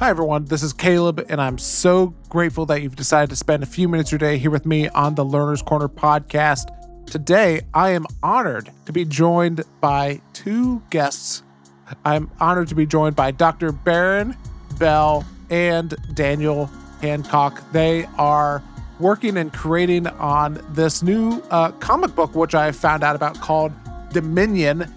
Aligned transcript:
Hi, 0.00 0.08
everyone. 0.08 0.46
This 0.46 0.62
is 0.62 0.72
Caleb, 0.72 1.26
and 1.28 1.42
I'm 1.42 1.58
so 1.58 2.14
grateful 2.30 2.64
that 2.64 2.80
you've 2.80 2.96
decided 2.96 3.28
to 3.28 3.36
spend 3.36 3.62
a 3.62 3.66
few 3.66 3.86
minutes 3.86 4.08
of 4.08 4.12
your 4.12 4.30
day 4.30 4.38
here 4.38 4.50
with 4.50 4.64
me 4.64 4.88
on 4.88 5.14
the 5.14 5.26
Learner's 5.26 5.60
Corner 5.60 5.88
podcast. 5.88 6.74
Today, 7.04 7.60
I 7.74 7.90
am 7.90 8.06
honored 8.22 8.72
to 8.86 8.94
be 8.94 9.04
joined 9.04 9.62
by 9.82 10.22
two 10.32 10.80
guests. 10.88 11.42
I'm 12.02 12.30
honored 12.40 12.68
to 12.68 12.74
be 12.74 12.86
joined 12.86 13.14
by 13.14 13.30
Dr. 13.30 13.72
Barron 13.72 14.38
Bell 14.78 15.26
and 15.50 15.94
Daniel 16.14 16.70
Hancock. 17.02 17.62
They 17.72 18.06
are 18.16 18.62
working 19.00 19.36
and 19.36 19.52
creating 19.52 20.06
on 20.06 20.64
this 20.70 21.02
new 21.02 21.42
uh, 21.50 21.72
comic 21.72 22.14
book, 22.14 22.34
which 22.34 22.54
I 22.54 22.72
found 22.72 23.04
out 23.04 23.16
about 23.16 23.38
called 23.38 23.72
Dominion 24.14 24.90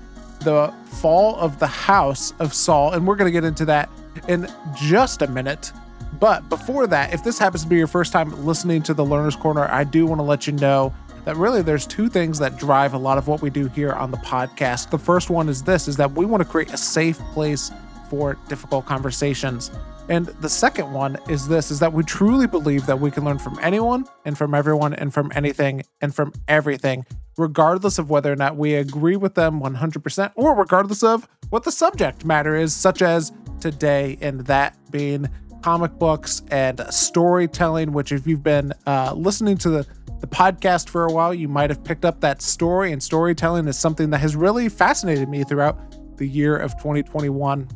The 0.45 0.73
Fall 0.85 1.35
of 1.35 1.59
the 1.59 1.67
House 1.67 2.33
of 2.39 2.53
Saul. 2.53 2.93
And 2.93 3.05
we're 3.05 3.17
going 3.17 3.27
to 3.27 3.33
get 3.33 3.43
into 3.43 3.65
that 3.65 3.89
in 4.27 4.47
just 4.75 5.21
a 5.21 5.27
minute. 5.27 5.71
But 6.19 6.47
before 6.49 6.87
that, 6.87 7.13
if 7.13 7.23
this 7.23 7.39
happens 7.39 7.63
to 7.63 7.69
be 7.69 7.77
your 7.77 7.87
first 7.87 8.13
time 8.13 8.45
listening 8.45 8.83
to 8.83 8.93
the 8.93 9.03
Learner's 9.03 9.35
Corner, 9.35 9.67
I 9.71 9.83
do 9.83 10.05
want 10.05 10.19
to 10.19 10.23
let 10.23 10.47
you 10.47 10.53
know 10.53 10.93
that 11.25 11.35
really 11.37 11.61
there's 11.61 11.87
two 11.87 12.09
things 12.09 12.39
that 12.39 12.57
drive 12.57 12.93
a 12.93 12.97
lot 12.97 13.17
of 13.17 13.27
what 13.27 13.41
we 13.41 13.49
do 13.49 13.67
here 13.69 13.93
on 13.93 14.11
the 14.11 14.17
podcast. 14.17 14.89
The 14.89 14.97
first 14.97 15.29
one 15.29 15.49
is 15.49 15.63
this 15.63 15.87
is 15.87 15.97
that 15.97 16.11
we 16.11 16.25
want 16.25 16.43
to 16.43 16.49
create 16.49 16.71
a 16.73 16.77
safe 16.77 17.17
place 17.33 17.71
for 18.09 18.37
difficult 18.47 18.85
conversations. 18.85 19.71
And 20.09 20.27
the 20.27 20.49
second 20.49 20.91
one 20.91 21.17
is 21.29 21.47
this 21.47 21.71
is 21.71 21.79
that 21.79 21.93
we 21.93 22.03
truly 22.03 22.45
believe 22.45 22.85
that 22.87 22.99
we 22.99 23.09
can 23.09 23.23
learn 23.23 23.39
from 23.39 23.57
anyone 23.61 24.05
and 24.25 24.37
from 24.37 24.53
everyone 24.53 24.93
and 24.93 25.13
from 25.13 25.31
anything 25.33 25.83
and 26.01 26.13
from 26.13 26.33
everything, 26.47 27.05
regardless 27.37 27.97
of 27.97 28.09
whether 28.09 28.31
or 28.31 28.35
not 28.35 28.57
we 28.57 28.75
agree 28.75 29.15
with 29.15 29.35
them 29.35 29.61
100% 29.61 30.31
or 30.35 30.55
regardless 30.55 31.03
of 31.03 31.27
what 31.53 31.63
the 31.63 31.71
subject 31.71 32.25
matter 32.25 32.55
is, 32.55 32.73
such 32.73 33.03
as 33.03 33.31
today, 33.59 34.17
and 34.21 34.39
that 34.47 34.75
being 34.89 35.29
comic 35.61 35.91
books 35.99 36.41
and 36.49 36.81
storytelling, 36.89 37.93
which 37.93 38.11
if 38.11 38.25
you've 38.25 38.41
been 38.41 38.73
uh, 38.87 39.13
listening 39.15 39.55
to 39.59 39.69
the 39.69 39.87
the 40.19 40.25
podcast 40.25 40.89
for 40.89 41.05
a 41.05 41.11
while, 41.11 41.31
you 41.31 41.47
might 41.47 41.69
have 41.69 41.83
picked 41.83 42.05
up 42.05 42.21
that 42.21 42.41
story, 42.41 42.91
and 42.91 43.03
storytelling 43.03 43.67
is 43.67 43.77
something 43.77 44.09
that 44.09 44.17
has 44.17 44.35
really 44.35 44.67
fascinated 44.67 45.29
me 45.29 45.43
throughout 45.43 46.17
the 46.17 46.27
year 46.27 46.57
of 46.57 46.71
2021. 46.77 47.67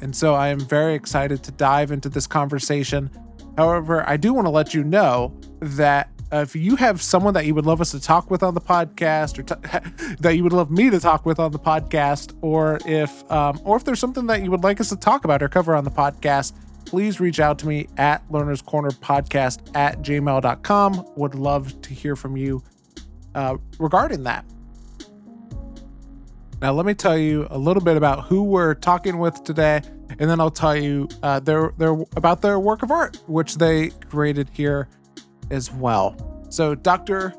And 0.00 0.16
so 0.16 0.34
I 0.34 0.48
am 0.48 0.58
very 0.58 0.94
excited 0.94 1.44
to 1.44 1.52
dive 1.52 1.92
into 1.92 2.08
this 2.08 2.26
conversation. 2.26 3.08
However, 3.56 4.02
I 4.08 4.16
do 4.16 4.32
want 4.32 4.46
to 4.46 4.50
let 4.50 4.74
you 4.74 4.82
know 4.82 5.38
that 5.60 6.10
if 6.32 6.54
you 6.54 6.76
have 6.76 7.02
someone 7.02 7.34
that 7.34 7.46
you 7.46 7.54
would 7.54 7.66
love 7.66 7.80
us 7.80 7.90
to 7.90 8.00
talk 8.00 8.30
with 8.30 8.42
on 8.42 8.54
the 8.54 8.60
podcast, 8.60 9.38
or 9.38 9.42
t- 9.42 10.14
that 10.20 10.36
you 10.36 10.44
would 10.44 10.52
love 10.52 10.70
me 10.70 10.90
to 10.90 11.00
talk 11.00 11.26
with 11.26 11.38
on 11.38 11.52
the 11.52 11.58
podcast, 11.58 12.36
or 12.40 12.78
if 12.86 13.30
um, 13.30 13.60
or 13.64 13.76
if 13.76 13.84
there's 13.84 13.98
something 13.98 14.26
that 14.26 14.42
you 14.42 14.50
would 14.50 14.62
like 14.62 14.80
us 14.80 14.88
to 14.90 14.96
talk 14.96 15.24
about 15.24 15.42
or 15.42 15.48
cover 15.48 15.74
on 15.74 15.84
the 15.84 15.90
podcast, 15.90 16.52
please 16.84 17.20
reach 17.20 17.40
out 17.40 17.58
to 17.58 17.68
me 17.68 17.88
at 17.96 18.22
learners 18.30 18.62
corner 18.62 18.90
podcast 18.90 19.74
at 19.76 20.02
gmail.com 20.02 21.06
would 21.16 21.34
love 21.34 21.80
to 21.82 21.94
hear 21.94 22.16
from 22.16 22.36
you 22.36 22.62
uh, 23.34 23.56
regarding 23.78 24.24
that. 24.24 24.44
Now 26.60 26.72
let 26.72 26.84
me 26.84 26.94
tell 26.94 27.16
you 27.16 27.46
a 27.50 27.58
little 27.58 27.82
bit 27.82 27.96
about 27.96 28.26
who 28.26 28.42
we're 28.42 28.74
talking 28.74 29.18
with 29.18 29.42
today 29.44 29.80
and 30.18 30.28
then 30.28 30.40
i'll 30.40 30.50
tell 30.50 30.76
you 30.76 31.08
uh, 31.22 31.40
their, 31.40 31.72
their 31.78 31.92
about 32.16 32.42
their 32.42 32.58
work 32.58 32.82
of 32.82 32.90
art 32.90 33.18
which 33.26 33.56
they 33.56 33.90
created 34.08 34.48
here 34.52 34.88
as 35.50 35.70
well 35.72 36.16
so 36.48 36.74
dr 36.74 37.34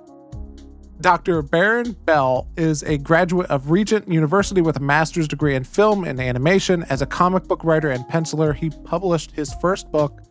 Dr. 1.02 1.42
Barron 1.42 1.94
Bell 2.06 2.48
is 2.58 2.84
a 2.84 3.00
graduate 3.00 3.50
of 3.50 3.72
Regent 3.72 4.08
University 4.08 4.62
with 4.62 4.78
a 4.78 4.82
master's 4.82 5.28
degree 5.28 5.56
in 5.56 5.64
film 5.64 6.04
and 6.04 6.20
animation. 6.20 6.84
As 6.90 7.02
a 7.02 7.08
comic 7.08 7.46
book 7.46 7.64
writer 7.64 7.90
and 7.90 8.06
penciler, 8.06 8.54
he 8.54 8.70
published 8.70 9.32
his 9.32 9.52
first 9.56 9.92
book 9.92 10.22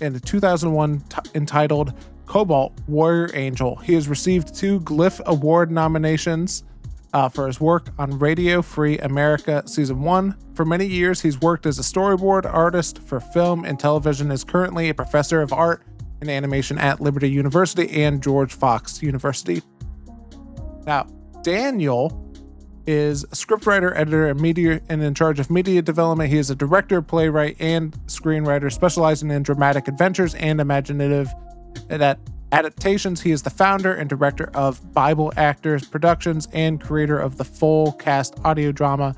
in 0.00 0.18
2001 0.18 1.00
t- 1.00 1.16
entitled 1.34 1.92
Cobalt 2.24 2.72
Warrior 2.88 3.30
Angel. 3.34 3.76
He 3.76 3.92
has 3.94 4.08
received 4.08 4.54
two 4.54 4.80
Glyph 4.80 5.22
Award 5.26 5.70
nominations 5.70 6.64
uh, 7.12 7.28
for 7.28 7.46
his 7.46 7.60
work 7.60 7.88
on 7.98 8.18
Radio 8.18 8.62
Free 8.62 8.98
America 8.98 9.62
Season 9.66 10.00
1. 10.00 10.34
For 10.54 10.64
many 10.64 10.86
years, 10.86 11.20
he's 11.20 11.38
worked 11.40 11.66
as 11.66 11.78
a 11.78 11.82
storyboard 11.82 12.50
artist 12.50 13.02
for 13.02 13.20
film 13.20 13.66
and 13.66 13.78
television, 13.78 14.30
is 14.30 14.42
currently 14.42 14.88
a 14.88 14.94
professor 14.94 15.42
of 15.42 15.52
art 15.52 15.82
and 16.24 16.30
animation 16.30 16.78
at 16.78 17.00
Liberty 17.00 17.30
University 17.30 18.02
and 18.02 18.22
George 18.22 18.54
Fox 18.54 19.02
University. 19.02 19.62
Now, 20.86 21.06
Daniel 21.42 22.20
is 22.86 23.24
a 23.24 23.28
scriptwriter, 23.28 23.92
editor, 23.94 24.28
and 24.28 24.40
media, 24.40 24.80
and 24.88 25.02
in 25.02 25.14
charge 25.14 25.38
of 25.40 25.50
media 25.50 25.82
development. 25.82 26.30
He 26.30 26.38
is 26.38 26.50
a 26.50 26.54
director, 26.54 27.02
playwright, 27.02 27.56
and 27.60 27.92
screenwriter, 28.06 28.72
specializing 28.72 29.30
in 29.30 29.42
dramatic 29.42 29.88
adventures 29.88 30.34
and 30.34 30.60
imaginative 30.60 31.28
adaptations. 32.52 33.20
He 33.20 33.30
is 33.30 33.42
the 33.42 33.50
founder 33.50 33.94
and 33.94 34.08
director 34.08 34.50
of 34.54 34.92
Bible 34.92 35.32
Actors 35.36 35.86
Productions 35.86 36.48
and 36.52 36.80
creator 36.80 37.18
of 37.18 37.36
the 37.36 37.44
full 37.44 37.92
cast 37.92 38.38
audio 38.44 38.72
drama 38.72 39.14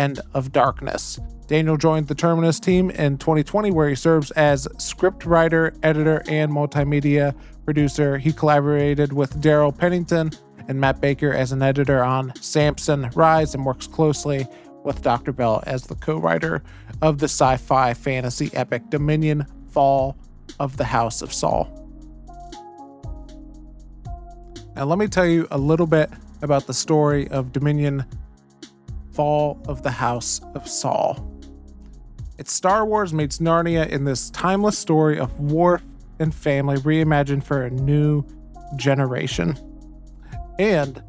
End 0.00 0.18
of 0.32 0.50
Darkness. 0.50 1.20
Daniel 1.46 1.76
joined 1.76 2.08
the 2.08 2.14
Terminus 2.14 2.58
team 2.58 2.88
in 2.88 3.18
2020, 3.18 3.70
where 3.70 3.86
he 3.86 3.94
serves 3.94 4.30
as 4.30 4.66
scriptwriter, 4.78 5.76
editor, 5.82 6.22
and 6.26 6.50
multimedia 6.50 7.34
producer. 7.66 8.16
He 8.16 8.32
collaborated 8.32 9.12
with 9.12 9.42
Daryl 9.42 9.76
Pennington 9.76 10.30
and 10.68 10.80
Matt 10.80 11.02
Baker 11.02 11.34
as 11.34 11.52
an 11.52 11.60
editor 11.60 12.02
on 12.02 12.34
Samson 12.36 13.10
Rise 13.14 13.54
and 13.54 13.66
works 13.66 13.86
closely 13.86 14.46
with 14.84 15.02
Dr. 15.02 15.32
Bell 15.32 15.62
as 15.66 15.82
the 15.82 15.96
co 15.96 16.16
writer 16.16 16.62
of 17.02 17.18
the 17.18 17.28
sci 17.28 17.58
fi 17.58 17.92
fantasy 17.92 18.50
epic 18.54 18.88
Dominion 18.88 19.44
Fall 19.68 20.16
of 20.58 20.78
the 20.78 20.84
House 20.84 21.20
of 21.20 21.30
Saul. 21.30 21.68
Now, 24.74 24.86
let 24.86 24.98
me 24.98 25.08
tell 25.08 25.26
you 25.26 25.46
a 25.50 25.58
little 25.58 25.86
bit 25.86 26.08
about 26.40 26.66
the 26.66 26.72
story 26.72 27.28
of 27.28 27.52
Dominion 27.52 28.06
Fall 29.12 29.62
of 29.66 29.82
the 29.82 29.90
House 29.90 30.40
of 30.54 30.68
Saul. 30.68 31.26
It's 32.38 32.52
Star 32.52 32.86
Wars 32.86 33.12
meets 33.12 33.38
Narnia 33.38 33.88
in 33.88 34.04
this 34.04 34.30
timeless 34.30 34.78
story 34.78 35.18
of 35.18 35.38
Worf 35.38 35.82
and 36.18 36.34
family 36.34 36.76
reimagined 36.76 37.44
for 37.44 37.62
a 37.62 37.70
new 37.70 38.24
generation 38.76 39.58
and 40.60 41.02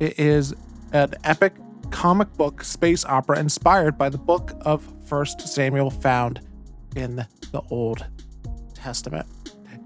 it 0.00 0.18
is 0.18 0.52
an 0.92 1.14
epic 1.22 1.54
comic 1.92 2.32
book 2.34 2.64
space 2.64 3.04
opera 3.04 3.38
inspired 3.38 3.96
by 3.96 4.08
the 4.08 4.18
book 4.18 4.52
of 4.62 4.92
First 5.06 5.40
Samuel 5.46 5.90
found 5.90 6.40
in 6.96 7.24
the 7.52 7.62
Old 7.70 8.04
Testament. 8.74 9.26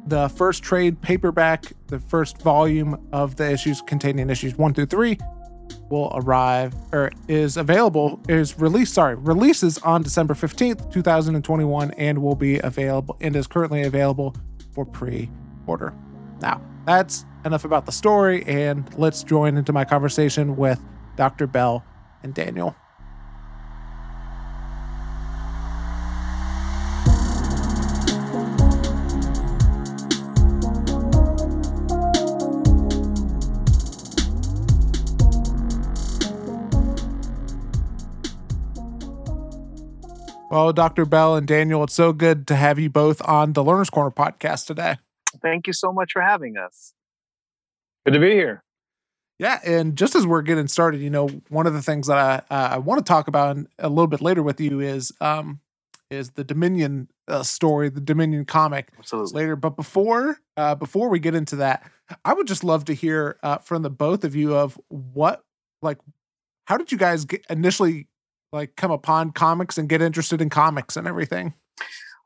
The 0.07 0.31
first 0.31 0.63
trade 0.63 1.03
paperback, 1.03 1.67
the 1.89 1.99
first 1.99 2.41
volume 2.41 3.09
of 3.13 3.37
the 3.37 3.53
issues 3.53 3.83
containing 3.83 4.31
issues 4.31 4.57
one 4.57 4.73
through 4.73 4.87
three, 4.87 5.19
will 5.91 6.11
arrive 6.15 6.75
or 6.93 7.11
is 7.29 7.57
available, 7.57 8.21
is 8.29 8.59
released, 8.59 8.95
sorry, 8.95 9.15
releases 9.15 9.79
on 9.79 10.03
December 10.03 10.35
15th, 10.35 10.93
2021, 10.93 11.91
and 11.93 12.23
will 12.23 12.37
be 12.37 12.59
available 12.59 13.17
and 13.21 13.35
is 13.37 13.47
currently 13.47 13.83
available 13.83 14.35
for 14.73 14.85
pre 14.85 15.31
order. 15.67 15.95
Now, 16.41 16.63
that's 16.87 17.25
enough 17.45 17.65
about 17.65 17.87
the 17.87 17.93
story, 17.93 18.45
and 18.47 18.89
let's 18.99 19.23
join 19.23 19.57
into 19.57 19.73
my 19.73 19.85
conversation 19.85 20.57
with 20.57 20.85
Dr. 21.17 21.47
Bell 21.47 21.85
and 22.23 22.35
Daniel. 22.35 22.75
Well, 40.51 40.73
Dr. 40.73 41.07
Bell 41.07 41.37
and 41.37 41.47
Daniel, 41.47 41.85
it's 41.85 41.95
so 41.95 42.13
good 42.13 42.49
to 42.49 42.57
have 42.57 42.77
you 42.77 42.91
both 42.91 43.23
on 43.23 43.53
the 43.53 43.63
Learner's 43.63 43.89
Corner 43.89 44.11
podcast 44.11 44.67
today. 44.67 44.97
Thank 45.41 45.69
you 45.69 45.73
so 45.73 45.93
much 45.93 46.11
for 46.13 46.21
having 46.21 46.57
us. 46.57 46.93
Good 48.05 48.15
to 48.15 48.19
be 48.19 48.33
here. 48.33 48.65
Yeah, 49.39 49.61
and 49.65 49.97
just 49.97 50.17
as 50.17 50.27
we're 50.27 50.43
getting 50.43 50.67
started, 50.67 51.01
you 51.01 51.09
know, 51.09 51.29
one 51.51 51.69
of 51.69 51.73
the 51.73 51.81
things 51.81 52.09
that 52.09 52.19
I 52.19 52.55
uh, 52.55 52.69
I 52.73 52.79
want 52.79 52.99
to 52.99 53.09
talk 53.09 53.29
about 53.29 53.59
a 53.79 53.89
little 53.89 54.09
bit 54.09 54.21
later 54.21 54.43
with 54.43 54.61
you 54.61 54.81
is 54.81 55.13
um 55.21 55.61
is 56.11 56.31
the 56.31 56.43
Dominion 56.43 57.09
uh, 57.29 57.45
story, 57.45 57.89
the 57.89 58.01
Dominion 58.01 58.45
comic 58.45 58.89
Absolutely. 58.99 59.41
later. 59.41 59.55
But 59.55 59.77
before 59.77 60.41
uh, 60.57 60.75
before 60.75 61.09
we 61.09 61.21
get 61.21 61.37
into 61.37 61.57
that, 61.57 61.89
I 62.25 62.35
would 62.35 62.49
just 62.49 62.65
love 62.65 62.85
to 62.87 62.93
hear 62.93 63.39
uh, 63.45 63.59
from 63.59 63.83
the 63.83 63.91
both 63.91 64.25
of 64.25 64.35
you 64.35 64.57
of 64.57 64.79
what 64.89 65.45
like 65.81 65.99
how 66.67 66.77
did 66.77 66.91
you 66.91 66.99
guys 66.99 67.25
get 67.25 67.47
initially 67.49 68.09
like 68.53 68.77
come 68.77 68.91
upon 68.91 69.33
comics 69.33 69.79
and 69.79 69.89
get 69.89 70.03
interested 70.03 70.41
in 70.41 70.51
comics 70.51 70.97
and 70.97 71.07
everything? 71.07 71.55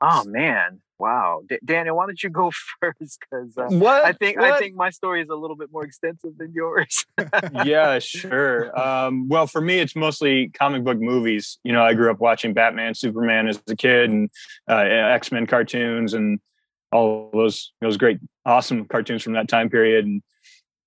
Oh 0.01 0.25
man, 0.25 0.81
wow, 0.99 1.43
D- 1.49 1.59
Daniel, 1.65 1.97
why 1.97 2.07
don't 2.07 2.23
you 2.23 2.31
go 2.31 2.51
first? 2.81 3.19
Because 3.21 3.57
uh, 3.57 3.69
what 3.69 4.05
I 4.05 4.13
think 4.13 4.39
what? 4.39 4.53
I 4.53 4.59
think 4.59 4.75
my 4.75 4.91
story 4.91 5.23
is 5.23 5.29
a 5.29 5.35
little 5.35 5.57
bit 5.57 5.71
more 5.73 5.85
extensive 5.85 6.37
than 6.37 6.53
yours. 6.53 7.07
yeah, 7.65 7.99
sure. 7.99 8.79
Um, 8.79 9.29
well, 9.29 9.47
for 9.47 9.61
me, 9.61 9.79
it's 9.79 9.97
mostly 9.97 10.49
comic 10.51 10.85
book 10.85 10.99
movies. 10.99 11.59
You 11.65 11.73
know, 11.73 11.83
I 11.83 11.95
grew 11.95 12.11
up 12.11 12.21
watching 12.21 12.55
Batman, 12.55 12.95
Superman 12.95 13.49
as 13.49 13.61
a 13.69 13.77
kid, 13.77 14.11
and 14.11 14.31
uh, 14.69 14.77
X 14.77 15.33
Men 15.33 15.47
cartoons, 15.47 16.15
and 16.15 16.41
all 16.93 17.31
those 17.33 17.73
those 17.81 17.97
great, 17.97 18.19
awesome 18.45 18.87
cartoons 18.87 19.23
from 19.23 19.35
that 19.35 19.49
time 19.49 19.71
period. 19.71 20.05
And 20.05 20.23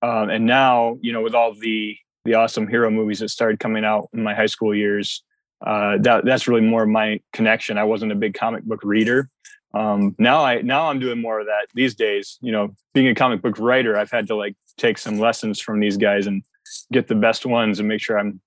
um, 0.01 0.30
and 0.30 0.45
now, 0.45 0.98
you 1.01 1.12
know, 1.13 1.22
with 1.22 1.33
all 1.33 1.54
the 1.54 1.98
the 2.25 2.33
awesome 2.33 2.68
hero 2.68 2.92
movies 2.92 3.19
that 3.19 3.30
started 3.30 3.60
coming 3.60 3.86
out 3.86 4.10
in 4.13 4.22
my 4.22 4.36
high 4.36 4.48
school 4.48 4.75
years, 4.75 5.24
uh, 5.65 5.98
that 6.00 6.25
that's 6.25 6.48
really 6.48 6.62
more 6.62 6.83
of 6.83 6.89
my 6.89 7.19
connection. 7.33 7.77
I 7.77 7.83
wasn't 7.83 8.12
a 8.12 8.15
big 8.15 8.33
comic 8.33 8.63
book 8.63 8.81
reader. 8.83 9.30
Um, 9.74 10.15
now 10.18 10.44
I 10.44 10.62
now 10.62 10.89
I'm 10.89 11.00
doing 11.00 11.21
more 11.21 11.39
of 11.39 11.48
that 11.48 11.68
these 11.74 11.95
days. 11.95 12.38
You 12.42 12.51
know, 12.51 12.75
being 12.94 13.07
a 13.07 13.15
comic 13.15 13.42
book 13.42 13.59
writer, 13.59 13.98
I've 13.98 14.12
had 14.12 14.27
to 14.27 14.36
like 14.36 14.56
take 14.77 14.98
some 14.98 15.19
lessons 15.19 15.59
from 15.59 15.80
these 15.80 15.98
guys 15.98 16.27
and 16.27 16.44
get 16.92 17.07
the 17.07 17.15
best 17.15 17.45
ones 17.45 17.80
and 17.80 17.88
make 17.88 18.01
sure 18.01 18.18
I'm 18.18 18.42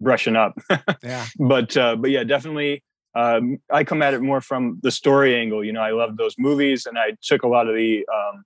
brushing 0.00 0.36
up. 0.36 0.58
Yeah. 1.02 1.26
but 1.38 1.76
uh, 1.76 1.96
but 1.96 2.10
yeah, 2.10 2.24
definitely. 2.24 2.82
Um, 3.14 3.58
I 3.72 3.84
come 3.84 4.02
at 4.02 4.14
it 4.14 4.20
more 4.20 4.40
from 4.40 4.78
the 4.82 4.90
story 4.90 5.34
angle. 5.34 5.64
You 5.64 5.72
know, 5.72 5.80
I 5.80 5.90
love 5.90 6.16
those 6.16 6.34
movies, 6.38 6.86
and 6.86 6.98
I 6.98 7.16
took 7.22 7.42
a 7.42 7.48
lot 7.48 7.68
of 7.68 7.74
the 7.74 8.06
um, 8.12 8.44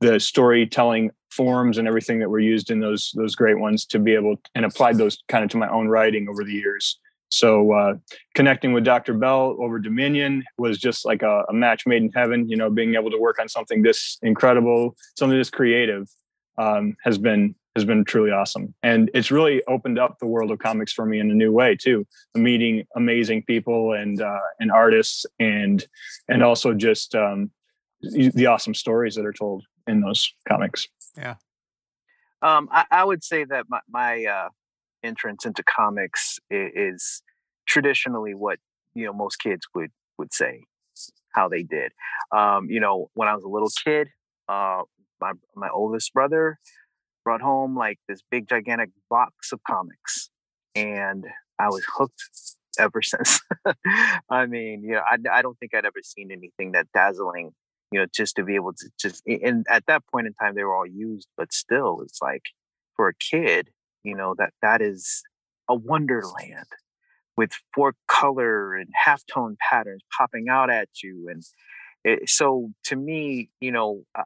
the 0.00 0.20
storytelling 0.20 1.10
forms 1.30 1.78
and 1.78 1.88
everything 1.88 2.18
that 2.20 2.30
were 2.30 2.38
used 2.38 2.70
in 2.70 2.80
those 2.80 3.12
those 3.16 3.34
great 3.34 3.58
ones 3.58 3.86
to 3.86 3.98
be 3.98 4.14
able 4.14 4.36
and 4.54 4.64
applied 4.64 4.98
those 4.98 5.22
kind 5.28 5.42
of 5.44 5.50
to 5.50 5.56
my 5.56 5.68
own 5.68 5.88
writing 5.88 6.28
over 6.28 6.44
the 6.44 6.52
years. 6.52 6.98
So 7.28 7.72
uh, 7.72 7.94
connecting 8.34 8.72
with 8.72 8.84
Dr. 8.84 9.14
Bell 9.14 9.56
over 9.60 9.78
Dominion 9.78 10.44
was 10.58 10.78
just 10.78 11.04
like 11.04 11.22
a, 11.22 11.44
a, 11.48 11.52
match 11.52 11.86
made 11.86 12.02
in 12.02 12.10
heaven. 12.14 12.48
You 12.48 12.56
know, 12.56 12.70
being 12.70 12.94
able 12.94 13.10
to 13.10 13.18
work 13.18 13.40
on 13.40 13.48
something 13.48 13.82
this 13.82 14.18
incredible, 14.22 14.96
something 15.18 15.36
this 15.36 15.50
creative, 15.50 16.08
um, 16.58 16.94
has 17.02 17.18
been 17.18 17.54
has 17.74 17.84
been 17.84 18.04
truly 18.04 18.30
awesome, 18.30 18.74
and 18.82 19.10
it's 19.12 19.30
really 19.30 19.62
opened 19.66 19.98
up 19.98 20.18
the 20.18 20.26
world 20.26 20.50
of 20.50 20.58
comics 20.60 20.92
for 20.92 21.04
me 21.04 21.18
in 21.18 21.30
a 21.30 21.34
new 21.34 21.52
way 21.52 21.76
too. 21.76 22.06
Meeting 22.34 22.84
amazing 22.94 23.42
people 23.42 23.92
and 23.92 24.22
uh, 24.22 24.38
and 24.60 24.70
artists, 24.70 25.26
and 25.40 25.84
and 26.28 26.42
also 26.42 26.74
just 26.74 27.14
um, 27.14 27.50
the 28.02 28.46
awesome 28.46 28.74
stories 28.74 29.14
that 29.16 29.26
are 29.26 29.32
told 29.32 29.64
in 29.86 30.00
those 30.00 30.32
comics. 30.48 30.86
Yeah. 31.16 31.34
Um, 32.42 32.68
I, 32.70 32.84
I, 32.90 33.04
would 33.04 33.24
say 33.24 33.44
that 33.44 33.64
my, 33.68 33.80
my 33.88 34.24
uh, 34.24 34.48
entrance 35.06 35.44
into 35.44 35.62
comics 35.62 36.38
is, 36.50 37.22
traditionally 37.66 38.32
what 38.32 38.60
you 38.94 39.04
know 39.04 39.12
most 39.12 39.36
kids 39.36 39.66
would 39.74 39.90
would 40.18 40.32
say 40.32 40.62
how 41.34 41.48
they 41.48 41.64
did. 41.64 41.90
Um, 42.30 42.70
you 42.70 42.78
know, 42.78 43.10
when 43.14 43.26
I 43.26 43.34
was 43.34 43.42
a 43.42 43.48
little 43.48 43.70
kid, 43.84 44.08
uh, 44.48 44.82
my 45.20 45.32
my 45.54 45.68
oldest 45.70 46.12
brother 46.12 46.58
brought 47.24 47.40
home 47.40 47.76
like 47.76 47.98
this 48.08 48.20
big 48.30 48.48
gigantic 48.48 48.90
box 49.10 49.52
of 49.52 49.60
comics, 49.66 50.30
and 50.74 51.24
I 51.58 51.68
was 51.68 51.84
hooked 51.96 52.22
ever 52.78 53.02
since. 53.12 53.40
I 54.30 54.46
mean, 54.46 54.84
you 54.84 54.92
know, 54.92 55.02
I, 55.10 55.16
I 55.38 55.42
don't 55.42 55.58
think 55.58 55.74
I'd 55.74 55.86
ever 55.86 56.02
seen 56.02 56.30
anything 56.30 56.72
that 56.72 56.86
dazzling 56.94 57.52
you 57.92 58.00
know, 58.00 58.06
just 58.14 58.36
to 58.36 58.44
be 58.44 58.54
able 58.54 58.72
to 58.72 58.90
just, 58.98 59.22
and 59.26 59.64
at 59.70 59.86
that 59.86 60.02
point 60.12 60.26
in 60.26 60.34
time, 60.34 60.54
they 60.54 60.64
were 60.64 60.74
all 60.74 60.86
used, 60.86 61.28
but 61.36 61.52
still, 61.52 62.00
it's 62.02 62.20
like 62.20 62.42
for 62.96 63.08
a 63.08 63.14
kid, 63.14 63.70
you 64.06 64.16
know, 64.16 64.34
that 64.38 64.50
that 64.62 64.80
is 64.80 65.22
a 65.68 65.74
wonderland 65.74 66.66
with 67.36 67.50
four 67.74 67.94
color 68.08 68.74
and 68.74 68.88
half 68.94 69.22
tone 69.26 69.56
patterns 69.70 70.02
popping 70.16 70.48
out 70.48 70.70
at 70.70 70.88
you. 71.02 71.28
And 71.30 71.42
it, 72.04 72.28
so 72.28 72.70
to 72.84 72.96
me, 72.96 73.50
you 73.60 73.72
know, 73.72 74.04
I, 74.16 74.22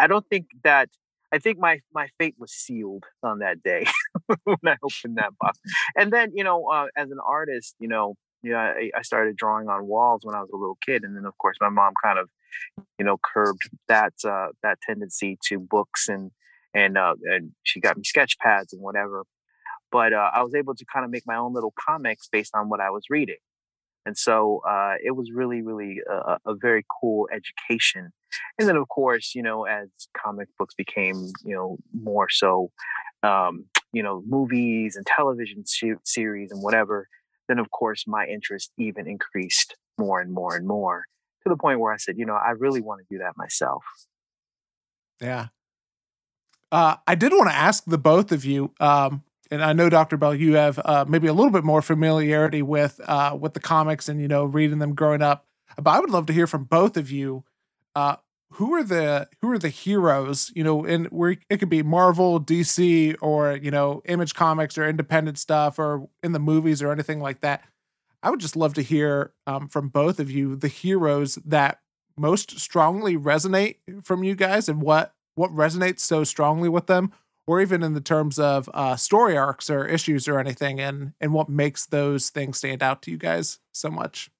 I 0.00 0.06
don't 0.06 0.26
think 0.28 0.46
that 0.64 0.88
I 1.32 1.38
think 1.38 1.58
my 1.58 1.80
my 1.92 2.08
fate 2.18 2.36
was 2.38 2.52
sealed 2.52 3.04
on 3.22 3.40
that 3.40 3.62
day 3.62 3.86
when 4.44 4.56
I 4.64 4.76
opened 4.82 5.18
that 5.18 5.32
box. 5.40 5.58
And 5.96 6.12
then, 6.12 6.30
you 6.34 6.44
know, 6.44 6.66
uh, 6.66 6.86
as 6.96 7.10
an 7.10 7.18
artist, 7.24 7.74
you 7.78 7.88
know, 7.88 8.14
yeah, 8.42 8.72
I, 8.76 8.90
I, 8.96 9.02
started 9.02 9.36
drawing 9.36 9.68
on 9.68 9.88
walls 9.88 10.20
when 10.22 10.36
I 10.36 10.40
was 10.40 10.50
a 10.54 10.56
little 10.56 10.78
kid, 10.86 11.02
and 11.02 11.16
then 11.16 11.24
of 11.24 11.36
course 11.38 11.56
my 11.60 11.68
mom 11.68 11.92
kind 12.02 12.20
of, 12.20 12.30
you 12.98 13.04
know, 13.04 13.18
curbed 13.22 13.68
that 13.88 14.12
uh, 14.24 14.48
that 14.62 14.78
tendency 14.80 15.36
to 15.48 15.58
books 15.58 16.08
and 16.08 16.30
and 16.74 16.98
uh, 16.98 17.14
and 17.24 17.52
she 17.62 17.80
got 17.80 17.96
me 17.96 18.04
sketch 18.04 18.38
pads 18.38 18.72
and 18.72 18.82
whatever. 18.82 19.24
But 19.90 20.12
uh, 20.12 20.30
I 20.34 20.42
was 20.42 20.54
able 20.54 20.74
to 20.74 20.84
kind 20.92 21.04
of 21.04 21.10
make 21.10 21.24
my 21.26 21.36
own 21.36 21.54
little 21.54 21.72
comics 21.78 22.28
based 22.30 22.54
on 22.54 22.68
what 22.68 22.80
I 22.80 22.90
was 22.90 23.04
reading, 23.08 23.38
and 24.04 24.16
so 24.16 24.60
uh, 24.68 24.94
it 25.02 25.12
was 25.12 25.30
really, 25.32 25.62
really 25.62 26.00
a, 26.10 26.38
a, 26.46 26.54
very 26.54 26.84
cool 27.00 27.28
education. 27.32 28.12
And 28.58 28.68
then 28.68 28.76
of 28.76 28.88
course, 28.88 29.34
you 29.34 29.42
know, 29.42 29.64
as 29.64 29.88
comic 30.16 30.48
books 30.58 30.74
became, 30.74 31.32
you 31.44 31.54
know, 31.54 31.78
more 31.94 32.28
so, 32.28 32.70
um, 33.22 33.64
you 33.92 34.02
know, 34.02 34.22
movies 34.26 34.96
and 34.96 35.06
television 35.06 35.64
series 36.04 36.52
and 36.52 36.62
whatever 36.62 37.08
then 37.48 37.58
of 37.58 37.70
course 37.70 38.04
my 38.06 38.26
interest 38.26 38.70
even 38.78 39.08
increased 39.08 39.74
more 39.98 40.20
and 40.20 40.32
more 40.32 40.54
and 40.54 40.66
more 40.66 41.06
to 41.42 41.48
the 41.48 41.56
point 41.56 41.80
where 41.80 41.92
I 41.92 41.96
said, 41.96 42.16
you 42.18 42.26
know, 42.26 42.34
I 42.34 42.50
really 42.50 42.80
want 42.80 43.00
to 43.00 43.06
do 43.10 43.18
that 43.18 43.36
myself. 43.36 43.82
Yeah. 45.20 45.48
Uh, 46.70 46.96
I 47.06 47.14
did 47.14 47.32
want 47.32 47.48
to 47.48 47.54
ask 47.56 47.84
the 47.86 47.98
both 47.98 48.30
of 48.32 48.44
you, 48.44 48.72
um, 48.80 49.22
and 49.50 49.64
I 49.64 49.72
know 49.72 49.88
Dr. 49.88 50.18
Bell, 50.18 50.34
you 50.34 50.54
have 50.54 50.78
uh, 50.84 51.06
maybe 51.08 51.26
a 51.26 51.32
little 51.32 51.50
bit 51.50 51.64
more 51.64 51.80
familiarity 51.80 52.60
with 52.60 53.00
uh, 53.06 53.36
with 53.40 53.54
the 53.54 53.60
comics 53.60 54.08
and 54.08 54.20
you 54.20 54.28
know 54.28 54.44
reading 54.44 54.78
them 54.78 54.94
growing 54.94 55.22
up. 55.22 55.46
But 55.80 55.90
I 55.90 56.00
would 56.00 56.10
love 56.10 56.26
to 56.26 56.32
hear 56.32 56.46
from 56.46 56.64
both 56.64 56.96
of 56.96 57.10
you. 57.10 57.44
Uh, 57.94 58.16
who 58.52 58.74
are 58.74 58.82
the 58.82 59.28
who 59.40 59.50
are 59.50 59.58
the 59.58 59.68
heroes 59.68 60.50
you 60.54 60.64
know 60.64 60.84
and 60.84 61.06
where 61.08 61.36
it 61.50 61.58
could 61.58 61.68
be 61.68 61.82
marvel 61.82 62.40
dc 62.40 63.14
or 63.20 63.56
you 63.56 63.70
know 63.70 64.00
image 64.06 64.34
comics 64.34 64.78
or 64.78 64.88
independent 64.88 65.38
stuff 65.38 65.78
or 65.78 66.08
in 66.22 66.32
the 66.32 66.38
movies 66.38 66.80
or 66.80 66.90
anything 66.90 67.20
like 67.20 67.40
that 67.40 67.62
i 68.22 68.30
would 68.30 68.40
just 68.40 68.56
love 68.56 68.74
to 68.74 68.82
hear 68.82 69.32
um, 69.46 69.68
from 69.68 69.88
both 69.88 70.18
of 70.18 70.30
you 70.30 70.56
the 70.56 70.68
heroes 70.68 71.36
that 71.44 71.80
most 72.16 72.58
strongly 72.58 73.16
resonate 73.16 73.76
from 74.02 74.24
you 74.24 74.34
guys 74.34 74.68
and 74.68 74.80
what 74.80 75.14
what 75.38 75.54
resonates 75.54 76.00
so 76.00 76.24
strongly 76.24 76.68
with 76.68 76.86
them 76.86 77.12
or 77.46 77.62
even 77.62 77.82
in 77.82 77.94
the 77.94 78.00
terms 78.00 78.38
of 78.38 78.68
uh, 78.74 78.94
story 78.96 79.36
arcs 79.36 79.70
or 79.70 79.86
issues 79.86 80.28
or 80.28 80.38
anything 80.38 80.80
and 80.80 81.12
and 81.20 81.32
what 81.32 81.48
makes 81.48 81.86
those 81.86 82.30
things 82.30 82.58
stand 82.58 82.82
out 82.82 83.02
to 83.02 83.10
you 83.10 83.16
guys 83.16 83.58
so 83.72 83.90
much 83.90 84.30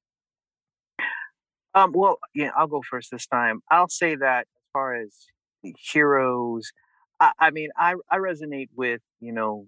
um, 1.74 1.92
well, 1.94 2.18
yeah, 2.34 2.50
I'll 2.56 2.66
go 2.66 2.82
first 2.82 3.10
this 3.10 3.26
time. 3.26 3.62
I'll 3.70 3.88
say 3.88 4.16
that 4.16 4.40
as 4.40 4.62
far 4.72 4.94
as 4.94 5.14
heroes, 5.62 6.72
I, 7.20 7.32
I 7.38 7.50
mean, 7.50 7.70
I, 7.76 7.94
I 8.10 8.16
resonate 8.16 8.68
with, 8.74 9.00
you 9.20 9.32
know, 9.32 9.66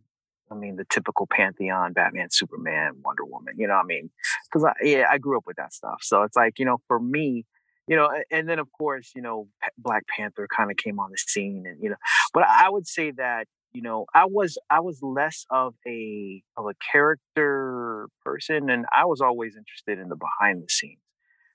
I 0.51 0.55
mean, 0.57 0.77
the 0.77 0.87
typical 0.91 1.29
pantheon, 1.31 1.93
Batman, 1.93 2.29
Superman, 2.31 2.95
Wonder 3.05 3.25
Woman, 3.25 3.55
you 3.57 3.69
know, 3.69 3.75
I 3.75 3.85
mean, 3.85 4.11
because 4.47 4.65
I, 4.65 4.73
yeah, 4.83 5.07
I 5.09 5.19
grew 5.19 5.37
up 5.37 5.45
with 5.47 5.57
that 5.57 5.73
stuff. 5.73 5.99
So 6.03 6.23
it's 6.23 6.37
like, 6.37 6.59
you 6.59 6.65
know, 6.65 6.79
for 6.89 6.99
me, 6.99 7.47
you 7.87 7.97
know, 7.97 8.09
and 8.31 8.49
then 8.49 8.59
of 8.59 8.69
course, 8.73 9.11
you 9.15 9.23
know, 9.23 9.49
Black 9.79 10.05
Panther 10.07 10.47
kind 10.55 10.71
of 10.71 10.77
came 10.77 10.99
on 11.01 11.11
the 11.11 11.19
scene 11.19 11.65
and, 11.67 11.83
you 11.83 11.91
know, 11.91 11.97
but 12.33 12.45
I 12.45 12.69
would 12.69 12.87
say 12.87 13.11
that, 13.13 13.47
you 13.73 13.83
know, 13.83 14.07
I 14.15 14.27
was, 14.27 14.59
I 14.69 14.81
was 14.81 15.01
less 15.03 15.45
of 15.51 15.75
a, 15.87 16.43
of 16.57 16.67
a 16.67 16.75
character 16.93 18.09
person 18.25 18.71
and 18.71 18.87
I 18.97 19.07
was 19.07 19.21
always 19.21 19.57
interested 19.57 19.99
in 19.99 20.09
the 20.09 20.17
behind 20.17 20.63
the 20.63 20.69
scenes. 20.69 20.99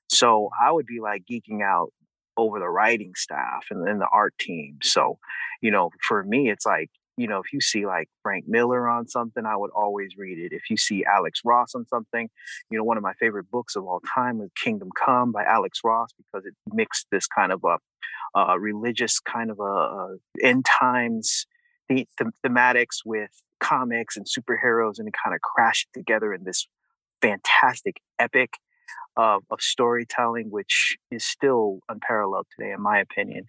So 0.10 0.50
I 0.62 0.72
would 0.72 0.86
be 0.86 1.00
like 1.02 1.24
geeking 1.30 1.62
out 1.64 1.92
over 2.38 2.60
the 2.60 2.70
writing 2.70 3.14
staff 3.16 3.66
and 3.72 3.86
then 3.86 4.00
the 4.00 4.08
art 4.12 4.34
team. 4.40 4.78
So, 4.82 5.18
you 5.62 5.72
know, 5.72 5.90
for 6.08 6.24
me, 6.24 6.50
it's 6.50 6.66
like, 6.66 6.90
you 7.18 7.28
know, 7.28 7.40
if 7.40 7.54
you 7.54 7.62
see 7.62 7.86
like 7.86 8.10
Frank 8.22 8.46
Miller 8.48 8.88
on 8.90 9.08
something, 9.08 9.46
I 9.46 9.56
would 9.56 9.72
always 9.72 10.18
read 10.18 10.38
it. 10.38 10.54
If 10.54 10.70
you 10.70 10.78
see 10.78 11.06
Alex 11.06 11.42
Ross 11.46 11.74
on 11.74 11.86
something, 11.88 12.30
you 12.70 12.78
know, 12.78 12.84
one 12.84 12.98
of 12.98 13.04
my 13.04 13.14
favorite 13.14 13.50
books 13.50 13.76
of 13.76 13.86
all 13.86 14.02
time 14.14 14.42
is 14.42 14.50
Kingdom 14.62 14.90
Come 15.06 15.32
by 15.32 15.44
Alex 15.44 15.80
Ross 15.84 16.10
because 16.18 16.46
it 16.46 16.54
mixed 16.74 17.08
this 17.12 17.28
kind 17.28 17.52
of 17.52 17.64
a, 17.64 17.78
a 18.38 18.60
religious 18.60 19.20
kind 19.20 19.50
of 19.50 19.60
a, 19.60 19.64
a 19.64 20.16
end 20.42 20.66
times 20.66 21.46
the, 21.88 22.08
the, 22.18 22.32
thematics 22.44 23.00
with 23.06 23.30
comics 23.60 24.18
and 24.18 24.26
superheroes 24.26 25.00
and 25.00 25.08
it 25.08 25.14
kind 25.24 25.36
of 25.36 25.42
crashed 25.42 25.88
together 25.94 26.34
in 26.34 26.44
this 26.44 26.68
fantastic 27.22 28.02
epic 28.20 28.56
of, 29.18 29.44
of 29.50 29.62
storytelling, 29.62 30.50
which 30.50 30.98
is 31.10 31.24
still 31.24 31.80
unparalleled 31.88 32.48
today, 32.58 32.72
in 32.72 32.82
my 32.82 33.00
opinion. 33.00 33.46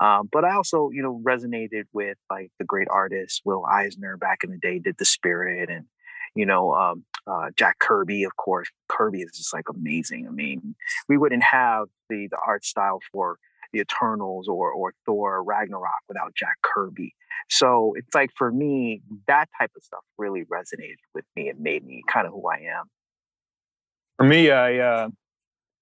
Um, 0.00 0.28
but 0.32 0.44
I 0.44 0.54
also, 0.54 0.90
you 0.90 1.02
know, 1.02 1.20
resonated 1.24 1.84
with 1.92 2.18
like 2.30 2.50
the 2.58 2.64
great 2.64 2.88
artist 2.90 3.42
Will 3.44 3.64
Eisner 3.66 4.16
back 4.16 4.44
in 4.44 4.50
the 4.50 4.58
day 4.58 4.78
did 4.78 4.96
The 4.98 5.04
Spirit 5.04 5.70
and, 5.70 5.86
you 6.34 6.46
know, 6.46 6.74
um, 6.74 7.04
uh, 7.26 7.50
Jack 7.56 7.78
Kirby, 7.78 8.24
of 8.24 8.36
course. 8.36 8.68
Kirby 8.88 9.22
is 9.22 9.32
just 9.36 9.54
like 9.54 9.68
amazing. 9.68 10.26
I 10.26 10.30
mean, 10.30 10.74
we 11.08 11.16
wouldn't 11.16 11.44
have 11.44 11.86
the 12.08 12.28
the 12.30 12.38
art 12.46 12.64
style 12.64 13.00
for 13.12 13.38
the 13.72 13.80
Eternals 13.80 14.48
or 14.48 14.70
or 14.72 14.92
Thor 15.06 15.36
or 15.36 15.42
Ragnarok 15.44 15.90
without 16.08 16.34
Jack 16.34 16.56
Kirby. 16.62 17.14
So 17.48 17.94
it's 17.96 18.14
like 18.14 18.30
for 18.36 18.52
me, 18.52 19.02
that 19.26 19.48
type 19.58 19.70
of 19.76 19.82
stuff 19.82 20.02
really 20.18 20.44
resonated 20.44 20.96
with 21.14 21.24
me 21.36 21.48
and 21.48 21.60
made 21.60 21.84
me 21.86 22.02
kind 22.08 22.26
of 22.26 22.32
who 22.32 22.48
I 22.48 22.56
am 22.78 22.90
for 24.16 24.24
me, 24.24 24.50
I 24.50 24.78
uh, 24.78 25.08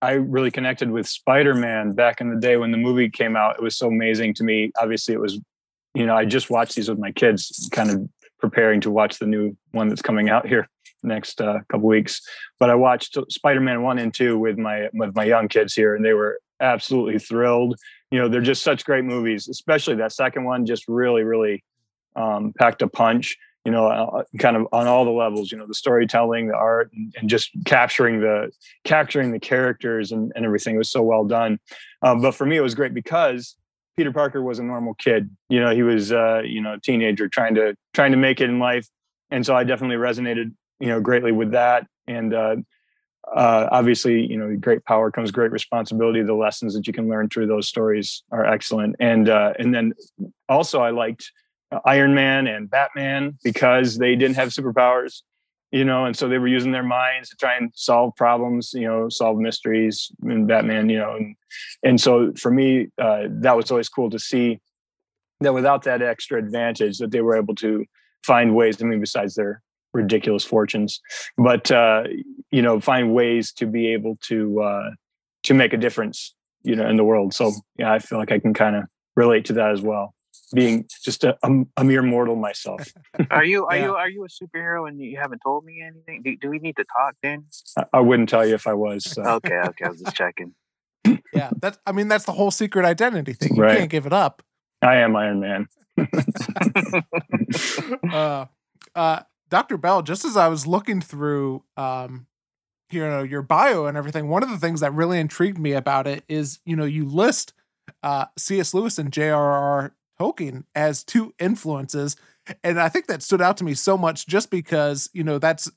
I 0.02 0.12
really 0.12 0.50
connected 0.50 0.90
with 0.90 1.06
Spider 1.06 1.54
Man 1.54 1.92
back 1.92 2.20
in 2.20 2.28
the 2.28 2.40
day 2.40 2.56
when 2.56 2.72
the 2.72 2.76
movie 2.76 3.08
came 3.08 3.36
out. 3.36 3.56
It 3.56 3.62
was 3.62 3.76
so 3.76 3.86
amazing 3.86 4.34
to 4.34 4.44
me. 4.44 4.72
Obviously, 4.80 5.14
it 5.14 5.20
was, 5.20 5.40
you 5.94 6.04
know, 6.04 6.16
I 6.16 6.24
just 6.24 6.50
watched 6.50 6.74
these 6.74 6.88
with 6.88 6.98
my 6.98 7.12
kids, 7.12 7.68
kind 7.72 7.88
of 7.88 8.08
preparing 8.40 8.80
to 8.80 8.90
watch 8.90 9.20
the 9.20 9.26
new 9.26 9.56
one 9.70 9.88
that's 9.88 10.02
coming 10.02 10.28
out 10.28 10.46
here 10.46 10.68
next 11.04 11.40
uh, 11.40 11.60
couple 11.68 11.86
weeks. 11.86 12.20
But 12.58 12.68
I 12.68 12.74
watched 12.74 13.16
Spider 13.30 13.60
Man 13.60 13.82
one 13.82 13.98
and 13.98 14.12
two 14.12 14.38
with 14.38 14.58
my 14.58 14.88
with 14.92 15.14
my 15.14 15.24
young 15.24 15.46
kids 15.46 15.72
here, 15.72 15.94
and 15.94 16.04
they 16.04 16.14
were 16.14 16.40
absolutely 16.60 17.20
thrilled. 17.20 17.78
You 18.10 18.18
know, 18.18 18.28
they're 18.28 18.40
just 18.40 18.64
such 18.64 18.84
great 18.84 19.04
movies, 19.04 19.48
especially 19.48 19.94
that 19.96 20.12
second 20.12 20.44
one. 20.44 20.66
Just 20.66 20.84
really, 20.88 21.22
really 21.22 21.62
um, 22.16 22.52
packed 22.58 22.82
a 22.82 22.88
punch 22.88 23.36
you 23.64 23.70
know, 23.70 23.86
uh, 23.86 24.24
kind 24.38 24.56
of 24.56 24.66
on 24.72 24.86
all 24.86 25.04
the 25.04 25.10
levels, 25.10 25.52
you 25.52 25.58
know, 25.58 25.66
the 25.66 25.74
storytelling, 25.74 26.48
the 26.48 26.56
art, 26.56 26.90
and, 26.92 27.14
and 27.18 27.30
just 27.30 27.50
capturing 27.64 28.20
the 28.20 28.50
capturing 28.84 29.30
the 29.32 29.38
characters 29.38 30.10
and, 30.10 30.32
and 30.34 30.44
everything 30.44 30.76
was 30.76 30.90
so 30.90 31.02
well 31.02 31.24
done. 31.24 31.60
Um, 32.02 32.20
but 32.20 32.32
for 32.32 32.44
me, 32.44 32.56
it 32.56 32.60
was 32.60 32.74
great 32.74 32.92
because 32.92 33.56
Peter 33.96 34.12
Parker 34.12 34.42
was 34.42 34.58
a 34.58 34.64
normal 34.64 34.94
kid. 34.94 35.30
You 35.48 35.60
know, 35.60 35.74
he 35.74 35.82
was 35.82 36.12
uh, 36.12 36.42
you 36.44 36.60
know 36.60 36.74
a 36.74 36.80
teenager 36.80 37.28
trying 37.28 37.54
to 37.54 37.76
trying 37.92 38.12
to 38.12 38.18
make 38.18 38.40
it 38.40 38.50
in 38.50 38.58
life, 38.58 38.88
and 39.30 39.46
so 39.46 39.54
I 39.54 39.64
definitely 39.64 39.96
resonated 39.96 40.52
you 40.80 40.88
know 40.88 41.00
greatly 41.00 41.32
with 41.32 41.52
that. 41.52 41.86
And 42.08 42.34
uh, 42.34 42.56
uh, 43.34 43.68
obviously, 43.70 44.26
you 44.26 44.36
know, 44.36 44.56
great 44.56 44.84
power 44.84 45.10
comes 45.10 45.30
great 45.30 45.52
responsibility. 45.52 46.22
The 46.22 46.34
lessons 46.34 46.74
that 46.74 46.86
you 46.86 46.92
can 46.92 47.08
learn 47.08 47.28
through 47.28 47.46
those 47.46 47.68
stories 47.68 48.24
are 48.32 48.44
excellent. 48.44 48.96
And 48.98 49.28
uh, 49.28 49.52
and 49.58 49.74
then 49.74 49.94
also, 50.48 50.80
I 50.80 50.90
liked 50.90 51.30
Iron 51.84 52.14
Man 52.14 52.46
and 52.46 52.70
Batman 52.70 53.38
because 53.42 53.98
they 53.98 54.16
didn't 54.16 54.36
have 54.36 54.48
superpowers, 54.50 55.22
you 55.70 55.84
know, 55.84 56.04
and 56.04 56.16
so 56.16 56.28
they 56.28 56.38
were 56.38 56.48
using 56.48 56.72
their 56.72 56.82
minds 56.82 57.30
to 57.30 57.36
try 57.36 57.56
and 57.56 57.72
solve 57.74 58.14
problems, 58.16 58.72
you 58.74 58.86
know, 58.86 59.08
solve 59.08 59.38
mysteries. 59.38 60.10
And 60.22 60.46
Batman, 60.46 60.88
you 60.88 60.98
know, 60.98 61.16
and 61.16 61.36
and 61.82 62.00
so 62.00 62.32
for 62.34 62.50
me, 62.50 62.88
uh, 62.98 63.24
that 63.28 63.56
was 63.56 63.70
always 63.70 63.88
cool 63.88 64.10
to 64.10 64.18
see 64.18 64.60
that 65.40 65.54
without 65.54 65.82
that 65.84 66.02
extra 66.02 66.38
advantage, 66.38 66.98
that 66.98 67.10
they 67.10 67.20
were 67.20 67.36
able 67.36 67.54
to 67.56 67.84
find 68.24 68.54
ways. 68.54 68.82
I 68.82 68.86
mean, 68.86 69.00
besides 69.00 69.34
their 69.34 69.62
ridiculous 69.94 70.44
fortunes, 70.44 71.00
but 71.36 71.70
uh, 71.70 72.04
you 72.50 72.62
know, 72.62 72.80
find 72.80 73.14
ways 73.14 73.52
to 73.52 73.66
be 73.66 73.88
able 73.88 74.18
to 74.28 74.60
uh, 74.62 74.90
to 75.44 75.54
make 75.54 75.72
a 75.72 75.78
difference, 75.78 76.34
you 76.62 76.76
know, 76.76 76.88
in 76.88 76.96
the 76.96 77.04
world. 77.04 77.34
So 77.34 77.52
yeah, 77.78 77.92
I 77.92 77.98
feel 77.98 78.18
like 78.18 78.32
I 78.32 78.38
can 78.38 78.54
kind 78.54 78.76
of 78.76 78.84
relate 79.16 79.44
to 79.46 79.52
that 79.54 79.70
as 79.70 79.80
well 79.82 80.14
being 80.52 80.86
just 81.02 81.24
a, 81.24 81.36
a, 81.42 81.50
a 81.78 81.84
mere 81.84 82.02
mortal 82.02 82.36
myself. 82.36 82.92
are 83.30 83.44
you 83.44 83.66
are 83.66 83.76
yeah. 83.76 83.84
you 83.84 83.94
are 83.94 84.08
you 84.08 84.24
a 84.24 84.28
superhero 84.28 84.88
and 84.88 85.00
you 85.00 85.18
haven't 85.18 85.40
told 85.44 85.64
me 85.64 85.82
anything? 85.82 86.22
Do, 86.22 86.36
do 86.36 86.50
we 86.50 86.58
need 86.58 86.76
to 86.76 86.84
talk, 86.84 87.14
then? 87.22 87.44
I, 87.76 87.84
I, 87.94 88.00
wouldn't 88.00 88.28
tell 88.28 88.46
you 88.46 88.54
if 88.54 88.66
I 88.66 88.74
was. 88.74 89.04
So. 89.04 89.22
okay, 89.22 89.56
okay, 89.56 89.84
I 89.84 89.88
was 89.88 90.00
just 90.00 90.16
checking. 90.16 90.54
yeah, 91.34 91.50
that's 91.60 91.78
I 91.86 91.92
mean 91.92 92.08
that's 92.08 92.24
the 92.24 92.32
whole 92.32 92.50
secret 92.50 92.84
identity 92.84 93.32
thing. 93.32 93.56
You 93.56 93.62
right. 93.62 93.78
can't 93.78 93.90
give 93.90 94.06
it 94.06 94.12
up. 94.12 94.42
I 94.82 94.96
am 94.96 95.16
Iron 95.16 95.40
Man. 95.40 95.68
uh, 98.10 98.46
uh, 98.94 99.20
Dr. 99.48 99.76
Bell, 99.76 100.02
just 100.02 100.24
as 100.24 100.36
I 100.36 100.48
was 100.48 100.66
looking 100.66 101.00
through 101.00 101.62
um, 101.76 102.26
you 102.90 103.00
know 103.00 103.22
your 103.22 103.42
bio 103.42 103.86
and 103.86 103.96
everything, 103.96 104.28
one 104.28 104.42
of 104.42 104.50
the 104.50 104.58
things 104.58 104.80
that 104.80 104.92
really 104.92 105.18
intrigued 105.18 105.58
me 105.58 105.72
about 105.72 106.06
it 106.06 106.24
is 106.28 106.60
you 106.64 106.76
know 106.76 106.84
you 106.84 107.04
list 107.04 107.52
uh, 108.02 108.26
C.S. 108.36 108.74
Lewis 108.74 108.98
and 108.98 109.12
J.R.R. 109.12 109.94
Tolkien 110.22 110.64
as 110.74 111.02
two 111.02 111.34
influences. 111.38 112.16
And 112.62 112.80
I 112.80 112.88
think 112.88 113.06
that 113.06 113.22
stood 113.22 113.42
out 113.42 113.56
to 113.58 113.64
me 113.64 113.74
so 113.74 113.96
much 113.96 114.26
just 114.26 114.50
because, 114.50 115.10
you 115.12 115.24
know, 115.24 115.38
that's 115.38 115.70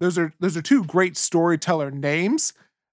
those 0.00 0.18
are 0.18 0.32
those 0.38 0.56
are 0.56 0.62
two 0.62 0.84
great 0.84 1.16
storyteller 1.16 1.90
names, 1.90 2.52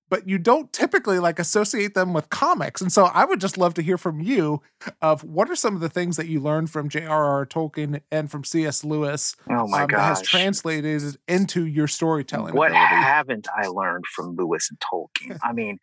but 0.09 0.27
you 0.27 0.38
don't 0.38 0.71
typically 0.74 1.19
like 1.19 1.38
associate 1.39 1.93
them 1.93 2.13
with 2.13 2.29
comics. 2.29 2.81
And 2.81 2.91
so 2.91 3.05
I 3.05 3.25
would 3.25 3.39
just 3.39 3.57
love 3.57 3.75
to 3.75 3.81
hear 3.81 3.97
from 3.97 4.21
you 4.21 4.62
of 5.01 5.24
what 5.24 5.50
are 5.50 5.55
some 5.55 5.75
of 5.75 5.81
the 5.81 5.89
things 5.89 6.17
that 6.17 6.27
you 6.27 6.39
learned 6.39 6.71
from 6.71 6.89
J.R.R. 6.89 7.45
Tolkien 7.45 8.01
and 8.12 8.29
from 8.29 8.43
C.S. 8.43 8.83
Lewis 8.83 9.35
oh 9.50 9.67
my 9.67 9.83
um, 9.83 9.89
that 9.91 10.00
has 10.00 10.21
translated 10.21 11.17
into 11.27 11.65
your 11.65 11.88
storytelling. 11.88 12.55
What 12.55 12.71
ability. 12.71 12.95
haven't 12.95 13.47
I 13.55 13.67
learned 13.67 14.05
from 14.07 14.35
Lewis 14.35 14.69
and 14.71 14.79
Tolkien? 14.79 15.38
I 15.43 15.53
mean, 15.53 15.79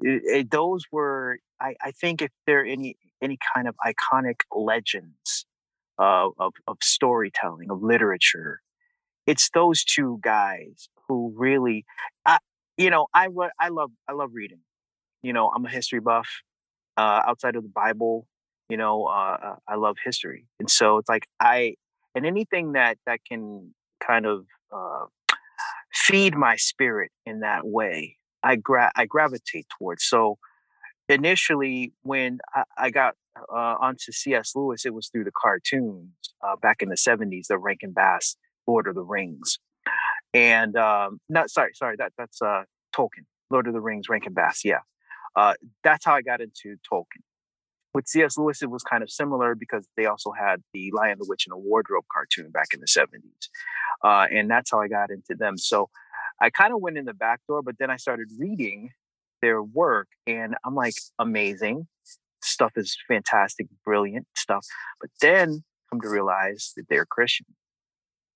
it, 0.00 0.22
it, 0.24 0.50
those 0.50 0.84
were 0.92 1.38
I, 1.60 1.74
I 1.82 1.90
think 1.90 2.22
if 2.22 2.30
there 2.46 2.62
are 2.62 2.64
any 2.66 2.96
any 3.22 3.38
kind 3.54 3.68
of 3.68 3.74
iconic 3.86 4.40
legends 4.50 5.46
of, 5.98 6.32
of, 6.38 6.52
of 6.66 6.78
storytelling, 6.82 7.70
of 7.70 7.82
literature. 7.82 8.60
It's 9.26 9.50
those 9.54 9.84
two 9.84 10.18
guys 10.22 10.88
who 11.08 11.32
really, 11.36 11.84
I, 12.24 12.38
you 12.76 12.90
know, 12.90 13.06
I, 13.14 13.28
I 13.58 13.68
love, 13.68 13.90
I 14.08 14.12
love 14.12 14.30
reading. 14.32 14.60
You 15.22 15.32
know, 15.32 15.50
I'm 15.54 15.64
a 15.66 15.70
history 15.70 16.00
buff. 16.00 16.28
Uh, 16.96 17.22
outside 17.26 17.56
of 17.56 17.62
the 17.62 17.68
Bible, 17.68 18.26
you 18.68 18.76
know, 18.76 19.06
uh, 19.06 19.36
uh, 19.42 19.56
I 19.66 19.76
love 19.76 19.96
history, 20.04 20.46
and 20.58 20.68
so 20.68 20.98
it's 20.98 21.08
like 21.08 21.26
I, 21.40 21.76
and 22.14 22.26
anything 22.26 22.72
that 22.72 22.98
that 23.06 23.20
can 23.26 23.74
kind 24.00 24.26
of 24.26 24.44
uh, 24.70 25.06
feed 25.92 26.36
my 26.36 26.56
spirit 26.56 27.10
in 27.24 27.40
that 27.40 27.66
way, 27.66 28.16
I 28.42 28.56
gra- 28.56 28.92
I 28.94 29.06
gravitate 29.06 29.66
towards. 29.78 30.04
So 30.04 30.38
initially 31.10 31.92
when 32.02 32.38
I, 32.54 32.62
I 32.78 32.90
got 32.90 33.14
uh, 33.52 33.76
onto 33.80 34.12
C.S. 34.12 34.52
Lewis, 34.54 34.86
it 34.86 34.94
was 34.94 35.08
through 35.08 35.24
the 35.24 35.32
cartoons 35.32 36.08
uh, 36.42 36.56
back 36.56 36.82
in 36.82 36.88
the 36.88 36.96
'70s, 36.96 37.48
the 37.48 37.58
Rankin 37.58 37.92
Bass 37.92 38.36
Lord 38.66 38.86
of 38.86 38.94
the 38.94 39.02
Rings, 39.02 39.58
and 40.32 40.76
um, 40.76 41.20
not 41.28 41.50
sorry, 41.50 41.72
sorry, 41.74 41.96
that 41.98 42.12
that's 42.16 42.40
uh, 42.40 42.62
Tolkien, 42.94 43.26
Lord 43.50 43.66
of 43.66 43.74
the 43.74 43.80
Rings, 43.80 44.08
Rankin 44.08 44.32
Bass, 44.32 44.62
yeah. 44.64 44.80
Uh, 45.36 45.54
that's 45.84 46.04
how 46.04 46.14
I 46.14 46.22
got 46.22 46.40
into 46.40 46.76
Tolkien. 46.90 47.22
With 47.92 48.06
C.S. 48.06 48.38
Lewis, 48.38 48.62
it 48.62 48.70
was 48.70 48.84
kind 48.84 49.02
of 49.02 49.10
similar 49.10 49.54
because 49.56 49.86
they 49.96 50.06
also 50.06 50.32
had 50.32 50.62
the 50.72 50.92
Lion, 50.92 51.18
the 51.18 51.26
Witch, 51.28 51.46
and 51.46 51.52
the 51.52 51.58
Wardrobe 51.58 52.04
cartoon 52.12 52.50
back 52.52 52.68
in 52.72 52.80
the 52.80 52.86
70s. 52.86 53.48
Uh, 54.04 54.26
and 54.32 54.48
that's 54.48 54.70
how 54.70 54.80
I 54.80 54.86
got 54.86 55.10
into 55.10 55.34
them. 55.36 55.58
So 55.58 55.90
I 56.40 56.50
kind 56.50 56.72
of 56.72 56.80
went 56.80 56.98
in 56.98 57.04
the 57.04 57.14
back 57.14 57.40
door, 57.48 57.62
but 57.62 57.76
then 57.78 57.90
I 57.90 57.96
started 57.96 58.28
reading 58.38 58.90
their 59.40 59.62
work 59.62 60.08
and 60.26 60.54
I'm 60.64 60.74
like, 60.74 60.94
amazing. 61.18 61.88
Stuff 62.42 62.72
is 62.76 62.96
fantastic, 63.06 63.66
brilliant 63.84 64.26
stuff. 64.34 64.64
But 65.00 65.10
then 65.20 65.64
come 65.90 66.00
to 66.00 66.08
realize 66.08 66.72
that 66.76 66.86
they're 66.88 67.06
Christian. 67.06 67.46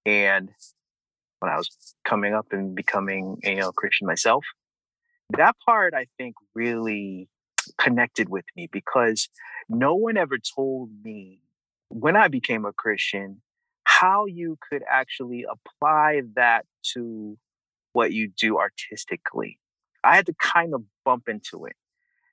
And 0.05 0.51
when 1.41 1.51
I 1.51 1.57
was 1.57 1.95
coming 2.05 2.35
up 2.35 2.47
and 2.53 2.75
becoming, 2.75 3.39
you 3.43 3.57
know, 3.57 3.73
Christian 3.73 4.07
myself, 4.07 4.45
that 5.31 5.57
part 5.65 5.95
I 5.95 6.07
think 6.19 6.35
really 6.55 7.29
connected 7.79 8.29
with 8.29 8.45
me 8.57 8.69
because 8.71 9.29
no 9.69 9.95
one 9.95 10.17
ever 10.17 10.37
told 10.39 10.91
me 11.03 11.41
when 11.89 12.17
I 12.17 12.29
became 12.29 12.65
a 12.65 12.73
Christian 12.73 13.41
how 13.85 14.27
you 14.27 14.59
could 14.69 14.83
actually 14.91 15.45
apply 15.49 16.23
that 16.35 16.67
to 16.95 17.39
what 17.93 18.13
you 18.13 18.29
do 18.29 18.59
artistically. 18.59 19.59
I 20.05 20.17
had 20.17 20.27
to 20.27 20.35
kind 20.41 20.75
of 20.75 20.83
bump 21.05 21.29
into 21.29 21.65
it. 21.67 21.77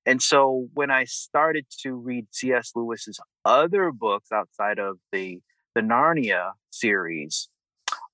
And 0.06 0.22
so 0.22 0.68
when 0.74 0.90
I 0.90 1.06
started 1.06 1.66
to 1.82 1.94
read 1.94 2.28
C.S. 2.32 2.72
Lewis's 2.76 3.20
other 3.46 3.92
books 3.92 4.32
outside 4.32 4.80
of 4.80 4.98
the 5.12 5.40
the 5.74 5.82
Narnia 5.82 6.52
series, 6.70 7.48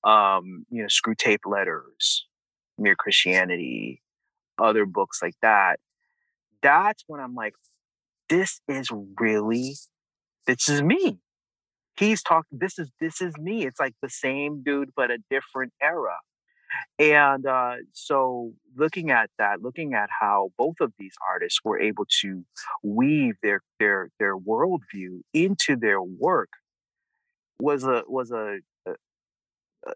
um, 0.03 0.65
you 0.69 0.83
know, 0.83 0.87
Screwtape 0.87 1.39
Letters, 1.45 2.27
Mere 2.77 2.95
Christianity, 2.95 4.03
other 4.59 4.85
books 4.85 5.21
like 5.21 5.33
that, 5.41 5.79
that's 6.61 7.03
when 7.07 7.19
I'm 7.19 7.33
like, 7.33 7.53
this 8.29 8.61
is 8.67 8.89
really, 9.19 9.75
this 10.45 10.69
is 10.69 10.81
me. 10.83 11.19
He's 11.97 12.21
talking. 12.21 12.59
This 12.59 12.77
is 12.77 12.91
this 12.99 13.21
is 13.21 13.33
me. 13.39 13.65
It's 13.65 13.79
like 13.79 13.95
the 14.03 14.09
same 14.09 14.61
dude, 14.61 14.91
but 14.95 15.09
a 15.09 15.17
different 15.31 15.73
era. 15.81 16.17
And 16.99 17.45
uh, 17.45 17.75
so, 17.93 18.53
looking 18.75 19.11
at 19.11 19.29
that, 19.37 19.61
looking 19.61 19.93
at 19.93 20.09
how 20.19 20.49
both 20.57 20.75
of 20.81 20.93
these 20.97 21.15
artists 21.27 21.59
were 21.63 21.79
able 21.79 22.05
to 22.21 22.43
weave 22.83 23.35
their 23.43 23.61
their 23.79 24.09
their 24.19 24.37
worldview 24.37 25.21
into 25.33 25.75
their 25.75 26.01
work 26.01 26.49
was 27.59 27.83
a 27.83 28.03
was 28.07 28.31
a, 28.31 28.59
a 28.87 28.93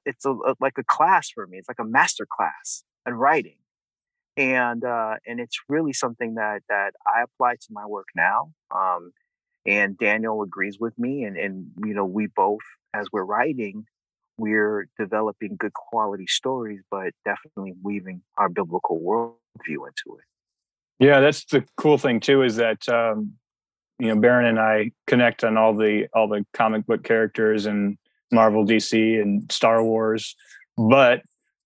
it's 0.06 0.26
a, 0.26 0.32
a, 0.32 0.56
like 0.60 0.78
a 0.78 0.84
class 0.84 1.30
for 1.30 1.48
me. 1.48 1.58
It's 1.58 1.70
like 1.70 1.80
a 1.80 1.86
master 1.86 2.28
class 2.30 2.84
in 3.08 3.14
writing, 3.16 3.58
and 4.38 4.84
uh, 4.84 5.16
and 5.26 5.40
it's 5.40 5.60
really 5.70 5.94
something 5.94 6.36
that 6.36 6.62
that 6.70 6.92
I 7.08 7.24
apply 7.24 7.56
to 7.56 7.68
my 7.72 7.86
work 7.86 8.08
now. 8.16 8.52
Um, 8.76 9.12
and 9.66 9.98
Daniel 9.98 10.42
agrees 10.42 10.80
with 10.80 10.98
me, 10.98 11.24
and 11.24 11.38
and 11.38 11.72
you 11.86 11.94
know 11.94 12.06
we 12.06 12.28
both 12.28 12.62
as 12.94 13.08
we're 13.12 13.24
writing 13.24 13.86
we're 14.42 14.88
developing 15.00 15.56
good 15.58 15.74
quality 15.74 16.26
stories, 16.28 16.82
but 16.90 17.14
definitely 17.24 17.74
weaving 17.84 18.22
our 18.38 18.50
biblical 18.50 19.00
worldview 19.00 19.88
into 19.88 20.18
it. 20.18 20.26
Yeah, 21.00 21.20
that's 21.20 21.46
the 21.46 21.64
cool 21.78 21.98
thing 21.98 22.20
too, 22.20 22.44
is 22.44 22.56
that 22.58 22.88
um, 22.90 23.34
you 24.00 24.08
know 24.08 24.20
Barron 24.20 24.48
and 24.48 24.60
I 24.60 24.92
connect 25.08 25.44
on 25.44 25.58
all 25.58 25.74
the 25.76 26.08
all 26.14 26.28
the 26.28 26.46
comic 26.54 26.86
book 26.86 27.04
characters 27.04 27.66
and 27.66 27.98
Marvel, 28.32 28.66
DC, 28.66 29.22
and 29.22 29.52
Star 29.52 29.84
Wars, 29.84 30.36
but 30.78 31.22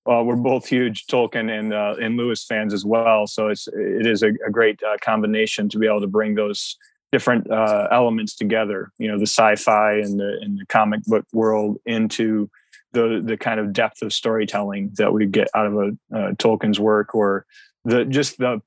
well, 0.05 0.23
we're 0.23 0.35
both 0.35 0.67
huge 0.67 1.07
Tolkien 1.07 1.49
and 1.49 1.73
uh, 1.73 1.95
and 1.99 2.15
Lewis 2.15 2.43
fans 2.43 2.73
as 2.73 2.85
well. 2.85 3.25
So 3.27 3.47
it's 3.47 3.67
it 3.67 4.05
is 4.05 4.21
a, 4.21 4.29
a 4.45 4.51
great 4.51 4.81
uh, 4.83 4.97
combination 5.01 5.67
to 5.69 5.79
be 5.79 5.87
able 5.87 6.01
to 6.01 6.07
bring 6.07 6.35
those 6.35 6.77
different 7.11 7.49
uh, 7.49 7.87
elements 7.91 8.35
together. 8.35 8.91
You 8.97 9.07
know, 9.07 9.17
the 9.17 9.23
sci-fi 9.23 9.93
and 9.93 10.19
the 10.19 10.37
and 10.41 10.59
the 10.59 10.65
comic 10.67 11.03
book 11.05 11.25
world 11.33 11.77
into 11.85 12.49
the 12.95 13.21
the 13.23 13.37
kind 13.37 13.59
of 13.59 13.73
depth 13.73 14.01
of 14.01 14.11
storytelling 14.11 14.91
that 14.97 15.13
we 15.13 15.27
get 15.27 15.49
out 15.53 15.67
of 15.67 15.73
a 15.75 15.87
uh, 16.15 16.31
Tolkien's 16.33 16.79
work, 16.79 17.13
or 17.13 17.45
the 17.83 18.05
just 18.05 18.37
the 18.39 18.61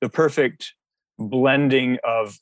the 0.00 0.08
perfect 0.08 0.72
blending 1.18 1.98
of 2.04 2.38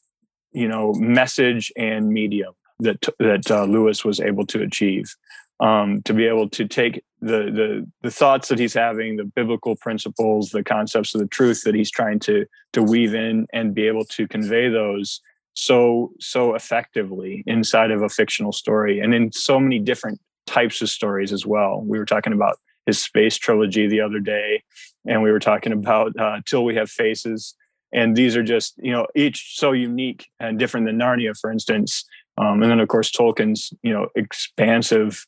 you 0.52 0.68
know 0.68 0.92
message 0.92 1.72
and 1.76 2.10
medium 2.10 2.54
that 2.78 3.02
that 3.18 3.50
uh, 3.50 3.64
Lewis 3.64 4.04
was 4.04 4.20
able 4.20 4.46
to 4.46 4.62
achieve. 4.62 5.14
Um, 5.58 6.00
to 6.04 6.14
be 6.14 6.26
able 6.26 6.48
to 6.48 6.66
take 6.66 7.04
the, 7.20 7.50
the 7.50 7.86
the 8.02 8.10
thoughts 8.10 8.48
that 8.48 8.58
he's 8.58 8.72
having, 8.72 9.16
the 9.16 9.24
biblical 9.24 9.76
principles, 9.76 10.50
the 10.50 10.64
concepts 10.64 11.14
of 11.14 11.20
the 11.20 11.26
truth 11.26 11.62
that 11.64 11.74
he's 11.74 11.90
trying 11.90 12.18
to 12.20 12.46
to 12.72 12.82
weave 12.82 13.14
in, 13.14 13.46
and 13.52 13.74
be 13.74 13.86
able 13.86 14.04
to 14.16 14.28
convey 14.28 14.68
those 14.68 15.20
so 15.54 16.12
so 16.18 16.54
effectively 16.54 17.42
inside 17.46 17.90
of 17.90 18.02
a 18.02 18.08
fictional 18.08 18.52
story, 18.52 19.00
and 19.00 19.14
in 19.14 19.32
so 19.32 19.60
many 19.60 19.78
different 19.78 20.18
types 20.50 20.82
of 20.82 20.90
stories 20.90 21.32
as 21.32 21.46
well. 21.46 21.80
We 21.80 21.98
were 21.98 22.04
talking 22.04 22.32
about 22.32 22.56
his 22.86 23.00
space 23.00 23.36
trilogy 23.36 23.86
the 23.86 24.00
other 24.00 24.18
day, 24.18 24.62
and 25.06 25.22
we 25.22 25.30
were 25.30 25.38
talking 25.38 25.72
about 25.72 26.18
uh, 26.18 26.40
Till 26.44 26.64
We 26.64 26.74
Have 26.74 26.90
Faces, 26.90 27.54
and 27.92 28.16
these 28.16 28.36
are 28.36 28.42
just 28.42 28.74
you 28.78 28.90
know 28.90 29.06
each 29.14 29.56
so 29.56 29.72
unique 29.72 30.28
and 30.40 30.58
different 30.58 30.86
than 30.86 30.98
Narnia, 30.98 31.38
for 31.38 31.50
instance. 31.52 32.04
Um, 32.36 32.62
and 32.62 32.70
then 32.70 32.80
of 32.80 32.88
course 32.88 33.10
Tolkien's 33.12 33.72
you 33.82 33.92
know 33.92 34.08
expansive 34.16 35.24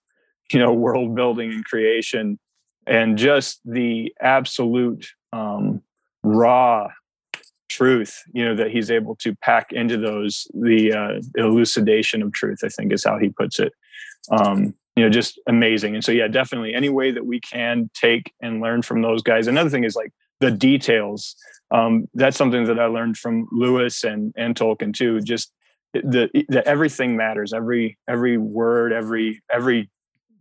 you 0.53 0.59
know 0.59 0.73
world 0.73 1.15
building 1.15 1.53
and 1.53 1.65
creation 1.65 2.39
and 2.87 3.17
just 3.17 3.61
the 3.65 4.13
absolute 4.21 5.07
um, 5.33 5.83
raw 6.23 6.89
truth 7.69 8.23
you 8.35 8.45
know 8.45 8.55
that 8.55 8.71
he's 8.71 8.91
able 8.91 9.17
to 9.17 9.35
pack 9.37 9.73
into 9.73 9.97
those 9.97 10.47
the 10.53 10.93
uh, 10.93 11.21
elucidation 11.37 12.23
of 12.23 12.31
truth 12.33 12.59
i 12.63 12.69
think 12.69 12.93
is 12.93 13.03
how 13.03 13.19
he 13.19 13.31
puts 13.31 13.59
it 13.59 13.73
um, 14.31 14.75
you 14.97 15.03
know 15.03 15.11
just 15.11 15.41
amazing. 15.47 15.95
And 15.95 16.05
so 16.05 16.13
yeah 16.13 16.29
definitely 16.29 16.75
any 16.75 16.89
way 16.89 17.11
that 17.11 17.27
we 17.27 17.41
can 17.41 17.91
take 17.95 18.33
and 18.41 18.61
learn 18.61 18.83
from 18.83 19.03
those 19.03 19.23
guys. 19.23 19.47
Another 19.47 19.71
thing 19.71 19.85
is 19.85 19.97
like 19.97 20.13
the 20.41 20.51
details. 20.51 21.37
Um, 21.71 22.07
that's 22.13 22.37
something 22.37 22.65
that 22.65 22.79
i 22.79 22.85
learned 22.85 23.17
from 23.17 23.49
lewis 23.51 24.05
and 24.05 24.35
and 24.37 24.55
tolkien 24.55 24.93
too 24.93 25.21
just 25.23 25.53
the, 25.95 26.45
the 26.49 26.67
everything 26.67 27.17
matters. 27.17 27.53
Every 27.53 27.99
every 28.09 28.39
word 28.39 28.93
every 28.93 29.43
every 29.51 29.91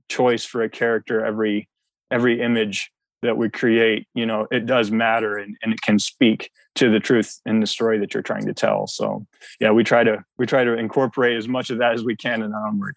choice 0.10 0.46
for 0.46 0.62
a 0.62 0.70
character 0.70 1.24
every 1.26 1.70
every 2.10 2.42
image 2.42 2.92
that 3.22 3.38
we 3.38 3.50
create 3.50 4.08
you 4.14 4.26
know 4.26 4.48
it 4.52 4.66
does 4.66 4.92
matter 4.92 5.38
and, 5.38 5.56
and 5.62 5.74
it 5.74 5.82
can 5.82 6.00
speak 6.00 6.52
to 6.76 6.90
the 6.90 7.00
truth 7.00 7.40
in 7.46 7.60
the 7.60 7.68
story 7.68 8.00
that 8.00 8.14
you're 8.14 8.24
trying 8.24 8.46
to 8.46 8.54
tell. 8.54 8.88
So 8.88 9.26
yeah 9.60 9.72
we 9.72 9.84
try 9.84 10.04
to 10.04 10.24
we 10.38 10.46
try 10.46 10.64
to 10.64 10.78
incorporate 10.78 11.38
as 11.38 11.48
much 11.48 11.70
of 11.70 11.78
that 11.80 11.94
as 11.94 12.04
we 12.04 12.16
can 12.16 12.42
in 12.42 12.54
our 12.54 12.68
own 12.68 12.80
work 12.80 12.96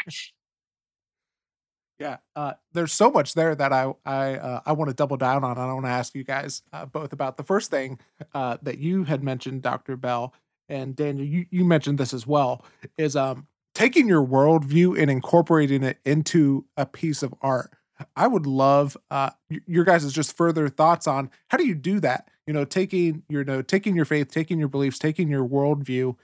yeah 1.98 2.16
uh, 2.36 2.52
there's 2.72 2.92
so 2.92 3.10
much 3.10 3.34
there 3.34 3.54
that 3.54 3.72
i 3.72 3.92
i 4.04 4.34
uh, 4.34 4.60
i 4.66 4.72
want 4.72 4.88
to 4.88 4.94
double 4.94 5.16
down 5.16 5.44
on 5.44 5.58
i 5.58 5.72
want 5.72 5.84
to 5.84 5.90
ask 5.90 6.14
you 6.14 6.24
guys 6.24 6.62
uh, 6.72 6.84
both 6.84 7.12
about 7.12 7.36
the 7.36 7.42
first 7.42 7.70
thing 7.70 7.98
uh, 8.34 8.56
that 8.62 8.78
you 8.78 9.04
had 9.04 9.22
mentioned 9.22 9.62
dr 9.62 9.96
bell 9.98 10.34
and 10.68 10.96
daniel 10.96 11.26
you, 11.26 11.46
you 11.50 11.64
mentioned 11.64 11.98
this 11.98 12.12
as 12.14 12.26
well 12.26 12.64
is 12.98 13.16
um 13.16 13.46
taking 13.74 14.08
your 14.08 14.24
worldview 14.24 15.00
and 15.00 15.10
incorporating 15.10 15.82
it 15.82 15.98
into 16.04 16.64
a 16.76 16.86
piece 16.86 17.22
of 17.22 17.34
art. 17.42 17.72
I 18.16 18.26
would 18.26 18.46
love 18.46 18.96
uh, 19.10 19.30
your 19.66 19.84
guys' 19.84 20.12
just 20.12 20.36
further 20.36 20.68
thoughts 20.68 21.06
on 21.06 21.30
how 21.48 21.58
do 21.58 21.66
you 21.66 21.74
do 21.74 22.00
that? 22.00 22.28
You 22.46 22.52
know, 22.52 22.64
taking 22.64 23.22
your 23.28 23.42
you 23.42 23.46
know, 23.46 23.62
taking 23.62 23.94
your 23.94 24.04
faith, 24.04 24.30
taking 24.30 24.58
your 24.58 24.68
beliefs, 24.68 24.98
taking 24.98 25.28
your 25.28 25.46
worldview, 25.46 26.16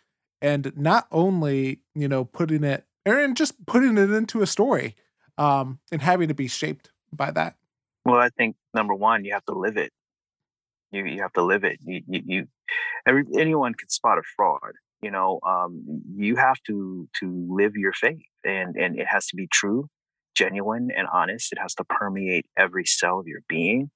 and 0.43 0.73
not 0.77 1.07
only 1.13 1.81
you 1.95 2.09
know 2.09 2.25
putting 2.25 2.65
it 2.65 2.85
and 3.07 3.37
just 3.37 3.67
putting 3.67 3.97
it 3.99 4.11
into 4.11 4.43
a 4.43 4.47
story, 4.47 4.97
um, 5.41 5.79
and 5.91 6.03
having 6.03 6.29
to 6.29 6.35
be 6.35 6.49
shaped 6.49 6.91
by 7.13 7.31
that. 7.33 7.57
Well, 8.05 8.21
I 8.21 8.29
think 8.31 8.57
number 8.75 8.95
one, 8.95 9.25
you 9.25 9.33
have 9.33 9.45
to 9.47 9.55
live 9.55 9.77
it. 9.77 9.93
You 10.93 11.05
you 11.05 11.23
have 11.23 11.33
to 11.35 11.43
live 11.43 11.65
it. 11.65 11.79
You 11.83 12.03
you, 12.07 12.23
you 12.27 12.47
every, 13.07 13.25
anyone 13.37 13.75
can 13.75 13.89
spot 13.89 14.19
a 14.19 14.23
fraud 14.37 14.73
you 15.03 15.11
know 15.11 15.41
um, 15.47 16.03
you 16.15 16.37
have 16.37 16.61
to 16.67 17.09
to 17.21 17.47
live 17.51 17.77
your 17.77 17.93
faith 17.93 18.19
and 18.45 18.77
and 18.77 18.99
it 18.99 19.07
has 19.07 19.27
to 19.27 19.37
be 19.37 19.47
true 19.47 19.89
genuine 20.35 20.91
and 20.97 21.07
honest 21.13 21.53
it 21.53 21.59
has 21.59 21.75
to 21.75 21.85
permeate 21.85 22.47
every 22.57 22.85
cell 22.85 23.19
of 23.19 23.27
your 23.27 23.41
being 23.49 23.91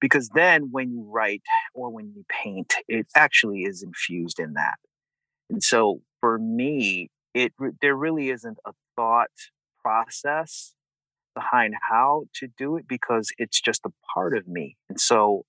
because 0.00 0.28
then 0.34 0.68
when 0.70 0.90
you 0.90 1.08
write 1.10 1.42
or 1.74 1.90
when 1.90 2.12
you 2.14 2.24
paint 2.28 2.74
it 2.88 3.06
actually 3.14 3.60
is 3.60 3.82
infused 3.82 4.38
in 4.38 4.54
that 4.54 4.78
and 5.50 5.62
so 5.62 6.00
for 6.20 6.38
me 6.38 7.10
it 7.34 7.52
there 7.80 7.94
really 7.94 8.30
isn't 8.30 8.58
a 8.66 8.72
thought 8.96 9.28
process 9.82 10.74
behind 11.34 11.74
how 11.88 12.24
to 12.34 12.48
do 12.58 12.76
it 12.76 12.86
because 12.88 13.30
it's 13.38 13.60
just 13.60 13.80
a 13.84 13.90
part 14.14 14.36
of 14.36 14.48
me 14.48 14.76
and 14.88 15.00
so 15.00 15.44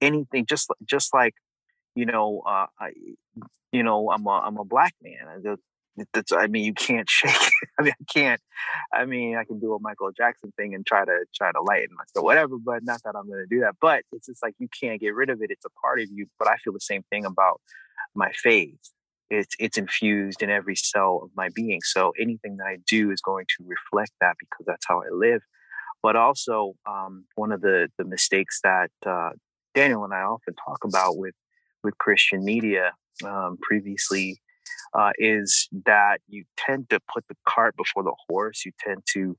anything 0.00 0.46
just 0.46 0.68
just 0.86 1.12
like 1.12 1.34
you 1.94 2.06
know, 2.06 2.42
uh, 2.46 2.66
I, 2.78 2.90
you 3.72 3.82
know, 3.82 4.10
I'm 4.10 4.26
a 4.26 4.30
I'm 4.30 4.58
a 4.58 4.64
black 4.64 4.94
man. 5.02 5.56
That's 6.12 6.32
I 6.32 6.48
mean, 6.48 6.64
you 6.64 6.74
can't 6.74 7.08
shake. 7.10 7.30
It. 7.30 7.68
I 7.78 7.82
mean, 7.82 7.92
I 7.92 8.04
can't. 8.12 8.40
I 8.92 9.04
mean, 9.04 9.36
I 9.36 9.44
can 9.44 9.60
do 9.60 9.74
a 9.74 9.80
Michael 9.80 10.10
Jackson 10.16 10.52
thing 10.56 10.74
and 10.74 10.84
try 10.84 11.04
to 11.04 11.24
try 11.34 11.52
to 11.52 11.60
lighten 11.60 11.96
myself, 11.96 12.24
whatever. 12.24 12.56
But 12.58 12.84
not 12.84 13.02
that 13.04 13.14
I'm 13.16 13.26
going 13.26 13.40
to 13.40 13.46
do 13.46 13.60
that. 13.60 13.76
But 13.80 14.02
it's 14.12 14.26
just 14.26 14.42
like 14.42 14.54
you 14.58 14.68
can't 14.80 15.00
get 15.00 15.14
rid 15.14 15.30
of 15.30 15.42
it. 15.42 15.50
It's 15.50 15.64
a 15.64 15.70
part 15.80 16.00
of 16.00 16.08
you. 16.10 16.26
But 16.38 16.48
I 16.48 16.56
feel 16.56 16.72
the 16.72 16.80
same 16.80 17.04
thing 17.10 17.24
about 17.24 17.60
my 18.14 18.32
faith. 18.32 18.78
It's 19.38 19.54
it's 19.58 19.78
infused 19.78 20.42
in 20.42 20.50
every 20.50 20.76
cell 20.76 21.20
of 21.24 21.30
my 21.36 21.48
being. 21.54 21.80
So 21.82 22.12
anything 22.18 22.56
that 22.58 22.66
I 22.66 22.78
do 22.86 23.10
is 23.10 23.20
going 23.20 23.46
to 23.56 23.64
reflect 23.66 24.12
that 24.20 24.36
because 24.38 24.66
that's 24.66 24.86
how 24.86 25.00
I 25.00 25.10
live. 25.12 25.42
But 26.02 26.16
also, 26.16 26.74
um, 26.86 27.24
one 27.34 27.52
of 27.52 27.60
the 27.60 27.88
the 27.98 28.04
mistakes 28.04 28.60
that 28.62 28.90
uh, 29.06 29.30
Daniel 29.74 30.04
and 30.04 30.14
I 30.14 30.20
often 30.20 30.54
talk 30.54 30.84
about 30.84 31.16
with 31.16 31.34
with 31.82 31.98
Christian 31.98 32.44
media 32.44 32.92
um, 33.24 33.58
previously 33.62 34.40
uh, 34.94 35.12
is 35.18 35.68
that 35.86 36.20
you 36.28 36.44
tend 36.56 36.90
to 36.90 37.00
put 37.12 37.26
the 37.28 37.36
cart 37.46 37.76
before 37.76 38.02
the 38.02 38.14
horse. 38.28 38.64
You 38.64 38.72
tend 38.78 39.02
to 39.14 39.36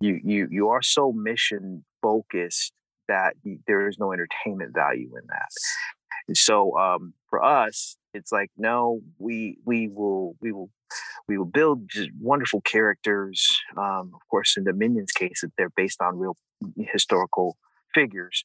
you 0.00 0.20
you 0.24 0.48
you 0.50 0.68
are 0.68 0.82
so 0.82 1.12
mission 1.12 1.84
focused 2.02 2.72
that 3.08 3.34
there 3.66 3.88
is 3.88 3.96
no 3.98 4.12
entertainment 4.12 4.74
value 4.74 5.10
in 5.16 5.26
that. 5.28 6.36
So 6.36 6.76
um, 6.78 7.14
for 7.30 7.42
us, 7.42 7.96
it's 8.18 8.32
like 8.32 8.50
no, 8.56 9.00
we 9.18 9.58
we 9.64 9.88
will 9.88 10.36
we 10.40 10.52
will 10.52 10.70
we 11.28 11.38
will 11.38 11.46
build 11.46 11.90
wonderful 12.20 12.60
characters. 12.60 13.46
Um, 13.76 14.12
of 14.14 14.20
course, 14.30 14.56
in 14.56 14.64
Dominion's 14.64 15.12
case, 15.12 15.44
they're 15.56 15.70
based 15.70 16.00
on 16.02 16.18
real 16.18 16.36
historical 16.76 17.56
figures 17.94 18.44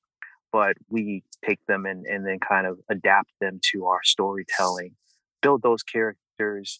but 0.53 0.77
we 0.87 1.23
take 1.43 1.59
them 1.65 1.85
and, 1.85 2.05
and 2.05 2.25
then 2.25 2.39
kind 2.39 2.67
of 2.67 2.79
adapt 2.89 3.31
them 3.41 3.59
to 3.71 3.87
our 3.87 4.01
storytelling, 4.03 4.91
build 5.41 5.63
those 5.63 5.81
characters, 5.81 6.79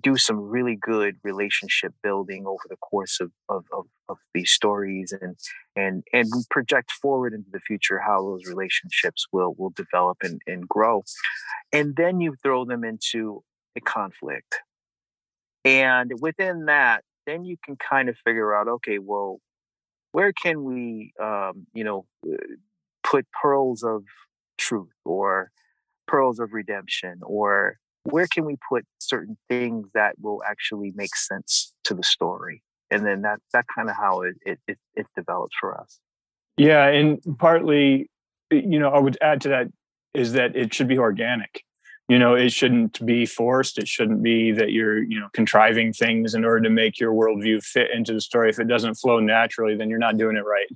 do 0.00 0.16
some 0.16 0.40
really 0.40 0.76
good 0.76 1.16
relationship 1.22 1.92
building 2.02 2.46
over 2.46 2.62
the 2.68 2.76
course 2.76 3.20
of, 3.20 3.30
of, 3.48 3.64
of, 3.72 3.86
of, 4.08 4.18
these 4.34 4.50
stories 4.50 5.12
and 5.20 5.36
and 5.76 6.02
and 6.12 6.30
project 6.50 6.90
forward 6.90 7.34
into 7.34 7.50
the 7.52 7.60
future 7.60 7.98
how 7.98 8.22
those 8.22 8.46
relationships 8.46 9.26
will 9.32 9.54
will 9.58 9.70
develop 9.70 10.18
and, 10.22 10.40
and 10.46 10.66
grow. 10.68 11.02
And 11.72 11.96
then 11.96 12.20
you 12.20 12.34
throw 12.42 12.64
them 12.64 12.84
into 12.84 13.42
a 13.76 13.80
conflict. 13.80 14.60
And 15.64 16.12
within 16.20 16.66
that, 16.66 17.04
then 17.26 17.44
you 17.44 17.56
can 17.62 17.76
kind 17.76 18.08
of 18.08 18.16
figure 18.24 18.54
out, 18.54 18.68
okay, 18.68 18.98
well, 18.98 19.40
where 20.12 20.32
can 20.32 20.64
we 20.64 21.12
um, 21.20 21.66
you 21.74 21.84
know 21.84 22.06
put 23.02 23.26
pearls 23.30 23.82
of 23.82 24.04
truth 24.56 24.94
or 25.04 25.50
pearls 26.06 26.38
of 26.38 26.52
redemption 26.52 27.20
or 27.22 27.78
where 28.04 28.26
can 28.26 28.44
we 28.44 28.56
put 28.68 28.84
certain 28.98 29.36
things 29.48 29.88
that 29.94 30.14
will 30.20 30.42
actually 30.48 30.92
make 30.94 31.14
sense 31.14 31.72
to 31.84 31.94
the 31.94 32.02
story? 32.02 32.62
And 32.90 33.06
then 33.06 33.22
that 33.22 33.38
that 33.52 33.66
kind 33.74 33.88
of 33.88 33.96
how 33.96 34.22
it, 34.22 34.34
it 34.44 34.58
it, 34.66 34.78
it 34.94 35.06
develops 35.16 35.56
for 35.58 35.78
us. 35.78 35.98
Yeah 36.56 36.86
and 36.86 37.20
partly 37.38 38.10
you 38.50 38.78
know 38.78 38.90
i 38.90 38.98
would 38.98 39.16
add 39.22 39.40
to 39.40 39.48
that 39.48 39.68
is 40.12 40.34
that 40.34 40.54
it 40.54 40.74
should 40.74 40.88
be 40.88 40.98
organic. 40.98 41.64
You 42.08 42.18
know 42.18 42.34
it 42.34 42.52
shouldn't 42.52 43.04
be 43.06 43.24
forced. 43.24 43.78
It 43.78 43.88
shouldn't 43.88 44.22
be 44.22 44.52
that 44.52 44.72
you're 44.72 45.02
you 45.02 45.18
know 45.18 45.28
contriving 45.32 45.92
things 45.92 46.34
in 46.34 46.44
order 46.44 46.60
to 46.60 46.70
make 46.70 47.00
your 47.00 47.12
worldview 47.12 47.62
fit 47.62 47.90
into 47.90 48.12
the 48.12 48.20
story. 48.20 48.50
If 48.50 48.58
it 48.58 48.68
doesn't 48.68 48.96
flow 48.96 49.20
naturally 49.20 49.76
then 49.76 49.88
you're 49.88 49.98
not 49.98 50.18
doing 50.18 50.36
it 50.36 50.44
right. 50.44 50.68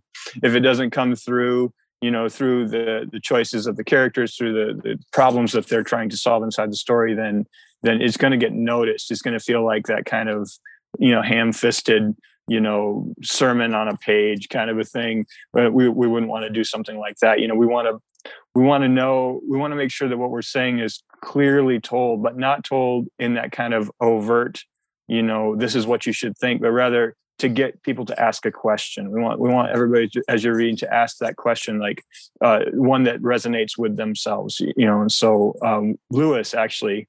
If 0.42 0.54
it 0.54 0.60
doesn't 0.60 0.90
come 0.90 1.14
through 1.14 1.72
you 2.06 2.10
know 2.10 2.28
through 2.28 2.68
the 2.68 2.86
the 3.14 3.20
choices 3.20 3.66
of 3.66 3.74
the 3.76 3.84
characters 3.92 4.36
through 4.36 4.52
the 4.52 4.68
the 4.84 4.94
problems 5.12 5.50
that 5.52 5.66
they're 5.68 5.88
trying 5.92 6.10
to 6.14 6.16
solve 6.16 6.42
inside 6.48 6.70
the 6.70 6.82
story 6.86 7.12
then 7.14 7.46
then 7.82 8.02
it's 8.02 8.16
going 8.16 8.32
to 8.32 8.36
get 8.36 8.52
noticed. 8.52 9.10
It's 9.10 9.22
going 9.22 9.38
to 9.38 9.44
feel 9.44 9.64
like 9.64 9.86
that 9.86 10.04
kind 10.04 10.28
of 10.28 10.50
you 10.98 11.12
know 11.12 11.22
ham-fisted 11.22 12.14
you 12.48 12.60
know 12.60 13.12
sermon 13.22 13.74
on 13.74 13.88
a 13.88 13.96
page 13.96 14.48
kind 14.48 14.70
of 14.70 14.78
a 14.78 14.84
thing. 14.84 15.26
But 15.52 15.72
we, 15.72 15.88
we 15.88 16.06
wouldn't 16.06 16.30
want 16.30 16.44
to 16.44 16.50
do 16.50 16.64
something 16.64 16.98
like 16.98 17.16
that. 17.22 17.40
You 17.40 17.48
know 17.48 17.54
we 17.54 17.66
want 17.66 17.88
to 17.88 18.30
we 18.54 18.62
want 18.62 18.82
to 18.82 18.88
know 18.88 19.40
we 19.48 19.58
want 19.58 19.72
to 19.72 19.76
make 19.76 19.90
sure 19.90 20.08
that 20.08 20.18
what 20.18 20.30
we're 20.30 20.42
saying 20.42 20.80
is 20.80 21.02
clearly 21.22 21.80
told 21.80 22.22
but 22.22 22.36
not 22.36 22.64
told 22.64 23.06
in 23.18 23.34
that 23.34 23.52
kind 23.52 23.72
of 23.72 23.90
overt 24.00 24.62
you 25.08 25.22
know 25.22 25.56
this 25.56 25.74
is 25.74 25.86
what 25.86 26.04
you 26.04 26.12
should 26.12 26.36
think 26.36 26.60
but 26.60 26.70
rather 26.70 27.16
to 27.38 27.48
get 27.48 27.82
people 27.82 28.04
to 28.06 28.20
ask 28.20 28.46
a 28.46 28.52
question. 28.52 29.10
We 29.10 29.20
want 29.20 29.40
we 29.40 29.48
want 29.48 29.70
everybody 29.70 30.08
to, 30.10 30.22
as 30.28 30.42
you're 30.42 30.56
reading 30.56 30.76
to 30.78 30.92
ask 30.92 31.18
that 31.18 31.36
question 31.36 31.78
like 31.78 32.04
uh, 32.40 32.60
one 32.72 33.04
that 33.04 33.20
resonates 33.20 33.78
with 33.78 33.96
themselves 33.96 34.60
you 34.60 34.86
know 34.86 35.00
and 35.00 35.12
so 35.12 35.54
um, 35.62 35.98
lewis 36.10 36.54
actually 36.54 37.08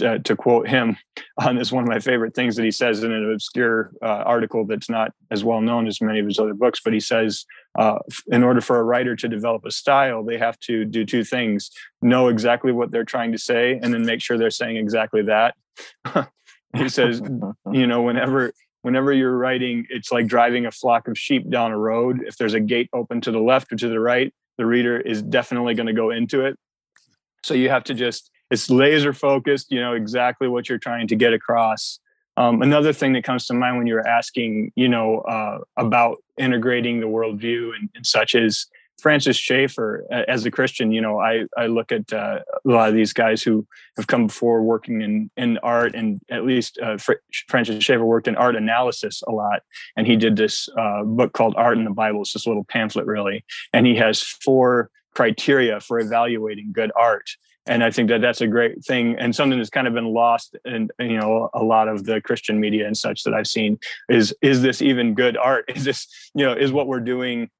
uh, 0.00 0.18
to 0.18 0.36
quote 0.36 0.68
him 0.68 0.96
on 1.38 1.56
this 1.56 1.72
one 1.72 1.82
of 1.82 1.88
my 1.88 1.98
favorite 1.98 2.34
things 2.34 2.56
that 2.56 2.64
he 2.64 2.70
says 2.70 3.02
in 3.02 3.12
an 3.12 3.32
obscure 3.32 3.92
uh, 4.02 4.22
article 4.24 4.64
that's 4.64 4.88
not 4.88 5.12
as 5.30 5.44
well 5.44 5.60
known 5.60 5.86
as 5.86 6.00
many 6.00 6.18
of 6.18 6.26
his 6.26 6.38
other 6.38 6.54
books 6.54 6.80
but 6.84 6.92
he 6.92 7.00
says 7.00 7.44
uh, 7.78 7.98
in 8.28 8.42
order 8.42 8.60
for 8.60 8.78
a 8.78 8.84
writer 8.84 9.16
to 9.16 9.28
develop 9.28 9.64
a 9.64 9.70
style 9.70 10.24
they 10.24 10.38
have 10.38 10.58
to 10.60 10.84
do 10.84 11.04
two 11.04 11.24
things 11.24 11.70
know 12.02 12.28
exactly 12.28 12.72
what 12.72 12.90
they're 12.90 13.04
trying 13.04 13.32
to 13.32 13.38
say 13.38 13.78
and 13.82 13.92
then 13.92 14.04
make 14.04 14.20
sure 14.20 14.38
they're 14.38 14.50
saying 14.50 14.76
exactly 14.76 15.22
that. 15.22 15.54
He 16.76 16.90
says 16.90 17.22
you 17.72 17.86
know 17.86 18.02
whenever 18.02 18.52
whenever 18.88 19.12
you're 19.12 19.36
writing 19.36 19.86
it's 19.90 20.10
like 20.10 20.26
driving 20.26 20.64
a 20.64 20.70
flock 20.70 21.08
of 21.08 21.18
sheep 21.18 21.50
down 21.50 21.72
a 21.72 21.76
road. 21.76 22.22
If 22.26 22.38
there's 22.38 22.54
a 22.54 22.60
gate 22.60 22.88
open 22.94 23.20
to 23.20 23.30
the 23.30 23.38
left 23.38 23.70
or 23.70 23.76
to 23.76 23.86
the 23.86 24.00
right 24.00 24.32
the 24.56 24.64
reader 24.64 24.98
is 24.98 25.20
definitely 25.20 25.74
going 25.74 25.88
to 25.88 25.92
go 25.92 26.08
into 26.08 26.40
it. 26.40 26.58
So 27.42 27.52
you 27.52 27.68
have 27.68 27.84
to 27.84 27.94
just 27.94 28.30
it's 28.50 28.70
laser 28.70 29.12
focused 29.12 29.70
you 29.70 29.78
know 29.78 29.92
exactly 29.92 30.48
what 30.48 30.70
you're 30.70 30.78
trying 30.78 31.06
to 31.08 31.16
get 31.16 31.34
across. 31.34 32.00
Um, 32.38 32.62
another 32.62 32.94
thing 32.94 33.12
that 33.12 33.24
comes 33.24 33.46
to 33.48 33.54
mind 33.54 33.76
when 33.76 33.86
you're 33.86 34.08
asking 34.08 34.72
you 34.74 34.88
know 34.88 35.18
uh, 35.18 35.58
about 35.76 36.16
integrating 36.38 37.00
the 37.00 37.08
worldview 37.08 37.74
and, 37.76 37.90
and, 37.94 38.06
such 38.06 38.34
is 38.34 38.68
francis 39.00 39.36
schaeffer 39.36 40.04
as 40.28 40.44
a 40.44 40.50
christian 40.50 40.92
you 40.92 41.00
know 41.00 41.18
i, 41.20 41.44
I 41.56 41.66
look 41.66 41.92
at 41.92 42.12
uh, 42.12 42.40
a 42.64 42.68
lot 42.68 42.88
of 42.88 42.94
these 42.94 43.12
guys 43.12 43.42
who 43.42 43.66
have 43.96 44.06
come 44.06 44.26
before 44.28 44.62
working 44.62 45.02
in, 45.02 45.30
in 45.36 45.58
art 45.58 45.94
and 45.94 46.20
at 46.30 46.44
least 46.44 46.78
uh, 46.82 46.96
Fr- 46.96 47.14
francis 47.48 47.82
schaeffer 47.82 48.04
worked 48.04 48.28
in 48.28 48.36
art 48.36 48.56
analysis 48.56 49.22
a 49.26 49.32
lot. 49.32 49.62
And 49.96 50.06
he 50.06 50.16
did 50.16 50.36
this 50.36 50.68
uh, 50.78 51.02
book 51.02 51.32
called 51.32 51.54
art 51.56 51.78
in 51.78 51.84
the 51.84 51.90
bible. 51.90 52.22
It's 52.22 52.32
this 52.32 52.46
little 52.46 52.64
pamphlet 52.64 53.06
really. 53.06 53.44
And 53.72 53.86
he 53.86 53.96
has 53.96 54.22
four 54.22 54.90
criteria 55.14 55.80
for 55.80 55.98
evaluating 55.98 56.70
good 56.72 56.92
art. 56.98 57.28
And 57.66 57.84
I 57.84 57.90
think 57.90 58.08
that 58.08 58.22
that's 58.22 58.40
a 58.40 58.46
great 58.46 58.82
thing 58.82 59.16
and 59.18 59.36
something 59.36 59.58
that's 59.58 59.68
kind 59.68 59.86
of 59.86 59.92
been 59.92 60.14
lost 60.14 60.56
in 60.64 60.88
you 60.98 61.18
know 61.18 61.50
a 61.52 61.62
lot 61.62 61.88
of 61.88 62.04
the 62.04 62.20
Christian 62.22 62.58
media 62.58 62.86
and 62.86 62.96
such 62.96 63.24
that 63.24 63.34
I've 63.34 63.46
seen 63.46 63.78
is 64.08 64.34
is 64.40 64.62
this 64.62 64.80
even 64.80 65.14
good 65.14 65.36
art? 65.36 65.66
Is 65.76 65.84
this 65.84 66.08
you 66.34 66.46
know 66.46 66.54
is 66.54 66.72
what 66.72 66.86
we're 66.86 67.00
doing 67.00 67.50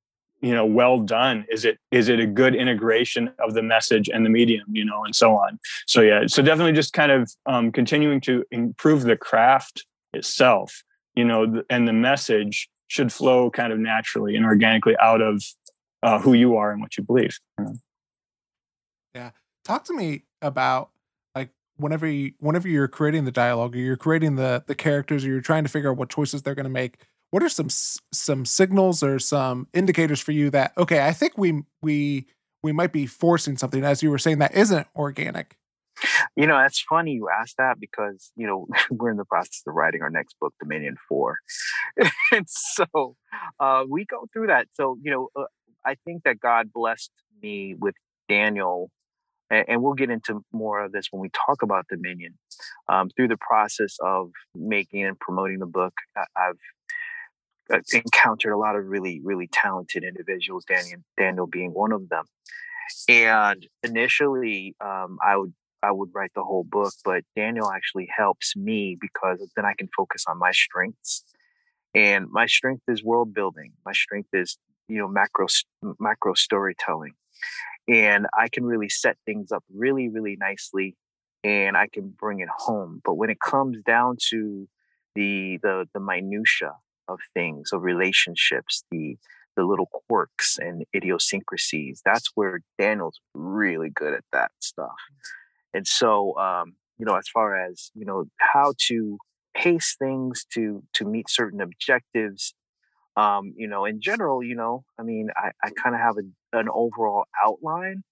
you 0.41 0.55
know 0.55 0.67
well 0.67 1.01
done? 1.01 1.47
Is 1.51 1.65
it 1.65 1.79
is 1.91 2.09
it 2.09 2.21
a 2.21 2.27
good 2.27 2.55
integration 2.55 3.33
of 3.39 3.55
the 3.55 3.63
message 3.63 4.09
and 4.09 4.25
the 4.25 4.31
medium 4.31 4.67
you 4.71 4.85
know 4.85 5.05
and 5.05 5.15
so 5.15 5.37
on? 5.37 5.59
So 5.87 6.01
yeah, 6.01 6.27
so 6.27 6.43
definitely 6.43 6.73
just 6.73 6.93
kind 6.93 7.13
of 7.13 7.31
um, 7.47 7.73
continuing 7.73 8.21
to 8.23 8.45
improve 8.51 9.03
the 9.03 9.17
craft 9.17 9.85
itself, 10.13 10.83
you 11.15 11.25
know, 11.25 11.63
and 11.71 11.87
the 11.87 11.93
message 11.93 12.69
should 12.89 13.13
flow 13.13 13.51
kind 13.51 13.73
of 13.73 13.79
naturally 13.79 14.35
and 14.35 14.47
organically 14.47 14.97
out 14.99 15.21
of 15.21 15.43
uh, 16.03 16.19
who 16.19 16.33
you 16.33 16.57
are 16.57 16.71
and 16.71 16.81
what 16.81 16.97
you 16.97 17.05
believe. 17.05 17.39
Yeah 19.15 19.31
talk 19.69 19.85
to 19.85 19.93
me 19.93 20.25
about 20.41 20.89
like 21.35 21.51
whenever 21.77 22.07
you 22.07 22.33
whenever 22.39 22.67
you're 22.67 22.89
creating 22.89 23.27
the 23.27 23.31
dialogue 23.31 23.77
or 23.77 23.79
you're 23.79 23.97
creating 23.97 24.37
the 24.37 24.65
the 24.67 24.75
characters 24.75 25.25
or 25.25 25.29
you're 25.29 25.43
trying 25.43 25.63
to 25.63 25.69
figure 25.69 25.91
out 25.91 25.97
what 25.99 26.09
choices 26.09 26.43
they're 26.43 26.55
going 26.55 26.65
to 26.65 26.71
make 26.71 26.97
what 27.31 27.43
are 27.43 27.49
some 27.49 27.69
some 27.71 28.45
signals 28.45 29.03
or 29.03 29.19
some 29.19 29.67
indicators 29.75 30.21
for 30.21 30.33
you 30.33 30.51
that 30.51 30.73
okay 30.77 31.07
i 31.07 31.13
think 31.13 31.37
we 31.37 31.63
we 31.83 32.27
we 32.63 32.73
might 32.73 32.93
be 32.93 33.07
forcing 33.07 33.57
something 33.57 33.85
as 33.85 34.03
you 34.03 34.11
were 34.11 34.19
saying 34.19 34.39
that 34.39 34.55
isn't 34.55 34.87
organic? 34.97 35.57
You 36.37 36.47
know 36.47 36.57
that's 36.57 36.81
funny 36.81 37.13
you 37.13 37.29
asked 37.29 37.57
that 37.59 37.81
because 37.81 38.31
you 38.37 38.47
know 38.47 38.67
we're 38.91 39.11
in 39.11 39.17
the 39.17 39.25
process 39.25 39.63
of 39.67 39.75
writing 39.75 40.03
our 40.03 40.11
next 40.11 40.37
book 40.41 40.55
dominion 40.61 40.97
4 41.09 41.37
and 42.33 42.47
so 42.47 43.17
uh, 43.59 43.85
we 43.89 44.05
go 44.05 44.27
through 44.33 44.47
that. 44.47 44.69
So 44.75 44.97
you 45.03 45.11
know 45.11 45.29
uh, 45.35 45.47
i 45.85 45.97
think 46.05 46.23
that 46.25 46.39
god 46.39 46.73
blessed 46.73 47.11
me 47.43 47.75
with 47.79 47.95
daniel 48.29 48.91
and, 49.51 49.65
and 49.69 49.83
we'll 49.83 49.95
get 49.95 50.11
into 50.11 50.45
more 50.53 50.85
of 50.85 50.93
this 50.93 51.09
when 51.11 51.21
we 51.21 51.31
talk 51.31 51.63
about 51.63 51.87
Dominion. 51.89 52.39
Um, 52.89 53.09
through 53.11 53.29
the 53.29 53.37
process 53.37 53.97
of 54.03 54.31
making 54.55 55.05
and 55.05 55.19
promoting 55.19 55.59
the 55.59 55.67
book, 55.67 55.95
I've 56.37 56.59
encountered 57.93 58.53
a 58.53 58.59
lot 58.59 58.77
of 58.77 58.87
really, 58.87 59.21
really 59.23 59.49
talented 59.53 60.05
individuals. 60.05 60.65
Daniel, 60.65 61.01
Daniel 61.17 61.47
being 61.47 61.73
one 61.73 61.93
of 61.93 62.09
them. 62.09 62.25
And 63.09 63.67
initially, 63.83 64.75
um, 64.81 65.19
I 65.25 65.37
would 65.37 65.53
I 65.83 65.93
would 65.93 66.11
write 66.13 66.33
the 66.35 66.43
whole 66.43 66.65
book, 66.65 66.93
but 67.05 67.23
Daniel 67.37 67.71
actually 67.71 68.09
helps 68.15 68.57
me 68.57 68.97
because 69.01 69.39
then 69.55 69.65
I 69.65 69.75
can 69.79 69.89
focus 69.97 70.25
on 70.27 70.39
my 70.39 70.51
strengths. 70.51 71.25
And 71.95 72.27
my 72.31 72.47
strength 72.47 72.83
is 72.89 73.05
world 73.05 73.33
building. 73.33 73.73
My 73.85 73.93
strength 73.93 74.31
is 74.33 74.59
you 74.89 74.99
know 74.99 75.09
macro 75.09 75.47
macro 75.99 76.35
storytelling 76.35 77.15
and 77.89 78.27
I 78.39 78.49
can 78.49 78.65
really 78.65 78.89
set 78.89 79.17
things 79.25 79.51
up 79.51 79.65
really, 79.75 80.09
really 80.09 80.37
nicely 80.37 80.97
and 81.43 81.77
I 81.77 81.89
can 81.89 82.11
bring 82.11 82.41
it 82.41 82.49
home. 82.55 83.01
But 83.05 83.15
when 83.15 83.31
it 83.31 83.41
comes 83.41 83.79
down 83.87 84.17
to 84.31 84.69
the 85.15 85.59
the 85.63 85.89
the 85.95 86.01
minutia 86.01 86.75
of 87.09 87.19
things, 87.35 87.73
of 87.73 87.83
relationships, 87.83 88.85
the 88.91 89.17
the 89.57 89.65
little 89.65 89.89
quirks 90.09 90.57
and 90.57 90.85
idiosyncrasies, 90.95 92.01
that's 92.05 92.31
where 92.37 92.61
Daniel's 92.79 93.21
really 93.35 93.91
good 93.91 94.15
at 94.15 94.23
that 94.33 94.53
stuff. 94.61 94.95
And 95.75 95.87
so 95.87 96.39
um, 96.39 96.75
you 96.99 97.07
know, 97.07 97.17
as 97.17 97.29
far 97.29 97.57
as, 97.57 97.91
you 97.95 98.05
know, 98.05 98.27
how 98.39 98.75
to 98.89 99.19
pace 99.55 99.97
things 99.99 100.47
to 100.55 100.83
to 100.95 101.05
meet 101.05 101.29
certain 101.29 101.61
objectives 101.61 102.55
um, 103.19 103.53
you 103.57 103.67
know, 103.67 103.85
in 103.85 104.01
general, 104.01 104.45
you 104.45 104.55
know, 104.55 104.85
I 104.97 105.03
mean, 105.03 105.31
I, 105.37 105.51
I 105.63 105.71
kind 105.71 105.97
of 105.97 106.01
have 106.01 106.17
a, 106.19 106.57
an 106.57 106.69
overall 106.73 107.25
outline. 107.45 108.05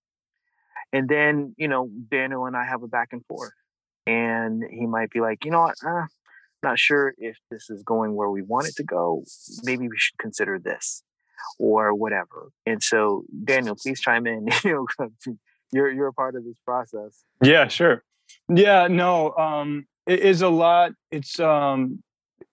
And 0.93 1.09
then, 1.09 1.55
you 1.57 1.69
know, 1.69 1.89
Daniel 2.11 2.47
and 2.47 2.57
I 2.57 2.65
have 2.65 2.83
a 2.83 2.89
back 2.89 3.11
and 3.13 3.25
forth. 3.27 3.53
And 4.05 4.65
he 4.69 4.87
might 4.87 5.11
be 5.11 5.21
like, 5.21 5.45
you 5.45 5.53
know 5.53 5.61
what, 5.61 5.77
uh, 5.87 6.07
not 6.63 6.79
sure 6.79 7.15
if 7.19 7.37
this 7.51 7.71
is 7.71 7.83
going 7.83 8.15
where 8.15 8.31
we 8.31 8.43
want 8.43 8.69
it 8.69 8.77
to 8.77 8.85
go. 8.85 9.25
Maybe 9.65 9.89
we 9.89 9.97
should 9.99 10.19
consider 10.19 10.59
this 10.59 11.03
or 11.59 11.95
whatever. 11.95 12.51
And 12.65 12.83
so, 12.83 13.25
Daniel, 13.45 13.77
please 13.77 14.01
chime 14.01 14.27
in. 14.27 14.49
you're 14.65 15.91
you're 15.91 16.09
a 16.09 16.13
part 16.13 16.35
of 16.37 16.45
this 16.45 16.59
process. 16.65 17.25
Yeah, 17.43 17.69
sure. 17.69 18.03
Yeah, 18.49 18.89
no, 18.89 19.33
um, 19.37 19.87
it 20.07 20.21
is 20.21 20.43
a 20.43 20.49
lot. 20.49 20.93
It's 21.11 21.39
um, 21.41 22.03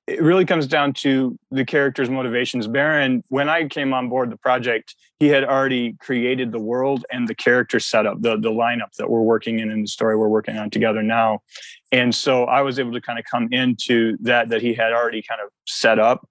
it 0.06 0.22
really 0.22 0.46
comes 0.46 0.68
down 0.68 0.94
to 0.94 1.38
the 1.52 1.64
character's 1.64 2.10
motivations. 2.10 2.68
Barron, 2.68 3.24
when 3.30 3.48
I 3.48 3.68
came 3.68 3.94
on 3.94 4.10
board 4.10 4.32
the 4.32 4.38
project, 4.38 4.96
he 5.20 5.28
had 5.28 5.46
already 5.46 5.94
created 5.94 6.52
the 6.52 6.60
world 6.60 7.06
and 7.12 7.28
the 7.28 7.36
character 7.36 7.80
setup, 7.80 8.22
the 8.22 8.38
the 8.38 8.52
lineup 8.52 8.92
that 8.98 9.10
we're 9.10 9.22
working 9.22 9.60
in 9.60 9.72
and 9.72 9.84
the 9.84 9.88
story 9.88 10.18
we're 10.18 10.28
working 10.28 10.58
on 10.58 10.70
together 10.70 11.02
now. 11.02 11.40
And 11.92 12.14
so 12.14 12.46
I 12.46 12.62
was 12.62 12.80
able 12.80 12.92
to 12.94 13.02
kind 13.02 13.18
of 13.18 13.26
come 13.26 13.48
into 13.52 14.18
that 14.22 14.50
that 14.50 14.62
he 14.62 14.74
had 14.74 14.92
already 14.92 15.22
kind 15.22 15.40
of 15.42 15.50
set 15.66 16.00
up 16.00 16.28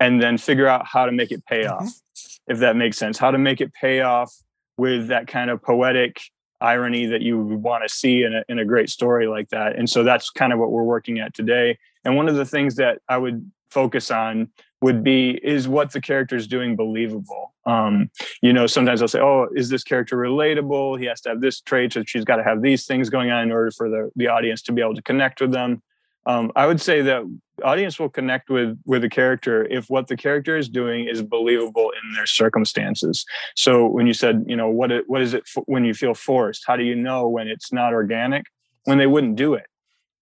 and 0.00 0.20
then 0.20 0.36
figure 0.36 0.66
out 0.66 0.84
how 0.86 1.06
to 1.06 1.12
make 1.12 1.30
it 1.30 1.44
pay 1.46 1.62
mm-hmm. 1.62 1.84
off, 1.84 2.00
if 2.48 2.58
that 2.58 2.74
makes 2.74 2.98
sense. 2.98 3.18
How 3.18 3.30
to 3.30 3.38
make 3.38 3.60
it 3.60 3.72
pay 3.72 4.00
off 4.00 4.34
with 4.76 5.08
that 5.08 5.28
kind 5.28 5.48
of 5.48 5.62
poetic 5.62 6.20
irony 6.60 7.06
that 7.06 7.22
you 7.22 7.38
would 7.38 7.62
want 7.62 7.84
to 7.84 7.88
see 7.88 8.22
in 8.24 8.34
a, 8.34 8.44
in 8.48 8.58
a 8.58 8.64
great 8.64 8.88
story 8.88 9.26
like 9.26 9.48
that. 9.50 9.76
And 9.76 9.88
so 9.88 10.02
that's 10.02 10.30
kind 10.30 10.52
of 10.52 10.58
what 10.58 10.70
we're 10.70 10.82
working 10.82 11.18
at 11.20 11.34
today. 11.34 11.78
And 12.04 12.16
one 12.16 12.28
of 12.28 12.36
the 12.36 12.44
things 12.44 12.76
that 12.76 13.00
I 13.08 13.18
would 13.18 13.50
focus 13.70 14.10
on 14.10 14.48
would 14.80 15.02
be 15.02 15.40
is 15.42 15.68
what 15.68 15.92
the 15.92 16.00
character 16.00 16.36
is 16.36 16.46
doing 16.46 16.76
believable. 16.76 17.54
Um, 17.64 18.10
you 18.42 18.52
know, 18.52 18.66
sometimes 18.66 19.00
I'll 19.00 19.08
say, 19.08 19.20
"Oh, 19.20 19.48
is 19.54 19.68
this 19.68 19.84
character 19.84 20.16
relatable? 20.16 20.98
He 20.98 21.06
has 21.06 21.20
to 21.22 21.30
have 21.30 21.40
this 21.40 21.60
trait, 21.60 21.92
so 21.92 22.02
she's 22.04 22.24
got 22.24 22.36
to 22.36 22.44
have 22.44 22.62
these 22.62 22.86
things 22.86 23.08
going 23.08 23.30
on 23.30 23.44
in 23.44 23.52
order 23.52 23.70
for 23.70 23.88
the 23.88 24.10
the 24.16 24.26
audience 24.26 24.62
to 24.62 24.72
be 24.72 24.82
able 24.82 24.94
to 24.94 25.02
connect 25.02 25.40
with 25.40 25.52
them." 25.52 25.82
Um, 26.26 26.52
I 26.54 26.66
would 26.66 26.80
say 26.80 27.02
that 27.02 27.22
audience 27.64 27.98
will 27.98 28.08
connect 28.08 28.50
with 28.50 28.78
with 28.84 29.04
a 29.04 29.08
character 29.08 29.64
if 29.64 29.88
what 29.88 30.08
the 30.08 30.16
character 30.16 30.56
is 30.56 30.68
doing 30.68 31.06
is 31.06 31.22
believable 31.22 31.92
in 32.02 32.14
their 32.14 32.26
circumstances. 32.26 33.24
So 33.54 33.86
when 33.86 34.06
you 34.06 34.14
said, 34.14 34.44
you 34.46 34.56
know, 34.56 34.68
what 34.68 34.90
it, 34.90 35.04
what 35.08 35.22
is 35.22 35.34
it 35.34 35.44
when 35.66 35.84
you 35.84 35.94
feel 35.94 36.14
forced? 36.14 36.64
How 36.66 36.76
do 36.76 36.84
you 36.84 36.94
know 36.94 37.28
when 37.28 37.48
it's 37.48 37.72
not 37.72 37.92
organic? 37.92 38.44
When 38.84 38.98
they 38.98 39.06
wouldn't 39.06 39.36
do 39.36 39.54
it. 39.54 39.66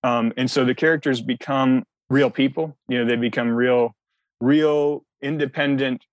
Um, 0.03 0.33
and 0.37 0.51
so 0.51 0.65
the 0.65 0.75
characters 0.75 1.21
become 1.21 1.85
real 2.09 2.31
people. 2.31 2.77
You 2.89 2.99
know, 2.99 3.05
they 3.05 3.17
become 3.17 3.51
real, 3.51 3.95
real 4.41 5.05
independent 5.23 6.05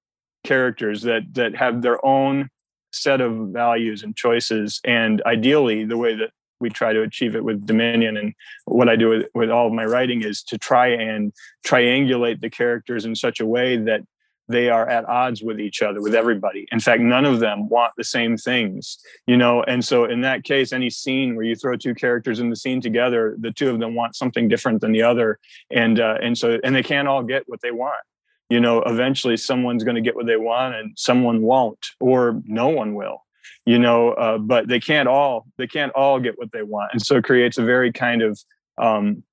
characters 0.43 1.01
that 1.03 1.33
that 1.33 1.55
have 1.55 1.81
their 1.81 2.03
own 2.05 2.49
set 2.91 3.21
of 3.21 3.49
values 3.49 4.03
and 4.03 4.15
choices. 4.15 4.81
And 4.83 5.21
ideally, 5.25 5.85
the 5.85 5.97
way 5.97 6.15
that 6.15 6.31
we 6.59 6.69
try 6.69 6.93
to 6.93 7.01
achieve 7.01 7.35
it 7.35 7.43
with 7.43 7.65
Dominion. 7.65 8.17
And 8.17 8.33
what 8.65 8.89
I 8.89 8.95
do 8.95 9.09
with, 9.09 9.27
with 9.35 9.49
all 9.49 9.67
of 9.67 9.73
my 9.73 9.85
writing 9.85 10.23
is 10.23 10.41
to 10.43 10.57
try 10.57 10.87
and 10.87 11.31
triangulate 11.65 12.41
the 12.41 12.49
characters 12.49 13.05
in 13.05 13.15
such 13.15 13.39
a 13.39 13.45
way 13.45 13.77
that 13.77 14.01
they 14.47 14.69
are 14.69 14.87
at 14.87 15.07
odds 15.07 15.41
with 15.41 15.59
each 15.59 15.81
other 15.81 16.01
with 16.01 16.15
everybody. 16.15 16.67
In 16.71 16.79
fact 16.79 17.01
none 17.01 17.25
of 17.25 17.39
them 17.39 17.69
want 17.69 17.93
the 17.97 18.03
same 18.03 18.37
things 18.37 18.97
you 19.25 19.37
know? 19.37 19.63
And 19.63 19.83
so 19.83 20.05
in 20.05 20.21
that 20.21 20.43
case 20.43 20.71
any 20.71 20.89
scene 20.89 21.35
where 21.35 21.45
you 21.45 21.55
throw 21.55 21.75
two 21.75 21.95
characters 21.95 22.39
in 22.39 22.49
the 22.49 22.55
scene 22.55 22.81
together 22.81 23.35
the 23.39 23.51
two 23.51 23.69
of 23.69 23.79
them 23.79 23.95
want 23.95 24.15
something 24.15 24.47
different 24.47 24.81
than 24.81 24.91
the 24.91 25.03
other. 25.03 25.39
And 25.71 25.99
uh, 25.99 26.17
and 26.21 26.37
so 26.37 26.59
and 26.63 26.75
they 26.75 26.83
can't 26.83 27.07
all 27.07 27.23
get 27.23 27.43
what 27.47 27.61
they 27.61 27.71
want. 27.71 28.01
You 28.49 28.59
know 28.59 28.81
eventually 28.83 29.37
someone's 29.37 29.83
going 29.83 29.95
to 29.95 30.01
get 30.01 30.15
what 30.15 30.25
they 30.25 30.37
want 30.37 30.75
and 30.75 30.93
someone 30.97 31.41
won't 31.41 31.85
or 31.99 32.41
no 32.45 32.69
one 32.69 32.95
will 32.95 33.23
you 33.65 33.77
know? 33.77 34.11
Uh, 34.13 34.37
but 34.37 34.69
they 34.69 34.79
can't 34.79 35.09
all 35.09 35.45
they 35.57 35.67
can't 35.67 35.91
all 35.93 36.19
get 36.19 36.37
what 36.37 36.51
they 36.51 36.63
want. 36.63 36.89
And 36.93 37.01
so 37.01 37.17
it 37.17 37.25
creates 37.25 37.57
a 37.57 37.63
very 37.63 37.91
kind 37.91 38.21
of 38.21 38.39
um, 38.77 39.23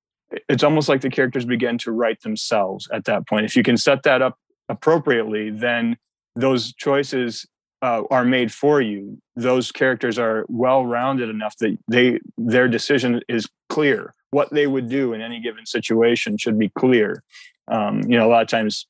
it's 0.49 0.63
almost 0.63 0.89
like 0.89 1.01
the 1.01 1.09
characters 1.09 1.45
begin 1.45 1.77
to 1.79 1.91
write 1.91 2.21
themselves 2.21 2.87
at 2.91 3.05
that 3.05 3.27
point. 3.27 3.45
If 3.45 3.55
you 3.55 3.63
can 3.63 3.77
set 3.77 4.03
that 4.03 4.21
up 4.21 4.37
appropriately, 4.69 5.49
then 5.49 5.97
those 6.35 6.73
choices 6.73 7.45
uh, 7.81 8.03
are 8.09 8.25
made 8.25 8.51
for 8.51 8.81
you. 8.81 9.17
Those 9.35 9.71
characters 9.71 10.17
are 10.17 10.45
well 10.47 10.85
rounded 10.85 11.29
enough 11.29 11.57
that 11.57 11.77
they 11.87 12.19
their 12.37 12.67
decision 12.67 13.21
is 13.27 13.47
clear. 13.69 14.13
What 14.31 14.51
they 14.51 14.67
would 14.67 14.89
do 14.89 15.13
in 15.13 15.21
any 15.21 15.39
given 15.39 15.65
situation 15.65 16.37
should 16.37 16.57
be 16.57 16.69
clear. 16.69 17.23
Um, 17.67 18.01
you 18.01 18.17
know, 18.17 18.27
a 18.27 18.31
lot 18.31 18.41
of 18.41 18.47
times 18.47 18.87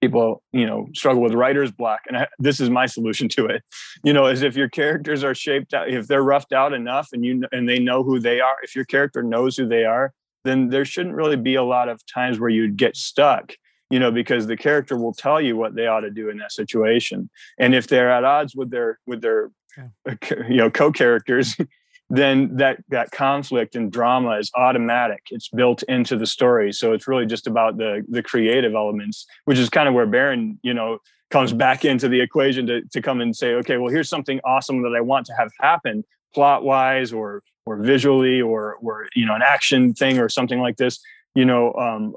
people 0.00 0.42
you 0.52 0.66
know 0.66 0.88
struggle 0.94 1.22
with 1.22 1.32
writer's 1.32 1.72
block 1.72 2.00
and 2.06 2.18
I, 2.18 2.28
this 2.38 2.60
is 2.60 2.68
my 2.68 2.86
solution 2.86 3.28
to 3.30 3.46
it 3.46 3.62
you 4.04 4.12
know 4.12 4.26
is 4.26 4.42
if 4.42 4.54
your 4.54 4.68
characters 4.68 5.24
are 5.24 5.34
shaped 5.34 5.72
out 5.72 5.88
if 5.88 6.06
they're 6.06 6.22
roughed 6.22 6.52
out 6.52 6.72
enough 6.72 7.08
and 7.12 7.24
you 7.24 7.44
and 7.50 7.68
they 7.68 7.78
know 7.78 8.02
who 8.02 8.20
they 8.20 8.40
are 8.40 8.56
if 8.62 8.76
your 8.76 8.84
character 8.84 9.22
knows 9.22 9.56
who 9.56 9.66
they 9.66 9.84
are 9.84 10.12
then 10.44 10.68
there 10.68 10.84
shouldn't 10.84 11.14
really 11.14 11.36
be 11.36 11.54
a 11.54 11.62
lot 11.62 11.88
of 11.88 12.02
times 12.06 12.38
where 12.38 12.50
you'd 12.50 12.76
get 12.76 12.94
stuck 12.94 13.54
you 13.90 13.98
know 13.98 14.10
because 14.10 14.46
the 14.46 14.56
character 14.56 14.96
will 14.96 15.14
tell 15.14 15.40
you 15.40 15.56
what 15.56 15.74
they 15.74 15.86
ought 15.86 16.00
to 16.00 16.10
do 16.10 16.28
in 16.28 16.38
that 16.38 16.52
situation. 16.52 17.30
And 17.58 17.74
if 17.74 17.86
they're 17.86 18.10
at 18.10 18.24
odds 18.24 18.54
with 18.54 18.70
their 18.70 18.98
with 19.06 19.22
their 19.22 19.50
yeah. 19.76 19.88
Uh, 20.08 20.14
you 20.48 20.56
know 20.56 20.70
co-characters 20.70 21.56
then 22.10 22.56
that 22.56 22.78
that 22.88 23.10
conflict 23.10 23.74
and 23.74 23.90
drama 23.90 24.38
is 24.38 24.50
automatic. 24.54 25.22
It's 25.30 25.48
built 25.48 25.82
into 25.84 26.16
the 26.16 26.26
story. 26.26 26.72
So 26.72 26.92
it's 26.92 27.08
really 27.08 27.26
just 27.26 27.46
about 27.46 27.76
the 27.76 28.04
the 28.08 28.22
creative 28.22 28.74
elements 28.74 29.26
which 29.44 29.58
is 29.58 29.68
kind 29.68 29.88
of 29.88 29.94
where 29.94 30.06
barron 30.06 30.58
you 30.62 30.74
know 30.74 30.98
comes 31.30 31.52
back 31.52 31.84
into 31.84 32.08
the 32.08 32.20
equation 32.20 32.66
to, 32.68 32.82
to 32.92 33.02
come 33.02 33.20
and 33.20 33.34
say 33.34 33.54
okay 33.54 33.78
well 33.78 33.92
here's 33.92 34.08
something 34.08 34.40
awesome 34.44 34.82
that 34.82 34.94
i 34.96 35.00
want 35.00 35.26
to 35.26 35.32
have 35.36 35.50
happen 35.60 36.04
plot 36.32 36.62
wise 36.62 37.12
or 37.12 37.42
or 37.66 37.76
visually 37.78 38.40
or 38.40 38.76
or 38.76 39.08
you 39.14 39.26
know 39.26 39.34
an 39.34 39.42
action 39.42 39.92
thing 39.92 40.18
or 40.18 40.28
something 40.28 40.60
like 40.60 40.76
this. 40.76 41.00
You 41.34 41.44
know 41.44 41.72
um, 41.74 42.14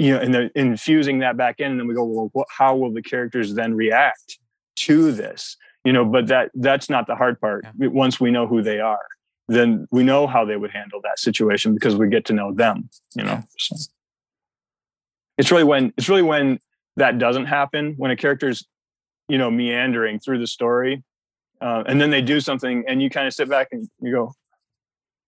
you 0.00 0.14
know, 0.14 0.18
and 0.18 0.32
then 0.32 0.50
infusing 0.54 1.18
that 1.18 1.36
back 1.36 1.60
in, 1.60 1.72
and 1.72 1.78
then 1.78 1.86
we 1.86 1.94
go, 1.94 2.04
well, 2.04 2.30
what, 2.32 2.46
how 2.48 2.74
will 2.74 2.90
the 2.90 3.02
characters 3.02 3.52
then 3.52 3.74
react 3.74 4.38
to 4.76 5.12
this? 5.12 5.58
You 5.84 5.92
know, 5.92 6.06
but 6.06 6.26
that 6.28 6.50
that's 6.54 6.88
not 6.88 7.06
the 7.06 7.14
hard 7.14 7.38
part. 7.38 7.66
Yeah. 7.78 7.88
Once 7.88 8.18
we 8.18 8.30
know 8.30 8.46
who 8.46 8.62
they 8.62 8.80
are, 8.80 9.06
then 9.48 9.86
we 9.90 10.02
know 10.02 10.26
how 10.26 10.46
they 10.46 10.56
would 10.56 10.70
handle 10.70 11.02
that 11.02 11.18
situation 11.18 11.74
because 11.74 11.96
we 11.96 12.08
get 12.08 12.24
to 12.26 12.32
know 12.32 12.54
them. 12.54 12.88
You 13.14 13.24
know, 13.24 13.42
so 13.58 13.76
it's 15.36 15.50
really 15.50 15.64
when 15.64 15.92
it's 15.98 16.08
really 16.08 16.22
when 16.22 16.60
that 16.96 17.18
doesn't 17.18 17.46
happen 17.46 17.92
when 17.98 18.10
a 18.10 18.16
character's 18.16 18.66
you 19.28 19.36
know 19.36 19.50
meandering 19.50 20.18
through 20.18 20.38
the 20.38 20.46
story, 20.46 21.02
uh, 21.60 21.84
and 21.86 22.00
then 22.00 22.08
they 22.08 22.22
do 22.22 22.40
something, 22.40 22.84
and 22.88 23.02
you 23.02 23.10
kind 23.10 23.26
of 23.26 23.34
sit 23.34 23.50
back 23.50 23.68
and 23.70 23.86
you 24.00 24.12
go, 24.12 24.32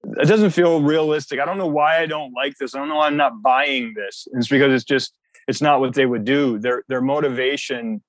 it 0.04 0.26
doesn't 0.26 0.50
feel 0.50 0.82
realistic. 0.82 1.40
I 1.40 1.44
don't 1.44 1.58
know 1.58 1.66
why 1.66 2.00
I 2.00 2.06
don't 2.06 2.32
like 2.32 2.56
this. 2.58 2.74
I 2.74 2.78
don't 2.78 2.88
know 2.88 2.96
why 2.96 3.06
I'm 3.06 3.16
not 3.16 3.40
buying 3.42 3.94
this. 3.94 4.26
It's 4.32 4.48
because 4.48 4.72
it's 4.72 4.84
just 4.84 5.14
it's 5.48 5.62
not 5.62 5.80
what 5.80 5.94
they 5.94 6.06
would 6.06 6.24
do. 6.24 6.58
Their 6.58 6.84
their 6.88 7.00
motivation 7.00 8.02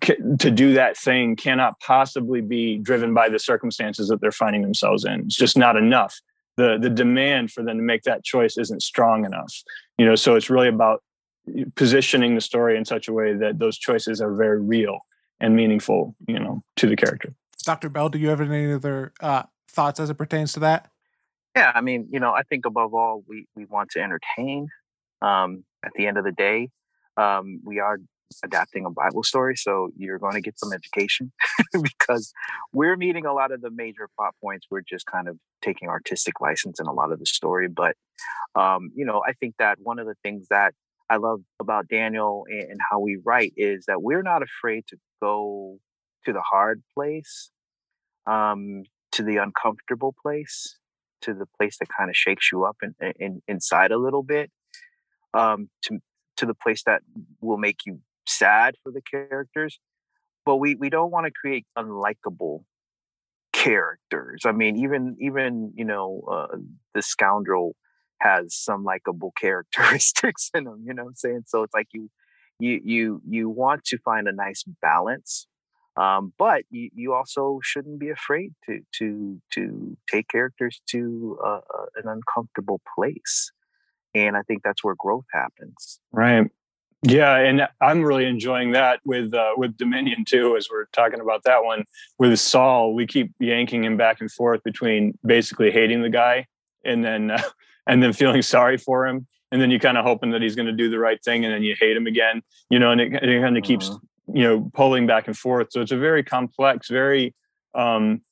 to 0.00 0.50
do 0.50 0.72
that 0.72 0.96
thing 0.96 1.36
cannot 1.36 1.78
possibly 1.80 2.40
be 2.40 2.78
driven 2.78 3.12
by 3.12 3.28
the 3.28 3.38
circumstances 3.38 4.08
that 4.08 4.20
they're 4.20 4.32
finding 4.32 4.62
themselves 4.62 5.04
in. 5.04 5.20
It's 5.20 5.36
just 5.36 5.58
not 5.58 5.76
enough. 5.76 6.20
The 6.56 6.78
the 6.80 6.90
demand 6.90 7.50
for 7.50 7.62
them 7.62 7.76
to 7.76 7.82
make 7.82 8.02
that 8.02 8.24
choice 8.24 8.56
isn't 8.56 8.82
strong 8.82 9.24
enough. 9.24 9.52
You 9.98 10.06
know, 10.06 10.14
so 10.14 10.36
it's 10.36 10.48
really 10.48 10.68
about 10.68 11.02
positioning 11.74 12.34
the 12.34 12.40
story 12.40 12.76
in 12.76 12.84
such 12.84 13.08
a 13.08 13.12
way 13.12 13.34
that 13.34 13.58
those 13.58 13.78
choices 13.78 14.20
are 14.20 14.34
very 14.34 14.60
real 14.60 15.00
and 15.40 15.54
meaningful, 15.54 16.14
you 16.26 16.38
know, 16.38 16.62
to 16.76 16.86
the 16.86 16.96
character. 16.96 17.30
Dr. 17.64 17.88
Bell, 17.88 18.08
do 18.08 18.18
you 18.18 18.28
have 18.28 18.40
any 18.40 18.72
other 18.72 19.12
uh, 19.20 19.42
thoughts 19.68 20.00
as 20.00 20.10
it 20.10 20.14
pertains 20.14 20.52
to 20.54 20.60
that? 20.60 20.90
Yeah, 21.56 21.72
I 21.74 21.80
mean, 21.80 22.08
you 22.10 22.20
know, 22.20 22.32
I 22.32 22.42
think 22.42 22.66
above 22.66 22.92
all, 22.92 23.22
we 23.26 23.46
we 23.56 23.64
want 23.64 23.90
to 23.92 24.00
entertain. 24.02 24.68
Um, 25.22 25.64
at 25.84 25.92
the 25.96 26.06
end 26.06 26.18
of 26.18 26.24
the 26.24 26.32
day, 26.32 26.68
um, 27.16 27.60
we 27.64 27.80
are 27.80 27.98
adapting 28.44 28.84
a 28.84 28.90
Bible 28.90 29.22
story, 29.22 29.56
so 29.56 29.88
you're 29.96 30.18
going 30.18 30.34
to 30.34 30.42
get 30.42 30.58
some 30.58 30.72
education 30.72 31.32
because 31.82 32.32
we're 32.74 32.96
meeting 32.96 33.24
a 33.24 33.32
lot 33.32 33.52
of 33.52 33.62
the 33.62 33.70
major 33.70 34.08
plot 34.18 34.34
points. 34.42 34.66
We're 34.70 34.82
just 34.82 35.06
kind 35.06 35.28
of 35.28 35.38
taking 35.62 35.88
artistic 35.88 36.40
license 36.42 36.78
in 36.78 36.86
a 36.86 36.92
lot 36.92 37.10
of 37.10 37.18
the 37.18 37.26
story, 37.26 37.68
but 37.68 37.96
um, 38.54 38.90
you 38.94 39.06
know, 39.06 39.22
I 39.26 39.32
think 39.32 39.54
that 39.58 39.78
one 39.80 39.98
of 39.98 40.06
the 40.06 40.16
things 40.22 40.48
that 40.50 40.74
I 41.08 41.16
love 41.16 41.40
about 41.60 41.88
Daniel 41.88 42.44
and 42.50 42.78
how 42.90 42.98
we 43.00 43.18
write 43.24 43.54
is 43.56 43.86
that 43.86 44.02
we're 44.02 44.22
not 44.22 44.42
afraid 44.42 44.84
to 44.88 44.96
go 45.22 45.78
to 46.26 46.32
the 46.34 46.42
hard 46.42 46.82
place, 46.94 47.50
um, 48.26 48.82
to 49.12 49.22
the 49.22 49.36
uncomfortable 49.38 50.14
place, 50.22 50.76
to 51.26 51.34
the 51.34 51.46
place 51.58 51.76
that 51.78 51.88
kind 51.96 52.10
of 52.10 52.16
shakes 52.16 52.50
you 52.50 52.64
up 52.64 52.76
in, 52.82 52.94
in, 53.20 53.42
inside 53.46 53.92
a 53.92 53.98
little 53.98 54.22
bit 54.22 54.50
um, 55.34 55.68
to 55.82 55.98
to 56.36 56.46
the 56.46 56.54
place 56.54 56.82
that 56.84 57.02
will 57.40 57.56
make 57.56 57.80
you 57.86 58.00
sad 58.26 58.74
for 58.82 58.90
the 58.92 59.00
characters 59.00 59.78
but 60.46 60.56
we 60.56 60.76
we 60.76 60.88
don't 60.88 61.10
want 61.10 61.26
to 61.26 61.32
create 61.32 61.66
unlikable 61.76 62.62
characters. 63.52 64.42
I 64.46 64.52
mean 64.52 64.76
even 64.76 65.16
even 65.20 65.72
you 65.74 65.84
know 65.84 66.22
uh, 66.30 66.56
the 66.94 67.02
scoundrel 67.02 67.74
has 68.22 68.54
some 68.54 68.84
likable 68.84 69.32
characteristics 69.38 70.50
in 70.54 70.66
him 70.66 70.84
you 70.86 70.94
know 70.94 71.04
what 71.04 71.10
i'm 71.10 71.16
saying? 71.16 71.42
So 71.46 71.64
it's 71.64 71.74
like 71.74 71.88
you 71.92 72.08
you 72.58 72.80
you 72.84 73.22
you 73.28 73.48
want 73.50 73.84
to 73.86 73.98
find 73.98 74.28
a 74.28 74.32
nice 74.32 74.64
balance 74.80 75.48
um, 75.96 76.32
but 76.38 76.64
you, 76.70 76.90
you, 76.94 77.14
also 77.14 77.58
shouldn't 77.62 77.98
be 77.98 78.10
afraid 78.10 78.52
to 78.66 78.80
to 78.98 79.40
to 79.52 79.96
take 80.10 80.28
characters 80.28 80.80
to 80.88 81.38
uh, 81.44 81.60
an 81.96 82.08
uncomfortable 82.08 82.80
place, 82.94 83.50
and 84.14 84.36
I 84.36 84.42
think 84.42 84.62
that's 84.62 84.84
where 84.84 84.94
growth 84.94 85.24
happens. 85.32 86.00
Right. 86.12 86.50
Yeah, 87.02 87.36
and 87.36 87.68
I'm 87.80 88.02
really 88.02 88.26
enjoying 88.26 88.72
that 88.72 89.00
with 89.04 89.32
uh, 89.32 89.52
with 89.56 89.76
Dominion 89.76 90.24
too. 90.26 90.56
As 90.56 90.68
we're 90.70 90.86
talking 90.86 91.20
about 91.20 91.44
that 91.44 91.64
one 91.64 91.84
with 92.18 92.38
Saul, 92.38 92.94
we 92.94 93.06
keep 93.06 93.32
yanking 93.38 93.84
him 93.84 93.96
back 93.96 94.20
and 94.20 94.30
forth 94.30 94.62
between 94.64 95.18
basically 95.24 95.70
hating 95.70 96.02
the 96.02 96.10
guy 96.10 96.46
and 96.84 97.04
then 97.04 97.30
uh, 97.30 97.42
and 97.86 98.02
then 98.02 98.12
feeling 98.12 98.42
sorry 98.42 98.76
for 98.76 99.06
him, 99.06 99.26
and 99.50 99.62
then 99.62 99.70
you 99.70 99.78
kind 99.78 99.96
of 99.96 100.04
hoping 100.04 100.30
that 100.32 100.42
he's 100.42 100.56
going 100.56 100.66
to 100.66 100.72
do 100.72 100.90
the 100.90 100.98
right 100.98 101.22
thing, 101.24 101.44
and 101.44 101.54
then 101.54 101.62
you 101.62 101.74
hate 101.78 101.96
him 101.96 102.06
again. 102.06 102.42
You 102.68 102.80
know, 102.80 102.90
and 102.90 103.00
it, 103.00 103.14
it 103.14 103.40
kind 103.40 103.56
of 103.56 103.62
keeps 103.62 103.88
mm-hmm 103.88 104.04
you 104.32 104.42
know 104.42 104.70
pulling 104.74 105.06
back 105.06 105.26
and 105.26 105.36
forth. 105.36 105.68
So 105.70 105.80
it's 105.80 105.92
a 105.92 105.96
very 105.96 106.22
complex 106.22 106.88
very 106.88 107.34
um 107.74 108.22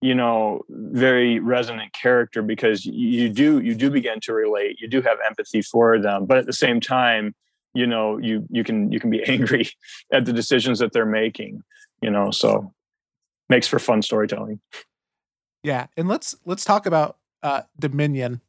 you 0.00 0.14
know 0.14 0.62
very 0.68 1.38
resonant 1.38 1.92
character 1.92 2.42
because 2.42 2.84
you 2.84 3.28
do 3.28 3.60
you 3.60 3.74
do 3.74 3.90
begin 3.90 4.20
to 4.20 4.32
relate. 4.32 4.80
You 4.80 4.88
do 4.88 5.02
have 5.02 5.18
empathy 5.26 5.62
for 5.62 5.98
them 5.98 6.26
but 6.26 6.38
at 6.38 6.46
the 6.46 6.52
same 6.52 6.80
time 6.80 7.34
you 7.74 7.86
know 7.86 8.18
you 8.18 8.46
you 8.50 8.64
can 8.64 8.90
you 8.92 9.00
can 9.00 9.10
be 9.10 9.22
angry 9.26 9.68
at 10.12 10.24
the 10.24 10.32
decisions 10.32 10.78
that 10.78 10.92
they're 10.92 11.06
making 11.06 11.62
you 12.00 12.10
know 12.10 12.30
so 12.30 12.72
makes 13.48 13.66
for 13.66 13.78
fun 13.78 14.02
storytelling. 14.02 14.60
Yeah 15.62 15.86
and 15.96 16.08
let's 16.08 16.34
let's 16.44 16.64
talk 16.64 16.86
about 16.86 17.18
uh 17.42 17.62
dominion. 17.78 18.40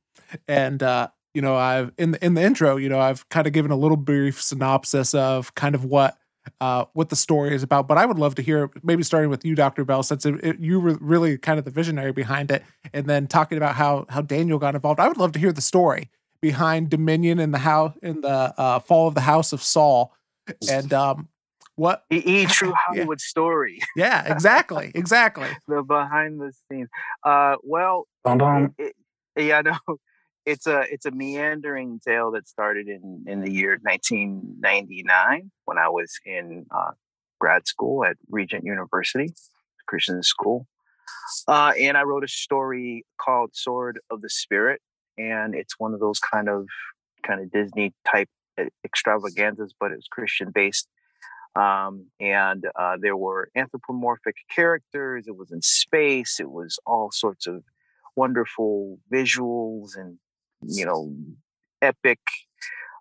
And 0.48 0.82
uh 0.82 1.10
you 1.34 1.42
know 1.42 1.56
i've 1.56 1.92
in 1.98 2.12
the 2.12 2.26
in 2.26 2.34
the 2.36 2.42
intro 2.42 2.78
you 2.78 2.90
know 2.90 3.00
i've 3.00 3.28
kind 3.30 3.48
of 3.48 3.54
given 3.54 3.72
a 3.72 3.76
little 3.76 3.98
brief 3.98 4.42
synopsis 4.42 5.14
of 5.14 5.54
kind 5.56 5.76
of 5.76 5.84
what 5.84 6.18
uh, 6.62 6.86
what 6.94 7.10
the 7.10 7.16
story 7.16 7.56
is 7.56 7.64
about. 7.64 7.88
But 7.88 7.98
I 7.98 8.06
would 8.06 8.20
love 8.20 8.36
to 8.36 8.42
hear, 8.42 8.70
maybe 8.84 9.04
starting 9.04 9.30
with 9.30 9.46
you, 9.46 9.56
Dr. 9.56 9.86
Bell, 9.86 10.04
since 10.04 10.26
it, 10.26 10.36
it, 10.44 10.60
you 10.60 10.80
were 10.80 10.98
really 11.00 11.38
kind 11.38 11.60
of 11.60 11.66
the 11.66 11.72
visionary 11.72 12.12
behind 12.12 12.52
it, 12.52 12.64
and 12.94 13.08
then 13.08 13.28
talking 13.28 13.58
about 13.58 13.76
how 13.76 14.06
how 14.10 14.22
Daniel 14.22 14.60
got 14.60 14.76
involved. 14.76 15.00
I 15.00 15.08
would 15.08 15.18
love 15.18 15.32
to 15.34 15.40
hear 15.40 15.54
the 15.54 15.62
story 15.62 16.10
behind 16.42 16.90
Dominion 16.90 17.40
and 17.40 17.54
the 17.54 17.60
how 17.60 17.94
in 18.02 18.22
the 18.22 18.54
uh, 18.58 18.80
fall 18.80 19.08
of 19.08 19.16
the 19.16 19.22
House 19.22 19.54
of 19.54 19.62
Saul, 19.64 20.14
and 20.70 20.92
um, 20.94 21.30
what 21.76 22.04
e, 22.10 22.46
true 22.46 22.74
Hollywood 22.88 23.20
yeah. 23.20 23.26
story. 23.26 23.80
yeah, 23.96 24.32
exactly, 24.32 24.92
exactly. 24.94 25.48
the 25.68 25.82
behind 25.82 26.40
the 26.40 26.52
scenes. 26.70 26.90
Uh, 27.24 27.56
well, 27.64 28.08
it, 28.26 28.72
it, 28.78 28.96
yeah, 29.46 29.62
no 29.62 29.78
it's 30.46 30.68
a 30.68 30.82
it's 30.92 31.06
a 31.06 31.12
meandering 31.12 32.00
tale 32.06 32.32
that 32.32 32.48
started 32.48 32.88
in 32.88 33.26
in 33.28 33.42
the 33.42 33.52
year 33.52 33.80
1999 33.82 35.52
when 35.66 35.78
I 35.78 35.90
was 35.90 36.12
in 36.26 36.66
uh, 36.72 36.92
grad 37.40 37.68
school 37.68 38.04
at 38.04 38.18
Regent 38.30 38.66
University, 38.66 39.34
Christian 39.88 40.22
school. 40.24 40.68
Uh, 41.48 41.72
and 41.80 41.98
I 41.98 42.04
wrote 42.04 42.24
a 42.24 42.28
story 42.28 43.06
called 43.18 43.52
Sword 43.54 44.00
of 44.10 44.22
the 44.22 44.30
Spirit, 44.30 44.82
and 45.18 45.56
it's 45.56 45.80
one 45.80 45.94
of 45.94 46.00
those 46.00 46.20
kind 46.20 46.50
of 46.50 46.68
kind 47.26 47.42
of 47.42 47.52
Disney 47.52 47.94
type 48.10 48.30
extravaganzas, 48.84 49.74
but 49.80 49.92
it's 49.92 50.08
Christian 50.08 50.52
based. 50.52 50.88
Um, 51.56 52.08
and 52.20 52.66
uh, 52.76 52.98
there 53.00 53.16
were 53.16 53.50
anthropomorphic 53.56 54.36
characters. 54.54 55.26
It 55.28 55.38
was 55.38 55.52
in 55.52 55.62
space. 55.62 56.40
It 56.40 56.50
was 56.50 56.80
all 56.86 57.12
sorts 57.12 57.46
of 57.46 57.64
wonderful 58.16 59.00
visuals 59.12 59.96
and 59.96 60.18
you 60.68 60.86
know 60.86 61.14
epic 61.82 62.20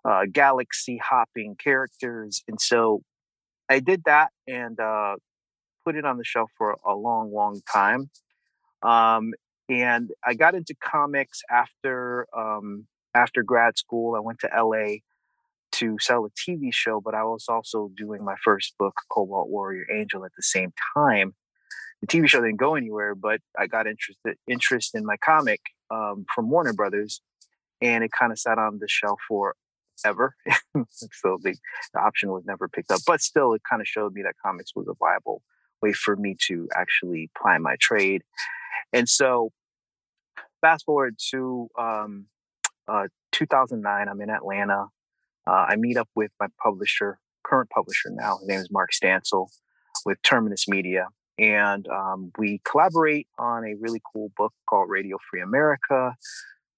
uh, 0.05 0.23
galaxy 0.31 0.97
hopping 0.97 1.55
characters. 1.55 2.43
And 2.47 2.59
so 2.59 3.03
I 3.69 3.79
did 3.79 4.03
that 4.05 4.29
and 4.47 4.79
uh, 4.79 5.15
put 5.85 5.95
it 5.95 6.05
on 6.05 6.17
the 6.17 6.23
shelf 6.23 6.51
for 6.57 6.77
a 6.85 6.93
long, 6.93 7.33
long 7.33 7.61
time. 7.71 8.09
Um, 8.81 9.33
and 9.69 10.11
I 10.25 10.33
got 10.33 10.55
into 10.55 10.75
comics 10.83 11.41
after 11.49 12.27
um, 12.37 12.87
after 13.15 13.43
grad 13.43 13.77
school. 13.77 14.15
I 14.15 14.19
went 14.19 14.39
to 14.39 14.49
LA 14.55 14.97
to 15.73 15.97
sell 15.99 16.25
a 16.25 16.29
TV 16.31 16.73
show, 16.73 16.99
but 16.99 17.15
I 17.15 17.23
was 17.23 17.45
also 17.47 17.89
doing 17.95 18.23
my 18.23 18.35
first 18.43 18.75
book, 18.77 18.93
Cobalt 19.09 19.49
Warrior 19.49 19.85
Angel, 19.91 20.25
at 20.25 20.31
the 20.35 20.43
same 20.43 20.73
time. 20.95 21.33
The 22.01 22.07
TV 22.07 22.27
show 22.27 22.41
didn't 22.41 22.57
go 22.57 22.75
anywhere, 22.75 23.15
but 23.15 23.39
I 23.57 23.67
got 23.67 23.87
interested 23.87 24.35
interest 24.47 24.93
in 24.93 25.05
my 25.05 25.15
comic 25.15 25.61
um, 25.89 26.25
from 26.35 26.49
Warner 26.49 26.73
Brothers, 26.73 27.21
and 27.83 28.03
it 28.03 28.11
kind 28.17 28.31
of 28.31 28.39
sat 28.39 28.57
on 28.57 28.79
the 28.79 28.87
shelf 28.87 29.19
for 29.27 29.55
ever. 30.05 30.35
so 30.89 31.37
the, 31.41 31.55
the 31.93 31.99
option 31.99 32.31
was 32.31 32.43
never 32.45 32.67
picked 32.67 32.91
up, 32.91 33.01
but 33.05 33.21
still, 33.21 33.53
it 33.53 33.61
kind 33.69 33.81
of 33.81 33.87
showed 33.87 34.13
me 34.13 34.23
that 34.23 34.35
comics 34.43 34.71
was 34.75 34.87
a 34.87 34.93
viable 34.99 35.43
way 35.81 35.91
for 35.91 36.15
me 36.15 36.35
to 36.47 36.67
actually 36.75 37.29
ply 37.37 37.57
my 37.57 37.75
trade. 37.79 38.23
And 38.93 39.07
so, 39.07 39.51
fast 40.61 40.85
forward 40.85 41.17
to 41.31 41.67
um, 41.77 42.27
uh, 42.87 43.07
2009, 43.33 44.07
I'm 44.07 44.21
in 44.21 44.29
Atlanta. 44.29 44.85
Uh, 45.45 45.65
I 45.69 45.75
meet 45.75 45.97
up 45.97 46.07
with 46.15 46.31
my 46.39 46.47
publisher, 46.61 47.19
current 47.45 47.69
publisher 47.69 48.09
now. 48.11 48.37
His 48.37 48.47
name 48.47 48.59
is 48.59 48.71
Mark 48.71 48.91
Stansel 48.91 49.47
with 50.05 50.21
Terminus 50.23 50.67
Media. 50.69 51.07
And 51.37 51.87
um, 51.87 52.31
we 52.37 52.61
collaborate 52.63 53.27
on 53.39 53.65
a 53.65 53.75
really 53.79 54.01
cool 54.13 54.31
book 54.37 54.53
called 54.69 54.89
Radio 54.89 55.17
Free 55.29 55.41
America, 55.41 56.15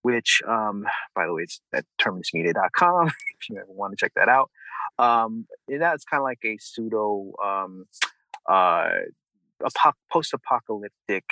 which, 0.06 0.40
um, 0.48 0.86
by 1.16 1.26
the 1.26 1.34
way, 1.34 1.42
it's 1.42 1.62
at 1.74 1.84
terminusmedia.com 2.00 3.08
if 3.40 3.50
you 3.50 3.58
ever 3.58 3.66
want 3.72 3.92
to 3.92 3.98
check 3.98 4.12
that 4.16 4.30
out. 4.30 4.52
Um, 5.00 5.48
that's 5.68 6.06
kind 6.06 6.22
of 6.22 6.26
like 6.26 6.38
a 6.46 6.60
pseudo 6.60 7.34
um, 7.44 7.86
uh, 8.48 8.90
post 10.14 10.32
apocalyptic 10.32 11.24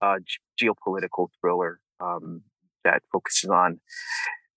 uh, 0.00 0.18
geopolitical 0.62 1.26
thriller 1.40 1.80
um, 2.00 2.42
that 2.84 3.02
focuses 3.12 3.50
on 3.50 3.80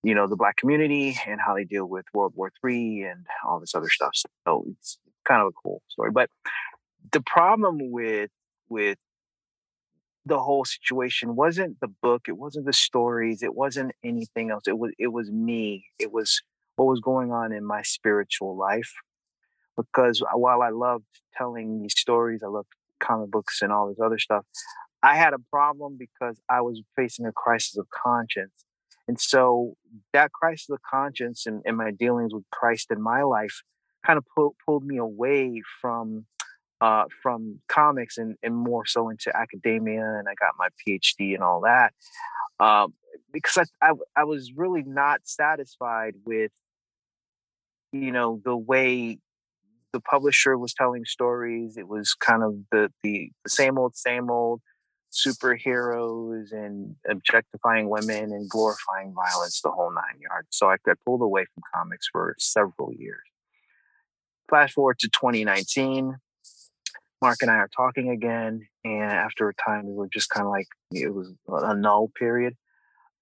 you 0.04 0.14
know 0.14 0.28
the 0.28 0.36
black 0.36 0.56
community 0.58 1.18
and 1.26 1.42
how 1.44 1.56
they 1.56 1.64
deal 1.64 1.88
with 1.88 2.06
World 2.14 2.34
War 2.36 2.52
Three 2.62 3.02
and 3.02 3.26
all 3.44 3.60
this 3.60 3.74
other 3.74 3.90
stuff. 3.90 4.12
So 4.48 4.66
it's 4.70 5.00
kind 5.28 5.42
of 5.42 5.48
a 5.48 5.52
cool 5.64 5.82
story. 5.88 6.12
But 6.12 6.30
the 7.12 7.22
problem 7.22 7.90
with 7.90 8.30
with 8.70 9.00
the 10.26 10.40
whole 10.40 10.66
situation 10.66 11.36
wasn't 11.36 11.80
the 11.80 11.88
book 11.88 12.24
it 12.28 12.38
wasn't 12.38 12.66
the 12.66 12.74
stories 12.74 13.42
it 13.42 13.56
wasn't 13.56 13.92
anything 14.04 14.52
else 14.52 14.64
it 14.68 14.78
was 14.78 14.92
it 15.00 15.08
was 15.08 15.32
me 15.32 15.86
it 15.98 16.12
was 16.12 16.42
what 16.82 16.88
was 16.88 17.00
going 17.00 17.32
on 17.32 17.52
in 17.52 17.66
my 17.66 17.82
spiritual 17.82 18.58
life. 18.58 18.94
Because 19.78 20.22
while 20.34 20.62
i 20.62 20.70
loved 20.70 21.06
telling 21.36 21.82
these 21.82 21.98
stories 21.98 22.42
i 22.44 22.48
loved 22.48 22.68
comic 23.00 23.32
books 23.32 23.62
and 23.62 23.72
all 23.72 23.88
this 23.88 24.00
other 24.04 24.20
stuff 24.20 24.46
i 25.02 25.16
had 25.16 25.34
a 25.34 25.40
problem 25.50 25.98
because 25.98 26.40
i 26.50 26.62
was 26.62 26.82
facing 26.96 27.26
a 27.26 27.32
crisis 27.32 27.78
of 27.78 27.88
conscience. 27.90 28.66
And 29.08 29.20
so 29.20 29.76
that 30.14 30.32
crisis 30.32 30.70
of 30.70 30.80
conscience 30.90 31.46
and, 31.46 31.62
and 31.66 31.78
my 31.78 31.92
dealings 31.92 32.34
with 32.34 32.44
christ 32.52 32.92
in 32.92 33.02
my 33.02 33.22
life 33.24 33.64
kind 34.06 34.18
of 34.18 34.26
pull, 34.36 34.56
pulled 34.66 34.86
me 34.86 34.98
away 34.98 35.62
from 35.80 36.26
uh, 36.82 37.06
from 37.22 37.60
comics 37.68 38.18
and, 38.18 38.36
and 38.42 38.56
more 38.56 38.86
so 38.86 39.10
into 39.10 39.32
academia. 39.36 40.02
And 40.02 40.28
I 40.28 40.34
got 40.34 40.56
my 40.58 40.70
PhD 40.86 41.36
and 41.36 41.44
all 41.44 41.62
that 41.62 41.94
um, 42.60 42.94
because 43.32 43.70
I, 43.82 43.90
I, 43.90 43.94
I 44.18 44.24
was 44.24 44.52
really 44.56 44.84
not 44.84 45.22
satisfied 45.24 46.16
with, 46.26 46.52
you 47.92 48.12
know, 48.12 48.42
the 48.44 48.58
way 48.58 49.20
the 49.94 50.00
publisher 50.00 50.58
was 50.58 50.74
telling 50.74 51.06
stories. 51.06 51.78
It 51.78 51.88
was 51.88 52.16
kind 52.16 52.44
of 52.44 52.56
the, 52.72 52.92
the, 53.04 53.32
the 53.44 53.50
same 53.50 53.78
old, 53.78 53.96
same 53.96 54.32
old 54.32 54.62
superheroes 55.12 56.52
and 56.52 56.96
objectifying 57.08 57.90
women 57.90 58.32
and 58.32 58.50
glorifying 58.50 59.14
violence 59.14 59.62
the 59.62 59.70
whole 59.70 59.94
nine 59.94 60.20
yards. 60.22 60.48
So 60.52 60.70
I, 60.70 60.78
I 60.88 60.94
pulled 61.06 61.22
away 61.22 61.46
from 61.54 61.64
comics 61.76 62.08
for 62.12 62.36
several 62.40 62.92
years. 62.94 63.20
Flash 64.50 64.74
forward 64.74 65.00
to 65.00 65.10
2019 65.10 66.16
Mark 67.22 67.38
and 67.42 67.52
I 67.52 67.56
are 67.56 67.70
talking 67.76 68.10
again, 68.10 68.68
and 68.84 69.12
after 69.12 69.48
a 69.48 69.54
time, 69.54 69.86
we 69.86 69.94
were 69.94 70.10
just 70.12 70.30
kind 70.30 70.46
of 70.46 70.52
like 70.52 70.68
it 70.92 71.14
was 71.14 71.34
a 71.48 71.76
null 71.76 72.10
period, 72.18 72.56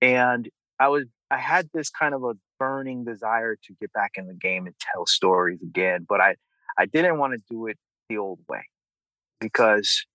and 0.02 0.50
I 0.80 0.88
was 0.88 1.06
I 1.30 1.38
had 1.38 1.70
this 1.74 1.90
kind 1.90 2.14
of 2.14 2.24
a 2.24 2.34
burning 2.60 3.04
desire 3.04 3.56
to 3.56 3.74
get 3.80 3.92
back 3.94 4.12
in 4.16 4.28
the 4.28 4.34
game 4.34 4.66
and 4.66 4.76
tell 4.80 5.06
stories 5.06 5.62
again, 5.62 6.06
but 6.08 6.22
I 6.22 6.36
I 6.78 6.86
didn't 6.86 7.18
want 7.18 7.34
to 7.34 7.40
do 7.50 7.68
it 7.68 7.78
the 8.10 8.18
old 8.18 8.40
way 8.48 8.66
because 9.40 10.06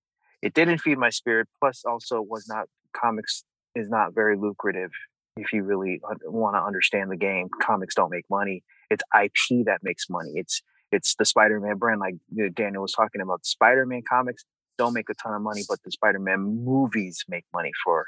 it 0.43 0.55
didn't 0.55 0.79
feed 0.79 0.99
my 0.99 1.11
spirit. 1.11 1.49
Plus, 1.61 1.85
also 1.85 2.21
was 2.21 2.47
not 2.49 2.69
comics 2.95 3.45
is 3.75 3.89
not 3.89 4.15
very 4.15 4.37
lucrative 4.37 4.91
if 5.37 5.53
you 5.53 5.63
really 5.65 6.01
want 6.25 6.55
to 6.57 6.63
understand 6.63 7.11
the 7.11 7.17
game. 7.17 7.49
Comics 7.61 7.95
don't 7.95 8.11
make 8.11 8.25
money. 8.31 8.63
It's 8.91 9.03
IP 9.21 9.67
that 9.67 9.81
makes 9.83 10.09
money. 10.09 10.33
It's 10.35 10.63
it's 10.95 11.17
the 11.17 11.25
Spider-Man 11.25 11.77
brand, 11.77 12.01
like 12.01 12.15
Daniel 12.55 12.83
was 12.83 12.93
talking 12.93 13.21
about. 13.21 13.45
Spider-Man 13.45 14.03
comics 14.09 14.45
don't 14.79 14.95
make 14.95 15.11
a 15.11 15.15
ton 15.15 15.35
of 15.35 15.43
money, 15.43 15.63
but 15.69 15.79
the 15.85 15.91
Spider-Man 15.91 16.41
movies 16.65 17.25
make 17.29 17.45
money 17.53 17.73
for 17.85 18.07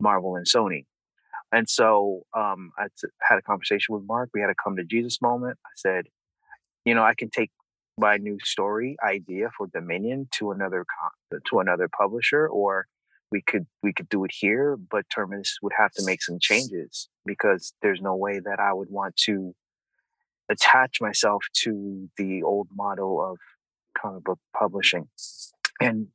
Marvel 0.00 0.36
and 0.36 0.46
Sony. 0.46 0.84
And 1.50 1.68
so 1.68 2.22
um, 2.36 2.70
I 2.78 2.86
t- 3.00 3.08
had 3.22 3.38
a 3.38 3.42
conversation 3.42 3.94
with 3.94 4.04
Mark. 4.06 4.30
We 4.32 4.40
had 4.40 4.50
a 4.50 4.54
come 4.54 4.76
to 4.76 4.84
Jesus 4.84 5.20
moment. 5.20 5.58
I 5.66 5.70
said, 5.74 6.04
you 6.84 6.94
know, 6.94 7.02
I 7.02 7.14
can 7.14 7.30
take 7.30 7.50
my 7.98 8.16
new 8.18 8.38
story 8.40 8.96
idea 9.04 9.50
for 9.56 9.66
Dominion 9.66 10.28
to 10.32 10.52
another 10.52 10.84
to 11.50 11.58
another 11.58 11.88
publisher, 11.88 12.46
or 12.46 12.86
we 13.32 13.42
could 13.42 13.66
we 13.82 13.92
could 13.92 14.08
do 14.08 14.24
it 14.24 14.30
here. 14.32 14.76
But 14.76 15.06
Terminus 15.12 15.58
would 15.62 15.72
have 15.76 15.90
to 15.92 16.04
make 16.04 16.22
some 16.22 16.38
changes 16.40 17.08
because 17.26 17.72
there's 17.82 18.00
no 18.00 18.14
way 18.14 18.38
that 18.38 18.60
I 18.60 18.72
would 18.72 18.90
want 18.90 19.16
to 19.24 19.54
attach 20.50 21.00
myself 21.00 21.44
to 21.62 22.08
the 22.16 22.42
old 22.42 22.68
model 22.74 23.24
of 23.24 23.38
comic 23.96 24.24
book 24.24 24.38
publishing. 24.58 25.08
And 25.80 26.08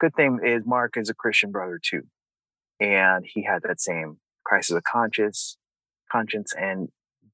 good 0.00 0.14
thing 0.14 0.40
is 0.44 0.62
Mark 0.66 0.96
is 0.96 1.08
a 1.08 1.14
Christian 1.14 1.50
brother 1.50 1.80
too. 1.82 2.02
And 2.80 3.24
he 3.26 3.42
had 3.42 3.62
that 3.62 3.80
same 3.80 4.18
crisis 4.44 4.76
of 4.76 4.84
conscience, 4.84 5.56
conscience 6.10 6.52
and 6.58 6.88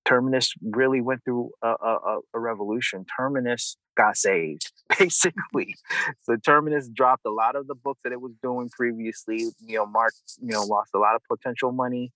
Terminus 0.05 0.53
really 0.63 1.01
went 1.01 1.25
through 1.25 1.51
a, 1.63 1.69
a, 1.69 2.19
a, 2.35 2.39
revolution. 2.39 3.07
Terminus 3.17 3.79
got 3.97 4.17
saved, 4.17 4.71
basically. 4.99 5.77
So 6.25 6.37
Terminus 6.37 6.89
dropped 6.93 7.25
a 7.25 7.31
lot 7.31 7.57
of 7.57 7.67
the 7.67 7.75
books 7.75 8.01
that 8.05 8.13
it 8.13 8.21
was 8.21 8.33
doing 8.43 8.69
previously. 8.69 9.49
You 9.61 9.77
know, 9.77 9.87
Mark, 9.87 10.13
you 10.43 10.53
know, 10.53 10.63
lost 10.63 10.91
a 10.95 10.99
lot 10.99 11.15
of 11.15 11.23
potential 11.27 11.73
money 11.73 12.13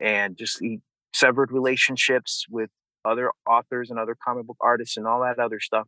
and 0.00 0.36
just 0.36 0.58
he 0.60 0.80
severed 1.12 1.52
relationships 1.52 2.46
with 2.48 2.70
other 3.04 3.32
authors 3.48 3.90
and 3.90 3.98
other 3.98 4.16
comic 4.22 4.46
book 4.46 4.56
artists 4.60 4.96
and 4.96 5.06
all 5.06 5.22
that 5.22 5.38
other 5.38 5.60
stuff. 5.60 5.86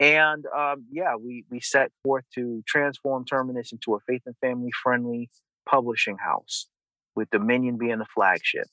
And 0.00 0.44
um, 0.46 0.86
yeah, 0.90 1.14
we 1.16 1.44
we 1.50 1.60
set 1.60 1.92
forth 2.02 2.24
to 2.34 2.62
transform 2.66 3.24
Terminus 3.24 3.72
into 3.72 3.94
a 3.94 3.98
faith 4.06 4.22
and 4.26 4.34
family 4.40 4.70
friendly 4.82 5.30
publishing 5.68 6.16
house, 6.18 6.66
with 7.14 7.30
Dominion 7.30 7.78
being 7.78 7.98
the 7.98 8.06
flagship. 8.12 8.66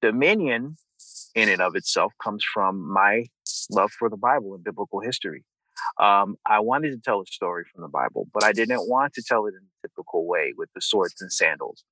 Dominion, 0.00 0.76
in 1.34 1.48
and 1.48 1.60
of 1.60 1.76
itself, 1.76 2.12
comes 2.22 2.42
from 2.42 2.90
my 2.90 3.26
love 3.70 3.92
for 3.92 4.08
the 4.08 4.16
Bible 4.16 4.54
and 4.54 4.64
biblical 4.64 5.00
history. 5.00 5.44
Um, 6.00 6.36
I 6.46 6.60
wanted 6.60 6.90
to 6.92 6.98
tell 6.98 7.20
a 7.20 7.26
story 7.26 7.64
from 7.72 7.82
the 7.82 7.88
Bible, 7.88 8.26
but 8.32 8.42
I 8.42 8.52
didn't 8.52 8.88
want 8.88 9.12
to 9.14 9.22
tell 9.22 9.46
it 9.46 9.54
in 9.54 9.60
a 9.60 9.88
typical 9.88 10.26
way 10.26 10.54
with 10.56 10.70
the 10.74 10.80
swords 10.80 11.20
and 11.20 11.30
sandals 11.30 11.84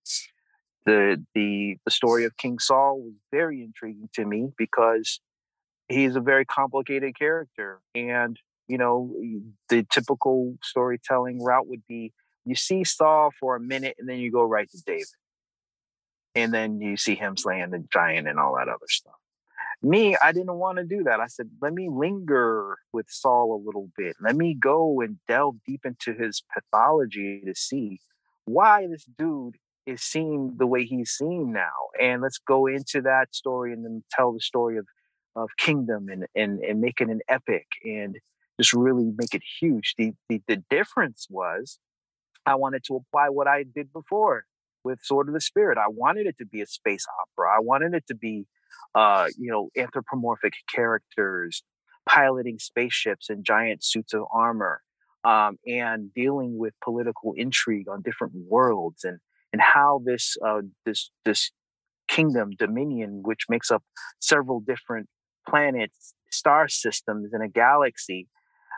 the 0.86 1.24
the 1.34 1.76
the 1.84 1.90
story 1.90 2.24
of 2.24 2.36
King 2.36 2.58
Saul 2.58 3.00
was 3.00 3.14
very 3.30 3.62
intriguing 3.62 4.08
to 4.14 4.24
me 4.24 4.48
because 4.56 5.20
he's 5.88 6.16
a 6.16 6.20
very 6.20 6.44
complicated 6.44 7.18
character 7.18 7.80
and 7.94 8.38
you 8.68 8.78
know 8.78 9.14
the 9.68 9.86
typical 9.92 10.56
storytelling 10.62 11.42
route 11.42 11.66
would 11.66 11.86
be 11.88 12.12
you 12.44 12.54
see 12.54 12.84
Saul 12.84 13.30
for 13.38 13.56
a 13.56 13.60
minute 13.60 13.96
and 13.98 14.08
then 14.08 14.18
you 14.18 14.30
go 14.30 14.42
right 14.42 14.70
to 14.70 14.82
David 14.86 15.06
and 16.34 16.52
then 16.52 16.80
you 16.80 16.96
see 16.96 17.14
him 17.14 17.36
slaying 17.36 17.70
the 17.70 17.84
giant 17.92 18.28
and 18.28 18.38
all 18.38 18.56
that 18.56 18.68
other 18.68 18.86
stuff 18.88 19.14
me, 19.84 20.16
I 20.16 20.32
didn't 20.32 20.54
want 20.54 20.78
to 20.78 20.84
do 20.84 21.04
that. 21.04 21.20
I 21.20 21.26
said, 21.26 21.50
let 21.60 21.72
me 21.72 21.88
linger 21.90 22.78
with 22.92 23.06
Saul 23.08 23.54
a 23.54 23.64
little 23.64 23.90
bit. 23.96 24.16
Let 24.20 24.34
me 24.34 24.54
go 24.54 25.00
and 25.00 25.18
delve 25.28 25.56
deep 25.66 25.84
into 25.84 26.14
his 26.14 26.42
pathology 26.52 27.42
to 27.44 27.54
see 27.54 28.00
why 28.46 28.86
this 28.86 29.04
dude 29.18 29.56
is 29.86 30.02
seen 30.02 30.54
the 30.58 30.66
way 30.66 30.84
he's 30.84 31.10
seen 31.10 31.52
now. 31.52 31.72
And 32.00 32.22
let's 32.22 32.38
go 32.38 32.66
into 32.66 33.02
that 33.02 33.34
story 33.34 33.72
and 33.72 33.84
then 33.84 34.02
tell 34.10 34.32
the 34.32 34.40
story 34.40 34.78
of 34.78 34.86
of 35.36 35.50
kingdom 35.58 36.08
and 36.08 36.26
and, 36.34 36.60
and 36.60 36.80
make 36.80 37.00
it 37.00 37.08
an 37.08 37.20
epic 37.28 37.66
and 37.84 38.18
just 38.60 38.72
really 38.72 39.12
make 39.16 39.34
it 39.34 39.42
huge. 39.60 39.94
The, 39.98 40.12
the 40.28 40.42
the 40.46 40.62
difference 40.70 41.26
was 41.28 41.78
I 42.46 42.54
wanted 42.54 42.84
to 42.84 42.96
apply 42.96 43.28
what 43.30 43.48
I 43.48 43.64
did 43.64 43.92
before 43.92 44.44
with 44.84 45.00
Sword 45.02 45.28
of 45.28 45.34
the 45.34 45.40
Spirit. 45.40 45.78
I 45.78 45.88
wanted 45.88 46.26
it 46.26 46.36
to 46.38 46.46
be 46.46 46.60
a 46.60 46.66
space 46.66 47.06
opera. 47.22 47.50
I 47.56 47.60
wanted 47.60 47.94
it 47.94 48.04
to 48.08 48.14
be 48.14 48.46
uh, 48.94 49.26
you 49.38 49.50
know, 49.50 49.70
anthropomorphic 49.76 50.54
characters 50.72 51.62
piloting 52.06 52.58
spaceships 52.58 53.30
in 53.30 53.42
giant 53.42 53.82
suits 53.82 54.12
of 54.12 54.24
armor, 54.32 54.82
um, 55.24 55.58
and 55.66 56.12
dealing 56.12 56.58
with 56.58 56.74
political 56.82 57.32
intrigue 57.36 57.88
on 57.88 58.02
different 58.02 58.34
worlds, 58.48 59.04
and 59.04 59.18
and 59.54 59.60
how 59.60 60.02
this 60.04 60.36
uh, 60.44 60.62
this 60.84 61.12
this 61.24 61.52
kingdom 62.08 62.50
dominion, 62.58 63.20
which 63.22 63.44
makes 63.48 63.70
up 63.70 63.84
several 64.18 64.58
different 64.58 65.06
planets, 65.48 66.14
star 66.28 66.66
systems 66.68 67.32
and 67.32 67.40
a 67.40 67.46
galaxy, 67.48 68.26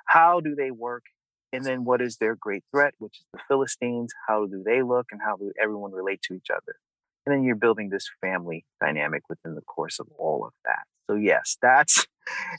how 0.05 0.41
do 0.41 0.55
they 0.55 0.71
work? 0.71 1.05
And 1.51 1.65
then 1.65 1.85
what 1.85 2.03
is 2.03 2.19
their 2.19 2.37
great 2.37 2.63
threat, 2.71 2.93
which 2.99 3.17
is 3.21 3.27
the 3.33 3.41
Philistines? 3.49 4.13
How 4.29 4.45
do 4.45 4.63
they 4.63 4.83
look, 4.83 5.07
and 5.13 5.21
how 5.25 5.37
do 5.37 5.51
everyone 5.59 5.93
relate 5.93 6.21
to 6.29 6.35
each 6.35 6.51
other? 6.51 6.77
and 7.25 7.35
then 7.35 7.43
you're 7.43 7.57
building 7.57 7.89
this 7.89 8.09
family 8.21 8.65
dynamic 8.81 9.23
within 9.29 9.55
the 9.57 9.63
course 9.63 9.99
of 9.99 10.07
all 10.17 10.47
of 10.47 10.53
that 10.65 10.85
so 11.09 11.17
yes 11.17 11.57
that's 11.61 12.07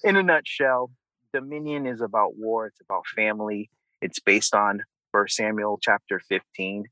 in 0.04 0.18
a 0.18 0.24
nutshell 0.24 0.92
dominion 1.34 1.88
is 1.88 2.02
about 2.02 2.38
war 2.38 2.68
it's 2.68 2.82
about 2.82 3.08
family 3.16 3.70
it's 4.02 4.20
based 4.20 4.54
on 4.54 4.84
first 5.14 5.38
samuel 5.38 5.80
chapter 5.82 6.20
15 6.28 6.84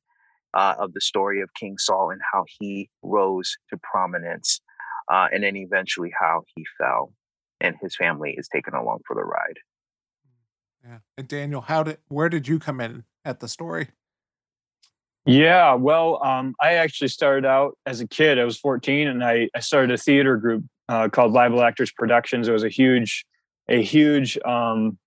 uh, 0.56 0.76
of 0.80 0.94
the 0.94 1.02
story 1.02 1.42
of 1.42 1.54
king 1.54 1.78
saul 1.78 2.10
and 2.12 2.22
how 2.32 2.44
he 2.60 2.90
rose 3.04 3.56
to 3.70 3.78
prominence 3.78 4.62
uh, 5.12 5.28
and 5.32 5.44
then 5.44 5.56
eventually 5.56 6.12
how 6.20 6.42
he 6.56 6.66
fell 6.78 7.14
and 7.62 7.76
his 7.82 7.96
family 7.96 8.36
is 8.38 8.48
taken 8.48 8.74
along 8.74 9.00
for 9.06 9.16
the 9.16 9.24
ride 9.24 9.60
yeah 10.84 10.98
and 11.18 11.28
daniel 11.28 11.62
how 11.62 11.84
did 11.84 11.98
where 12.08 12.30
did 12.30 12.48
you 12.48 12.60
come 12.60 12.80
in 12.80 13.04
at 13.24 13.40
the 13.40 13.48
story 13.48 13.90
yeah, 15.28 15.74
well, 15.74 16.24
um, 16.24 16.54
I 16.62 16.74
actually 16.74 17.08
started 17.08 17.48
out 17.48 17.78
as 17.88 18.00
a 18.00 18.08
kid. 18.08 18.38
I 18.38 18.44
was 18.44 18.60
14, 18.60 19.08
and 19.08 19.24
I, 19.24 19.50
I 19.56 19.60
started 19.60 19.92
a 19.92 19.98
theater 19.98 20.38
group 20.38 20.66
uh, 20.88 21.10
called 21.10 21.34
Bible 21.34 21.64
Actors 21.64 21.92
Productions. 21.92 22.48
It 22.48 22.52
was 22.52 22.64
a 22.64 22.70
huge, 22.70 23.26
a 23.68 23.82
huge 23.82 24.38
um, 24.46 25.00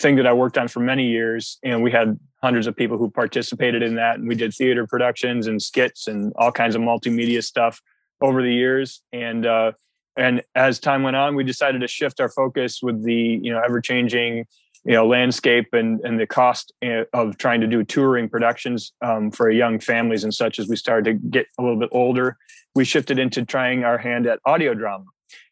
thing 0.00 0.16
that 0.16 0.26
I 0.26 0.32
worked 0.32 0.58
on 0.58 0.68
for 0.68 0.80
many 0.80 1.06
years, 1.06 1.58
and 1.62 1.82
we 1.82 1.90
had 1.90 2.18
hundreds 2.42 2.66
of 2.66 2.76
people 2.76 2.98
who 2.98 3.10
participated 3.10 3.82
in 3.82 3.96
that. 3.96 4.18
And 4.18 4.26
we 4.26 4.34
did 4.34 4.54
theater 4.54 4.86
productions 4.86 5.46
and 5.46 5.60
skits 5.60 6.08
and 6.08 6.32
all 6.36 6.52
kinds 6.52 6.74
of 6.74 6.82
multimedia 6.82 7.42
stuff 7.42 7.80
over 8.20 8.42
the 8.42 8.52
years. 8.52 9.02
And 9.12 9.46
uh, 9.46 9.72
and 10.16 10.42
as 10.54 10.78
time 10.78 11.02
went 11.02 11.16
on, 11.16 11.36
we 11.36 11.44
decided 11.44 11.80
to 11.82 11.88
shift 11.88 12.20
our 12.20 12.28
focus 12.28 12.80
with 12.82 13.04
the 13.04 13.40
you 13.42 13.52
know 13.52 13.60
ever 13.64 13.80
changing 13.80 14.46
you 14.84 14.94
know 14.94 15.06
landscape 15.06 15.68
and 15.72 16.00
and 16.00 16.18
the 16.18 16.26
cost 16.26 16.72
eh, 16.82 17.04
of 17.12 17.36
trying 17.38 17.60
to 17.60 17.66
do 17.66 17.84
touring 17.84 18.28
productions 18.28 18.92
um, 19.02 19.30
for 19.30 19.50
young 19.50 19.78
families 19.78 20.24
and 20.24 20.32
such 20.34 20.58
as 20.58 20.68
we 20.68 20.76
started 20.76 21.04
to 21.04 21.28
get 21.28 21.46
a 21.58 21.62
little 21.62 21.78
bit 21.78 21.90
older 21.92 22.36
we 22.74 22.84
shifted 22.84 23.18
into 23.18 23.44
trying 23.44 23.84
our 23.84 23.98
hand 23.98 24.26
at 24.26 24.38
audio 24.46 24.74
drama 24.74 25.04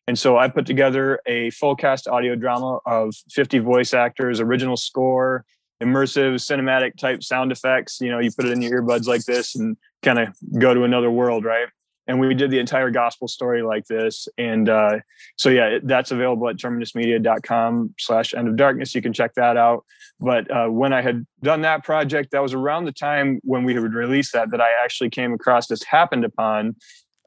and 0.09 0.19
so 0.19 0.37
i 0.37 0.49
put 0.49 0.67
together 0.67 1.21
a 1.27 1.51
full 1.51 1.77
cast 1.77 2.09
audio 2.09 2.35
drama 2.35 2.79
of 2.87 3.15
50 3.31 3.61
voice 3.61 3.95
actors 3.95 4.41
original 4.41 4.77
score 4.77 5.45
immersive 5.83 6.35
cinematic 6.35 6.97
type 6.97 7.23
sound 7.23 7.53
effects. 7.53 8.01
You 8.01 8.11
know 8.11 8.19
you 8.19 8.31
put 8.33 8.47
it 8.47 8.53
in 8.53 8.63
your 8.63 8.83
earbuds 8.83 9.07
like 9.07 9.25
this 9.25 9.55
and 9.55 9.77
kind 10.03 10.19
of 10.19 10.35
go 10.59 10.75
to 10.75 10.85
another 10.85 11.11
world 11.11 11.45
right? 11.45 11.69
And 12.07 12.19
we 12.19 12.33
did 12.33 12.51
the 12.51 12.59
entire 12.59 12.91
gospel 12.91 13.29
story 13.29 13.63
like 13.63 13.85
this. 13.85 14.29
And 14.39 14.69
uh, 14.69 15.01
so 15.37 15.51
yeah 15.51 15.79
that's 15.83 16.11
available 16.11 16.49
at 16.49 16.57
terminusmedia.com 16.57 17.95
slash 17.99 18.35
end 18.35 18.49
of 18.49 18.57
darkness. 18.57 18.95
You 18.95 19.03
can 19.03 19.13
check 19.13 19.35
that 19.35 19.57
out. 19.57 19.85
But 20.21 20.51
uh, 20.51 20.67
when 20.69 20.93
i 20.93 21.01
had 21.01 21.25
done 21.43 21.61
that 21.63 21.85
project 21.85 22.33
that 22.33 22.43
was 22.43 22.53
around 22.53 22.87
the 22.87 22.93
time 22.93 23.41
when 23.45 23.63
we 23.63 23.79
would 23.79 23.95
release 23.95 24.33
that 24.33 24.51
that 24.51 24.61
i 24.61 24.71
actually 24.83 25.11
came 25.11 25.33
across 25.33 25.69
this 25.69 25.85
happened 25.85 26.25
upon 26.25 26.75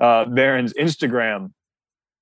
uh, 0.01 0.25
barron's 0.25 0.73
instagram 0.73 1.51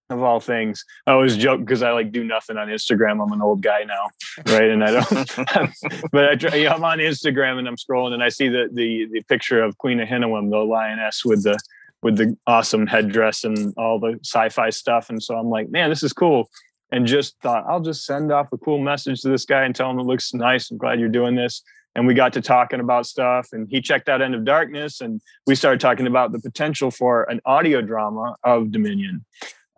of 0.09 0.23
all 0.23 0.39
things. 0.39 0.83
I 1.05 1.11
always 1.11 1.37
joke 1.37 1.59
because 1.59 1.83
I 1.83 1.91
like 1.91 2.11
do 2.11 2.23
nothing 2.23 2.57
on 2.57 2.67
Instagram. 2.67 3.23
I'm 3.23 3.31
an 3.31 3.41
old 3.41 3.61
guy 3.61 3.83
now, 3.83 4.09
right? 4.53 4.69
And 4.69 4.83
I 4.83 4.91
don't. 4.91 5.35
but 6.11 6.29
I, 6.29 6.35
try, 6.35 6.63
know, 6.63 6.69
I'm 6.69 6.83
on 6.83 6.99
Instagram 6.99 7.59
and 7.59 7.67
I'm 7.67 7.75
scrolling 7.75 8.13
and 8.13 8.23
I 8.23 8.29
see 8.29 8.49
the 8.49 8.69
the 8.73 9.07
the 9.11 9.21
picture 9.23 9.61
of 9.61 9.77
Queen 9.77 9.99
Ahinoam, 9.99 10.49
the 10.49 10.57
lioness 10.57 11.23
with 11.23 11.43
the 11.43 11.59
with 12.01 12.17
the 12.17 12.35
awesome 12.47 12.87
headdress 12.87 13.43
and 13.43 13.73
all 13.77 13.99
the 13.99 14.19
sci-fi 14.23 14.69
stuff. 14.69 15.09
And 15.09 15.21
so 15.21 15.35
I'm 15.35 15.49
like, 15.49 15.69
man, 15.69 15.89
this 15.89 16.03
is 16.03 16.13
cool. 16.13 16.49
And 16.91 17.05
just 17.05 17.35
thought, 17.41 17.65
I'll 17.67 17.81
just 17.81 18.05
send 18.05 18.31
off 18.31 18.51
a 18.51 18.57
cool 18.57 18.79
message 18.79 19.21
to 19.21 19.29
this 19.29 19.45
guy 19.45 19.63
and 19.63 19.75
tell 19.75 19.91
him 19.91 19.99
it 19.99 20.03
looks 20.03 20.33
nice. 20.33 20.71
I'm 20.71 20.77
glad 20.77 20.99
you're 20.99 21.09
doing 21.09 21.35
this. 21.35 21.61
And 21.95 22.07
we 22.07 22.13
got 22.13 22.33
to 22.33 22.41
talking 22.41 22.79
about 22.79 23.07
stuff, 23.07 23.49
and 23.51 23.67
he 23.69 23.81
checked 23.81 24.09
out 24.09 24.21
End 24.21 24.35
of 24.35 24.45
Darkness, 24.45 25.01
and 25.01 25.19
we 25.47 25.55
started 25.55 25.81
talking 25.81 26.05
about 26.05 26.31
the 26.31 26.39
potential 26.39 26.91
for 26.91 27.23
an 27.23 27.41
audio 27.45 27.81
drama 27.81 28.35
of 28.43 28.71
Dominion. 28.71 29.25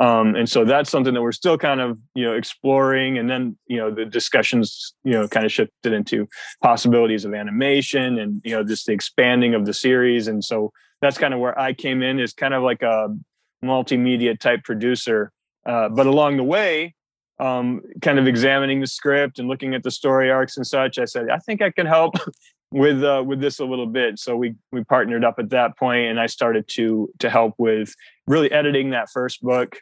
Um, 0.01 0.35
and 0.35 0.49
so 0.49 0.65
that's 0.65 0.89
something 0.89 1.13
that 1.13 1.21
we're 1.21 1.31
still 1.31 1.59
kind 1.59 1.79
of 1.79 1.97
you 2.15 2.25
know 2.25 2.33
exploring 2.33 3.19
and 3.19 3.29
then 3.29 3.55
you 3.67 3.77
know 3.77 3.93
the 3.93 4.03
discussions 4.03 4.95
you 5.03 5.11
know 5.11 5.27
kind 5.27 5.45
of 5.45 5.51
shifted 5.51 5.93
into 5.93 6.27
possibilities 6.63 7.23
of 7.23 7.35
animation 7.35 8.17
and 8.17 8.41
you 8.43 8.51
know 8.51 8.63
just 8.63 8.87
the 8.87 8.93
expanding 8.93 9.53
of 9.53 9.67
the 9.67 9.73
series 9.73 10.27
and 10.27 10.43
so 10.43 10.71
that's 11.01 11.17
kind 11.17 11.33
of 11.33 11.39
where 11.39 11.57
I 11.59 11.73
came 11.73 12.01
in 12.01 12.19
is 12.19 12.33
kind 12.33 12.53
of 12.53 12.63
like 12.63 12.81
a 12.81 13.09
multimedia 13.63 14.39
type 14.39 14.63
producer. 14.63 15.31
Uh, 15.65 15.89
but 15.89 16.07
along 16.07 16.37
the 16.37 16.43
way, 16.43 16.95
um, 17.39 17.81
kind 18.01 18.19
of 18.19 18.27
examining 18.27 18.81
the 18.81 18.87
script 18.87 19.39
and 19.39 19.47
looking 19.47 19.73
at 19.73 19.83
the 19.83 19.91
story 19.91 20.29
arcs 20.29 20.57
and 20.57 20.65
such, 20.65 20.99
I 20.99 21.05
said, 21.05 21.29
I 21.29 21.37
think 21.37 21.61
I 21.61 21.71
can 21.71 21.87
help 21.87 22.15
with 22.71 23.03
uh, 23.03 23.23
with 23.25 23.41
this 23.41 23.59
a 23.59 23.65
little 23.65 23.87
bit. 23.87 24.19
So 24.19 24.35
we 24.35 24.55
we 24.71 24.83
partnered 24.83 25.25
up 25.25 25.35
at 25.39 25.49
that 25.49 25.77
point, 25.77 26.07
and 26.07 26.19
I 26.19 26.27
started 26.27 26.67
to 26.69 27.09
to 27.19 27.29
help 27.29 27.55
with 27.57 27.93
really 28.27 28.51
editing 28.51 28.91
that 28.91 29.09
first 29.11 29.41
book 29.41 29.79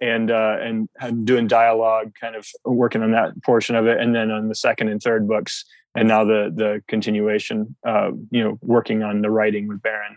and 0.00 0.30
uh, 0.30 0.56
and 0.60 0.88
doing 1.24 1.46
dialogue, 1.46 2.12
kind 2.20 2.36
of 2.36 2.46
working 2.64 3.02
on 3.02 3.12
that 3.12 3.42
portion 3.42 3.76
of 3.76 3.86
it, 3.86 4.00
and 4.00 4.14
then 4.14 4.30
on 4.30 4.48
the 4.48 4.54
second 4.54 4.88
and 4.88 5.02
third 5.02 5.26
books, 5.28 5.64
and 5.94 6.08
now 6.08 6.24
the 6.24 6.52
the 6.54 6.82
continuation 6.88 7.76
uh, 7.86 8.10
you 8.30 8.42
know 8.42 8.58
working 8.62 9.02
on 9.02 9.22
the 9.22 9.30
writing 9.30 9.68
with 9.68 9.82
Barron 9.82 10.16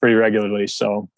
pretty 0.00 0.14
regularly. 0.14 0.66
So 0.66 1.08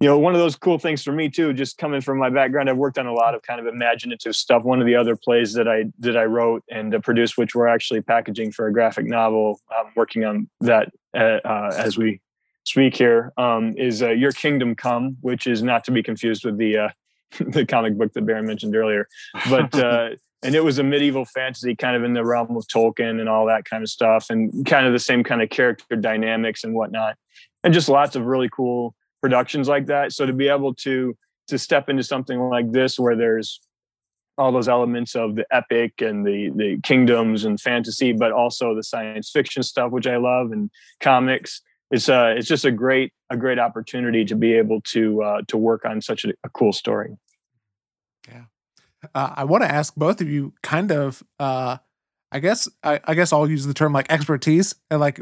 you 0.00 0.08
know 0.08 0.18
one 0.18 0.34
of 0.34 0.40
those 0.40 0.56
cool 0.56 0.78
things 0.78 1.02
for 1.02 1.12
me 1.12 1.28
too 1.28 1.52
just 1.52 1.76
coming 1.78 2.00
from 2.00 2.18
my 2.18 2.30
background 2.30 2.70
i've 2.70 2.76
worked 2.76 2.98
on 2.98 3.06
a 3.06 3.12
lot 3.12 3.34
of 3.34 3.42
kind 3.42 3.60
of 3.60 3.66
imaginative 3.66 4.34
stuff. 4.34 4.64
One 4.64 4.80
of 4.80 4.86
the 4.86 4.96
other 4.96 5.14
plays 5.14 5.52
that 5.54 5.68
i 5.68 5.84
that 6.00 6.16
i 6.16 6.24
wrote 6.24 6.64
and 6.70 6.94
uh, 6.94 6.98
produced 7.00 7.38
which 7.38 7.54
we're 7.54 7.68
actually 7.68 8.00
packaging 8.00 8.52
for 8.52 8.66
a 8.66 8.72
graphic 8.72 9.06
novel 9.06 9.60
um, 9.78 9.92
working 9.94 10.24
on 10.24 10.48
that 10.62 10.90
uh, 11.14 11.38
uh, 11.44 11.72
as 11.76 11.96
we 11.96 12.20
speak 12.64 12.96
here 12.96 13.32
um, 13.36 13.74
is 13.76 14.02
uh, 14.02 14.10
your 14.10 14.32
kingdom 14.32 14.74
come 14.74 15.16
which 15.20 15.46
is 15.46 15.62
not 15.62 15.84
to 15.84 15.90
be 15.90 16.02
confused 16.02 16.44
with 16.44 16.56
the 16.56 16.76
uh, 16.76 16.88
the 17.40 17.64
comic 17.66 17.96
book 17.96 18.12
that 18.12 18.26
Barron 18.26 18.46
mentioned 18.46 18.74
earlier 18.74 19.06
but 19.48 19.74
uh, 19.74 20.10
and 20.42 20.54
it 20.54 20.64
was 20.64 20.78
a 20.78 20.82
medieval 20.82 21.24
fantasy 21.24 21.76
kind 21.76 21.96
of 21.96 22.02
in 22.02 22.14
the 22.14 22.24
realm 22.24 22.56
of 22.56 22.66
Tolkien 22.66 23.20
and 23.20 23.28
all 23.28 23.46
that 23.46 23.64
kind 23.64 23.82
of 23.82 23.90
stuff, 23.90 24.30
and 24.30 24.64
kind 24.66 24.86
of 24.86 24.92
the 24.92 24.98
same 24.98 25.22
kind 25.22 25.42
of 25.42 25.50
character 25.50 25.96
dynamics 25.96 26.64
and 26.64 26.74
whatnot, 26.74 27.16
and 27.62 27.74
just 27.74 27.88
lots 27.88 28.16
of 28.16 28.24
really 28.24 28.48
cool 28.48 28.94
productions 29.20 29.68
like 29.68 29.86
that. 29.86 30.12
So 30.12 30.26
to 30.26 30.32
be 30.32 30.48
able 30.48 30.74
to 30.76 31.16
to 31.48 31.58
step 31.58 31.88
into 31.88 32.02
something 32.02 32.38
like 32.40 32.70
this 32.72 32.98
where 32.98 33.16
there's 33.16 33.60
all 34.38 34.52
those 34.52 34.68
elements 34.68 35.14
of 35.14 35.34
the 35.34 35.44
epic 35.50 36.00
and 36.00 36.26
the 36.26 36.50
the 36.56 36.80
kingdoms 36.82 37.44
and 37.44 37.60
fantasy, 37.60 38.12
but 38.12 38.32
also 38.32 38.74
the 38.74 38.82
science 38.82 39.30
fiction 39.30 39.62
stuff, 39.62 39.90
which 39.90 40.06
I 40.06 40.16
love, 40.16 40.52
and 40.52 40.70
comics. 41.00 41.60
It's 41.90 42.08
uh 42.08 42.34
it's 42.36 42.48
just 42.48 42.64
a 42.64 42.70
great 42.70 43.12
a 43.30 43.36
great 43.36 43.58
opportunity 43.58 44.24
to 44.24 44.36
be 44.36 44.54
able 44.54 44.80
to 44.82 45.22
uh, 45.22 45.42
to 45.48 45.56
work 45.56 45.84
on 45.84 46.00
such 46.00 46.24
a, 46.24 46.32
a 46.44 46.48
cool 46.50 46.72
story. 46.72 47.16
Yeah. 48.28 48.44
Uh, 49.14 49.34
I 49.36 49.44
want 49.44 49.64
to 49.64 49.72
ask 49.72 49.94
both 49.94 50.20
of 50.20 50.28
you 50.28 50.52
kind 50.62 50.92
of 50.92 51.22
uh, 51.38 51.78
I 52.32 52.38
guess 52.38 52.68
I, 52.82 53.00
I, 53.04 53.14
guess 53.14 53.32
I'll 53.32 53.48
use 53.48 53.66
the 53.66 53.74
term 53.74 53.92
like 53.92 54.10
expertise 54.12 54.74
and 54.90 55.00
like 55.00 55.20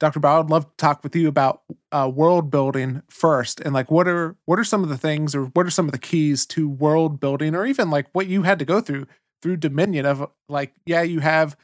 Dr. 0.00 0.20
Bell, 0.20 0.40
I'd 0.40 0.50
love 0.50 0.64
to 0.64 0.76
talk 0.76 1.02
with 1.02 1.14
you 1.16 1.28
about 1.28 1.62
uh, 1.90 2.10
world 2.12 2.50
building 2.50 3.02
first 3.08 3.60
and 3.60 3.74
like 3.74 3.90
what 3.90 4.06
are 4.06 4.36
what 4.44 4.58
are 4.58 4.64
some 4.64 4.82
of 4.82 4.88
the 4.88 4.98
things 4.98 5.34
or 5.34 5.46
what 5.46 5.66
are 5.66 5.70
some 5.70 5.86
of 5.86 5.92
the 5.92 5.98
keys 5.98 6.46
to 6.46 6.68
world 6.68 7.20
building 7.20 7.54
or 7.54 7.66
even 7.66 7.90
like 7.90 8.06
what 8.12 8.26
you 8.26 8.42
had 8.42 8.58
to 8.58 8.64
go 8.64 8.80
through 8.80 9.06
through 9.42 9.56
Dominion 9.56 10.06
of 10.06 10.30
like 10.48 10.74
yeah 10.86 11.02
you 11.02 11.20
have 11.20 11.56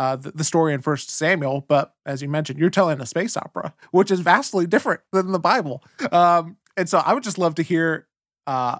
uh, 0.00 0.16
the, 0.16 0.30
the 0.30 0.44
story 0.44 0.72
in 0.72 0.80
First 0.80 1.10
Samuel, 1.10 1.66
but 1.68 1.94
as 2.06 2.22
you 2.22 2.28
mentioned, 2.30 2.58
you're 2.58 2.70
telling 2.70 3.02
a 3.02 3.06
space 3.06 3.36
opera, 3.36 3.74
which 3.90 4.10
is 4.10 4.20
vastly 4.20 4.66
different 4.66 5.02
than 5.12 5.30
the 5.30 5.38
Bible. 5.38 5.84
Um, 6.10 6.56
and 6.74 6.88
so 6.88 7.02
I 7.04 7.12
would 7.12 7.22
just 7.22 7.36
love 7.36 7.54
to 7.56 7.62
hear 7.62 8.06
uh, 8.46 8.78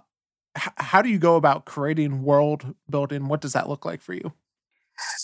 h- 0.56 0.72
how 0.78 1.02
do 1.02 1.10
you 1.10 1.18
go 1.18 1.36
about 1.36 1.66
creating 1.66 2.22
world 2.22 2.74
building? 2.88 3.28
What 3.28 3.42
does 3.42 3.52
that 3.52 3.68
look 3.68 3.84
like 3.84 4.00
for 4.00 4.14
you? 4.14 4.32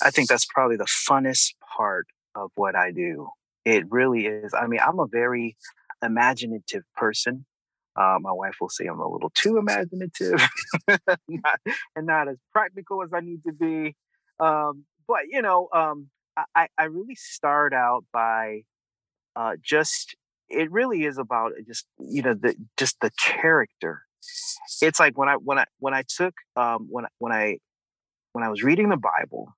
I 0.03 0.11
think 0.11 0.28
that's 0.28 0.44
probably 0.44 0.76
the 0.76 0.84
funnest 0.84 1.55
part 1.78 2.09
of 2.34 2.51
what 2.57 2.76
I 2.76 2.90
do. 2.90 3.30
It 3.64 3.90
really 3.90 4.26
is. 4.26 4.53
I 4.53 4.66
mean, 4.66 4.80
I'm 4.86 4.99
a 4.99 5.07
very 5.07 5.57
imaginative 6.05 6.82
person. 6.94 7.47
Uh, 7.99 8.18
my 8.20 8.32
wife 8.32 8.57
will 8.61 8.68
say 8.68 8.84
I'm 8.84 9.01
a 9.01 9.09
little 9.09 9.32
too 9.34 9.57
imaginative 9.57 10.47
not, 11.26 11.59
and 11.97 12.07
not 12.07 12.28
as 12.28 12.36
practical 12.53 13.03
as 13.03 13.14
I 13.14 13.20
need 13.20 13.44
to 13.44 13.53
be. 13.55 13.97
Um, 14.38 14.84
but 15.09 15.22
you 15.28 15.42
know, 15.42 15.68
um, 15.72 16.09
I, 16.54 16.68
I 16.78 16.84
really 16.84 17.14
start 17.14 17.72
out 17.72 18.04
by 18.12 18.62
uh, 19.34 19.52
just 19.62 20.16
it 20.48 20.70
really 20.70 21.04
is 21.04 21.18
about 21.18 21.52
just 21.66 21.86
you 21.98 22.22
know 22.22 22.34
the 22.34 22.54
just 22.76 23.00
the 23.00 23.11
character. 23.18 24.02
It's 24.82 25.00
like 25.00 25.16
when 25.16 25.28
I 25.28 25.34
when 25.36 25.59
I 25.59 25.64
when 25.78 25.94
I 25.94 26.02
took 26.09 26.34
um, 26.57 26.88
when 26.90 27.07
when 27.18 27.32
I 27.32 27.59
when 28.32 28.44
I 28.44 28.48
was 28.48 28.62
reading 28.62 28.88
the 28.88 28.96
Bible 28.96 29.54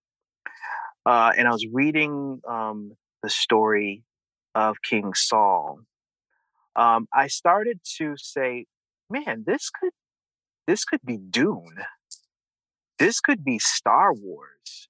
uh, 1.07 1.33
and 1.37 1.49
I 1.49 1.53
was 1.53 1.67
reading 1.73 2.41
um, 2.49 2.93
the 3.23 3.31
story 3.31 4.05
of 4.55 4.77
King 4.83 5.15
Saul 5.15 5.81
um, 6.77 7.09
I 7.13 7.27
started 7.27 7.81
to 7.99 8.15
say, 8.17 8.67
man, 9.11 9.45
this 9.47 9.71
could 9.71 9.93
this 10.67 10.85
could 10.85 11.01
be 11.05 11.17
Dune. 11.19 11.85
This 12.99 13.21
could 13.21 13.45
be 13.45 13.59
Star 13.59 14.13
Wars. 14.13 14.88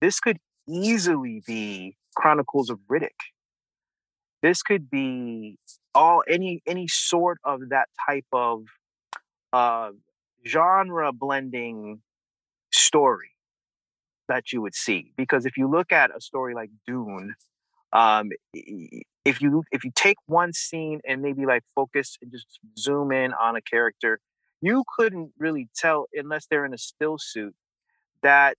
This 0.00 0.20
could 0.20 0.38
easily 0.68 1.42
be 1.46 1.96
Chronicles 2.16 2.70
of 2.70 2.78
Riddick. 2.90 3.18
This 4.42 4.62
could 4.62 4.88
be 4.88 5.58
all 5.94 6.22
any 6.28 6.62
any 6.66 6.86
sort 6.86 7.38
of 7.44 7.70
that 7.70 7.88
type 8.08 8.26
of 8.32 8.64
uh, 9.52 9.90
genre 10.46 11.12
blending 11.12 12.00
story 12.72 13.30
that 14.28 14.52
you 14.52 14.62
would 14.62 14.74
see. 14.74 15.12
Because 15.16 15.46
if 15.46 15.56
you 15.56 15.68
look 15.68 15.90
at 15.92 16.14
a 16.16 16.20
story 16.20 16.54
like 16.54 16.70
Dune, 16.86 17.34
um, 17.92 18.30
if 18.52 19.40
you 19.40 19.64
if 19.72 19.84
you 19.84 19.90
take 19.94 20.18
one 20.26 20.52
scene 20.52 21.00
and 21.06 21.20
maybe 21.22 21.46
like 21.46 21.64
focus 21.74 22.16
and 22.22 22.30
just 22.30 22.60
zoom 22.78 23.10
in 23.10 23.32
on 23.34 23.56
a 23.56 23.60
character, 23.60 24.20
you 24.60 24.84
couldn't 24.96 25.32
really 25.38 25.68
tell 25.74 26.06
unless 26.14 26.46
they're 26.46 26.64
in 26.64 26.74
a 26.74 26.78
still 26.78 27.18
suit 27.18 27.54
that 28.22 28.56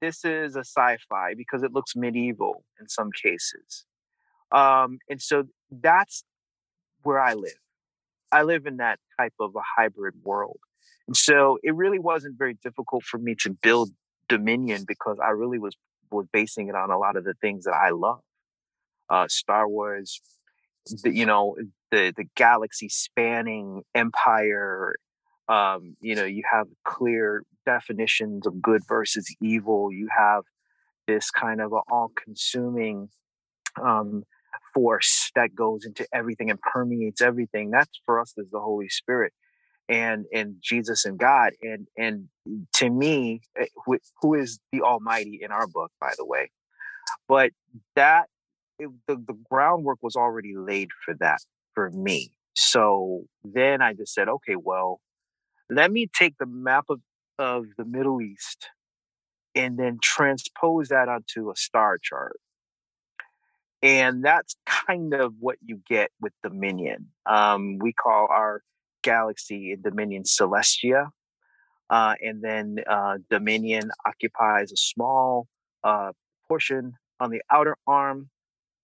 this 0.00 0.24
is 0.24 0.56
a 0.56 0.60
sci-fi 0.60 1.34
because 1.36 1.62
it 1.62 1.72
looks 1.72 1.96
medieval 1.96 2.64
in 2.80 2.88
some 2.88 3.10
cases. 3.10 3.84
Um, 4.52 4.98
and 5.08 5.20
so 5.20 5.44
that's 5.70 6.24
where 7.02 7.20
I 7.20 7.34
live. 7.34 7.60
I 8.30 8.42
live 8.42 8.66
in 8.66 8.78
that 8.78 8.98
type 9.18 9.34
of 9.40 9.54
a 9.56 9.62
hybrid 9.76 10.14
world. 10.22 10.58
And 11.06 11.16
so 11.16 11.58
it 11.62 11.74
really 11.74 11.98
wasn't 11.98 12.36
very 12.38 12.54
difficult 12.54 13.04
for 13.04 13.18
me 13.18 13.34
to 13.40 13.50
build 13.62 13.90
Dominion 14.28 14.84
because 14.86 15.18
I 15.22 15.30
really 15.30 15.58
was 15.58 15.76
was 16.10 16.26
basing 16.32 16.68
it 16.68 16.74
on 16.74 16.90
a 16.90 16.98
lot 16.98 17.16
of 17.16 17.24
the 17.24 17.34
things 17.34 17.64
that 17.64 17.74
I 17.74 17.90
love 17.90 18.20
uh, 19.10 19.26
Star 19.28 19.68
Wars, 19.68 20.20
the, 21.02 21.14
you 21.14 21.26
know, 21.26 21.56
the 21.90 22.12
the 22.16 22.24
galaxy 22.36 22.88
spanning 22.88 23.82
empire. 23.94 24.94
Um, 25.48 25.96
you 26.00 26.14
know, 26.14 26.24
you 26.24 26.42
have 26.50 26.66
clear 26.84 27.42
definitions 27.64 28.46
of 28.46 28.60
good 28.60 28.82
versus 28.86 29.34
evil. 29.40 29.92
You 29.92 30.08
have 30.16 30.42
this 31.06 31.30
kind 31.30 31.60
of 31.60 31.72
all-consuming 31.90 33.08
um, 33.82 34.24
force 34.74 35.30
that 35.34 35.54
goes 35.54 35.84
into 35.84 36.06
everything 36.12 36.50
and 36.50 36.60
permeates 36.60 37.22
everything. 37.22 37.70
That's 37.70 38.00
for 38.04 38.20
us 38.20 38.34
is 38.36 38.50
the 38.50 38.60
Holy 38.60 38.88
Spirit 38.88 39.32
and 39.88 40.26
and 40.34 40.56
Jesus 40.60 41.06
and 41.06 41.18
God 41.18 41.52
and 41.62 41.86
and 41.96 42.28
to 42.74 42.90
me 42.90 43.40
eh, 43.58 43.64
who 44.20 44.34
is 44.34 44.60
the 44.70 44.82
almighty 44.82 45.38
in 45.40 45.50
our 45.50 45.66
book 45.66 45.90
by 45.98 46.12
the 46.18 46.26
way 46.26 46.50
but 47.28 47.50
that 47.94 48.26
it, 48.78 48.88
the, 49.06 49.16
the 49.16 49.36
groundwork 49.50 49.98
was 50.02 50.16
already 50.16 50.56
laid 50.56 50.88
for 51.04 51.14
that 51.20 51.40
for 51.74 51.90
me. 51.90 52.32
So 52.54 53.24
then 53.44 53.82
I 53.82 53.92
just 53.92 54.14
said, 54.14 54.28
okay, 54.28 54.56
well, 54.56 55.00
let 55.70 55.90
me 55.90 56.08
take 56.12 56.34
the 56.38 56.46
map 56.46 56.86
of, 56.88 57.00
of 57.38 57.66
the 57.76 57.84
Middle 57.84 58.20
East 58.20 58.68
and 59.54 59.78
then 59.78 59.98
transpose 60.02 60.88
that 60.88 61.08
onto 61.08 61.50
a 61.50 61.56
star 61.56 61.98
chart. 62.02 62.38
And 63.82 64.24
that's 64.24 64.56
kind 64.66 65.14
of 65.14 65.34
what 65.38 65.56
you 65.64 65.80
get 65.88 66.10
with 66.20 66.32
Dominion. 66.42 67.08
Um, 67.26 67.78
we 67.78 67.92
call 67.92 68.26
our 68.30 68.62
galaxy 69.02 69.72
in 69.72 69.82
Dominion 69.82 70.24
Celestia. 70.24 71.10
Uh, 71.90 72.14
and 72.22 72.42
then 72.42 72.76
uh, 72.86 73.18
Dominion 73.30 73.90
occupies 74.06 74.72
a 74.72 74.76
small 74.76 75.46
uh, 75.84 76.12
portion 76.48 76.94
on 77.20 77.30
the 77.30 77.40
outer 77.50 77.76
arm 77.86 78.28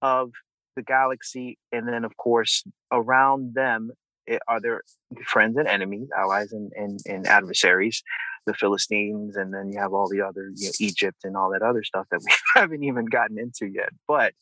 of 0.01 0.31
the 0.77 0.83
galaxy, 0.83 1.59
and 1.71 1.87
then 1.87 2.05
of 2.05 2.17
course 2.17 2.65
around 2.91 3.55
them 3.55 3.91
are 4.49 4.61
there 4.61 4.83
friends 5.27 5.57
and 5.57 5.69
enemies, 5.69 6.09
allies 6.17 6.53
and, 6.53 6.73
and, 6.77 7.01
and 7.07 7.27
adversaries, 7.27 8.03
the 8.47 8.55
Philistines, 8.55 9.37
and 9.37 9.53
then 9.53 9.71
you 9.73 9.79
have 9.79 9.93
all 9.93 10.09
the 10.09 10.21
other 10.21 10.51
you 10.55 10.67
know, 10.67 10.73
Egypt 10.81 11.19
and 11.25 11.37
all 11.37 11.51
that 11.51 11.63
other 11.63 11.83
stuff 11.85 12.07
that 12.11 12.21
we 12.25 12.33
haven't 12.55 12.85
even 12.85 13.07
gotten 13.07 13.39
into 13.39 13.67
yet. 13.67 13.91
But 14.07 14.35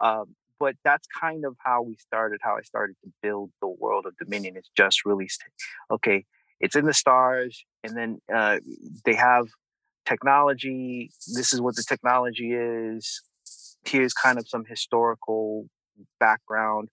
um, 0.00 0.34
but 0.58 0.74
that's 0.84 1.06
kind 1.20 1.44
of 1.44 1.54
how 1.58 1.82
we 1.82 1.96
started, 1.96 2.40
how 2.42 2.56
I 2.56 2.62
started 2.62 2.96
to 3.04 3.12
build 3.22 3.50
the 3.60 3.68
world 3.68 4.06
of 4.06 4.16
Dominion. 4.16 4.56
It's 4.56 4.70
just 4.76 5.04
released. 5.04 5.42
Okay, 5.90 6.24
it's 6.60 6.76
in 6.76 6.86
the 6.86 6.94
stars, 6.94 7.64
and 7.84 7.96
then 7.96 8.18
uh, 8.34 8.58
they 9.04 9.14
have 9.14 9.46
technology. 10.06 11.10
This 11.34 11.52
is 11.52 11.60
what 11.60 11.76
the 11.76 11.84
technology 11.86 12.52
is 12.54 13.22
here's 13.88 14.12
kind 14.12 14.38
of 14.38 14.48
some 14.48 14.64
historical 14.64 15.66
background. 16.20 16.88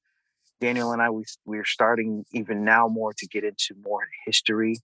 Daniel 0.60 0.91
and 0.91 1.01
I, 1.01 1.10
we, 1.10 1.24
we're 1.45 1.66
starting 1.66 2.26
even 2.32 2.64
now 2.64 2.88
more 2.88 3.14
to 3.14 3.28
get 3.28 3.43
into 3.43 3.76
more 3.84 4.08
history 4.26 4.80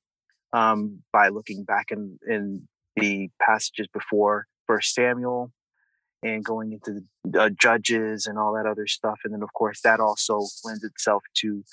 um, 0.54 1.04
by 1.14 1.30
looking 1.30 1.64
back 1.64 1.92
in, 1.92 2.20
in 2.28 2.68
the 2.96 3.30
passages 3.42 3.88
before 3.94 4.48
First 4.68 4.94
Samuel 4.94 5.52
and 6.22 6.44
going 6.44 6.74
into 6.74 7.02
the 7.24 7.42
uh, 7.42 7.50
judges 7.50 8.28
and 8.28 8.38
all 8.38 8.54
that 8.54 8.70
other 8.70 8.88
stuff. 8.88 9.20
And 9.24 9.34
then, 9.34 9.42
of 9.42 9.54
course, 9.54 9.82
that 9.82 10.00
also 10.00 10.46
lends 10.66 10.84
itself 10.84 11.24
to 11.38 11.64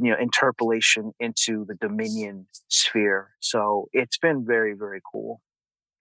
you 0.00 0.10
know 0.10 0.16
interpolation 0.18 1.12
into 1.20 1.64
the 1.66 1.74
dominion 1.74 2.46
sphere 2.68 3.30
so 3.40 3.88
it's 3.92 4.18
been 4.18 4.44
very 4.44 4.74
very 4.74 5.00
cool 5.12 5.40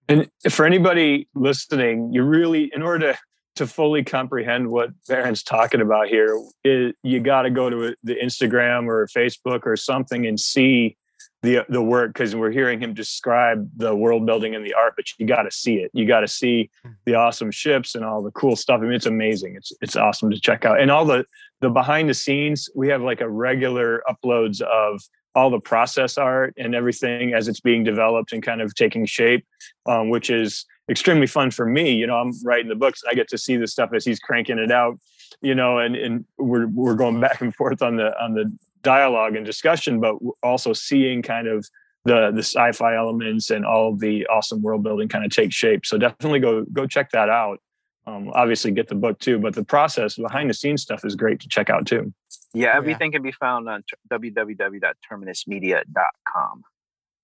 and 0.09 0.29
for 0.49 0.65
anybody 0.65 1.27
listening 1.35 2.11
you 2.11 2.23
really 2.23 2.71
in 2.73 2.81
order 2.81 3.13
to 3.13 3.19
to 3.55 3.67
fully 3.67 4.03
comprehend 4.03 4.69
what 4.69 4.89
Barron's 5.07 5.43
talking 5.43 5.81
about 5.81 6.07
here, 6.07 6.39
it, 6.63 6.95
you 7.03 7.19
got 7.19 7.43
to 7.43 7.49
go 7.49 7.69
to 7.69 7.95
the 8.03 8.15
Instagram 8.15 8.87
or 8.87 9.07
Facebook 9.07 9.65
or 9.65 9.75
something 9.75 10.25
and 10.25 10.39
see 10.39 10.97
the 11.43 11.65
the 11.67 11.81
work 11.81 12.13
because 12.13 12.35
we're 12.35 12.51
hearing 12.51 12.79
him 12.79 12.93
describe 12.93 13.69
the 13.75 13.93
world 13.93 14.25
building 14.25 14.55
and 14.55 14.65
the 14.65 14.73
art, 14.73 14.93
but 14.95 15.05
you 15.17 15.27
got 15.27 15.43
to 15.43 15.51
see 15.51 15.75
it. 15.75 15.91
You 15.93 16.07
got 16.07 16.21
to 16.21 16.27
see 16.27 16.71
hmm. 16.83 16.91
the 17.05 17.15
awesome 17.15 17.51
ships 17.51 17.95
and 17.95 18.03
all 18.03 18.23
the 18.23 18.31
cool 18.31 18.55
stuff. 18.55 18.79
I 18.79 18.83
mean, 18.83 18.93
it's 18.93 19.05
amazing. 19.05 19.55
It's 19.57 19.71
it's 19.81 19.95
awesome 19.95 20.31
to 20.31 20.39
check 20.39 20.65
out, 20.65 20.79
and 20.79 20.89
all 20.89 21.05
the 21.05 21.25
the 21.59 21.69
behind 21.69 22.09
the 22.09 22.13
scenes. 22.13 22.69
We 22.73 22.87
have 22.87 23.01
like 23.01 23.21
a 23.21 23.29
regular 23.29 24.03
uploads 24.09 24.61
of 24.61 25.01
all 25.35 25.49
the 25.49 25.59
process 25.59 26.17
art 26.17 26.53
and 26.57 26.75
everything 26.75 27.33
as 27.33 27.47
it's 27.47 27.59
being 27.59 27.83
developed 27.83 28.33
and 28.33 28.43
kind 28.43 28.61
of 28.61 28.75
taking 28.75 29.05
shape, 29.05 29.45
um, 29.85 30.09
which 30.09 30.29
is 30.29 30.65
extremely 30.89 31.27
fun 31.27 31.51
for 31.51 31.65
me. 31.65 31.91
You 31.91 32.07
know, 32.07 32.17
I'm 32.17 32.33
writing 32.43 32.69
the 32.69 32.75
books. 32.75 33.01
I 33.09 33.13
get 33.13 33.27
to 33.29 33.37
see 33.37 33.57
the 33.57 33.67
stuff 33.67 33.91
as 33.93 34.05
he's 34.05 34.19
cranking 34.19 34.59
it 34.59 34.71
out. 34.71 34.99
You 35.41 35.55
know, 35.55 35.79
and 35.79 35.95
and 35.95 36.25
we're 36.37 36.67
we're 36.67 36.95
going 36.95 37.19
back 37.27 37.41
and 37.41 37.53
forth 37.55 37.81
on 37.81 37.95
the 37.95 38.19
on 38.21 38.33
the 38.33 38.55
dialogue 38.83 39.35
and 39.35 39.45
discussion, 39.45 39.99
but 39.99 40.15
also 40.43 40.73
seeing 40.73 41.21
kind 41.21 41.47
of 41.47 41.67
the 42.05 42.31
the 42.31 42.43
sci-fi 42.43 42.95
elements 42.95 43.49
and 43.49 43.65
all 43.65 43.95
the 43.95 44.25
awesome 44.27 44.61
world 44.61 44.83
building 44.83 45.07
kind 45.07 45.25
of 45.25 45.31
take 45.31 45.53
shape. 45.53 45.85
So 45.85 45.97
definitely 45.97 46.39
go 46.39 46.65
go 46.71 46.85
check 46.85 47.11
that 47.11 47.29
out. 47.29 47.59
Um, 48.05 48.31
obviously, 48.33 48.71
get 48.71 48.89
the 48.89 48.95
book 48.95 49.19
too, 49.19 49.39
but 49.39 49.55
the 49.55 49.63
process 49.63 50.15
behind 50.15 50.49
the 50.49 50.53
scenes 50.53 50.81
stuff 50.81 51.05
is 51.05 51.15
great 51.15 51.39
to 51.39 51.47
check 51.47 51.69
out 51.69 51.85
too. 51.85 52.13
Yeah, 52.53 52.75
everything 52.75 53.11
yeah. 53.11 53.17
can 53.17 53.23
be 53.23 53.31
found 53.31 53.69
on 53.69 53.83
www.terminusmedia.com. 54.11 56.63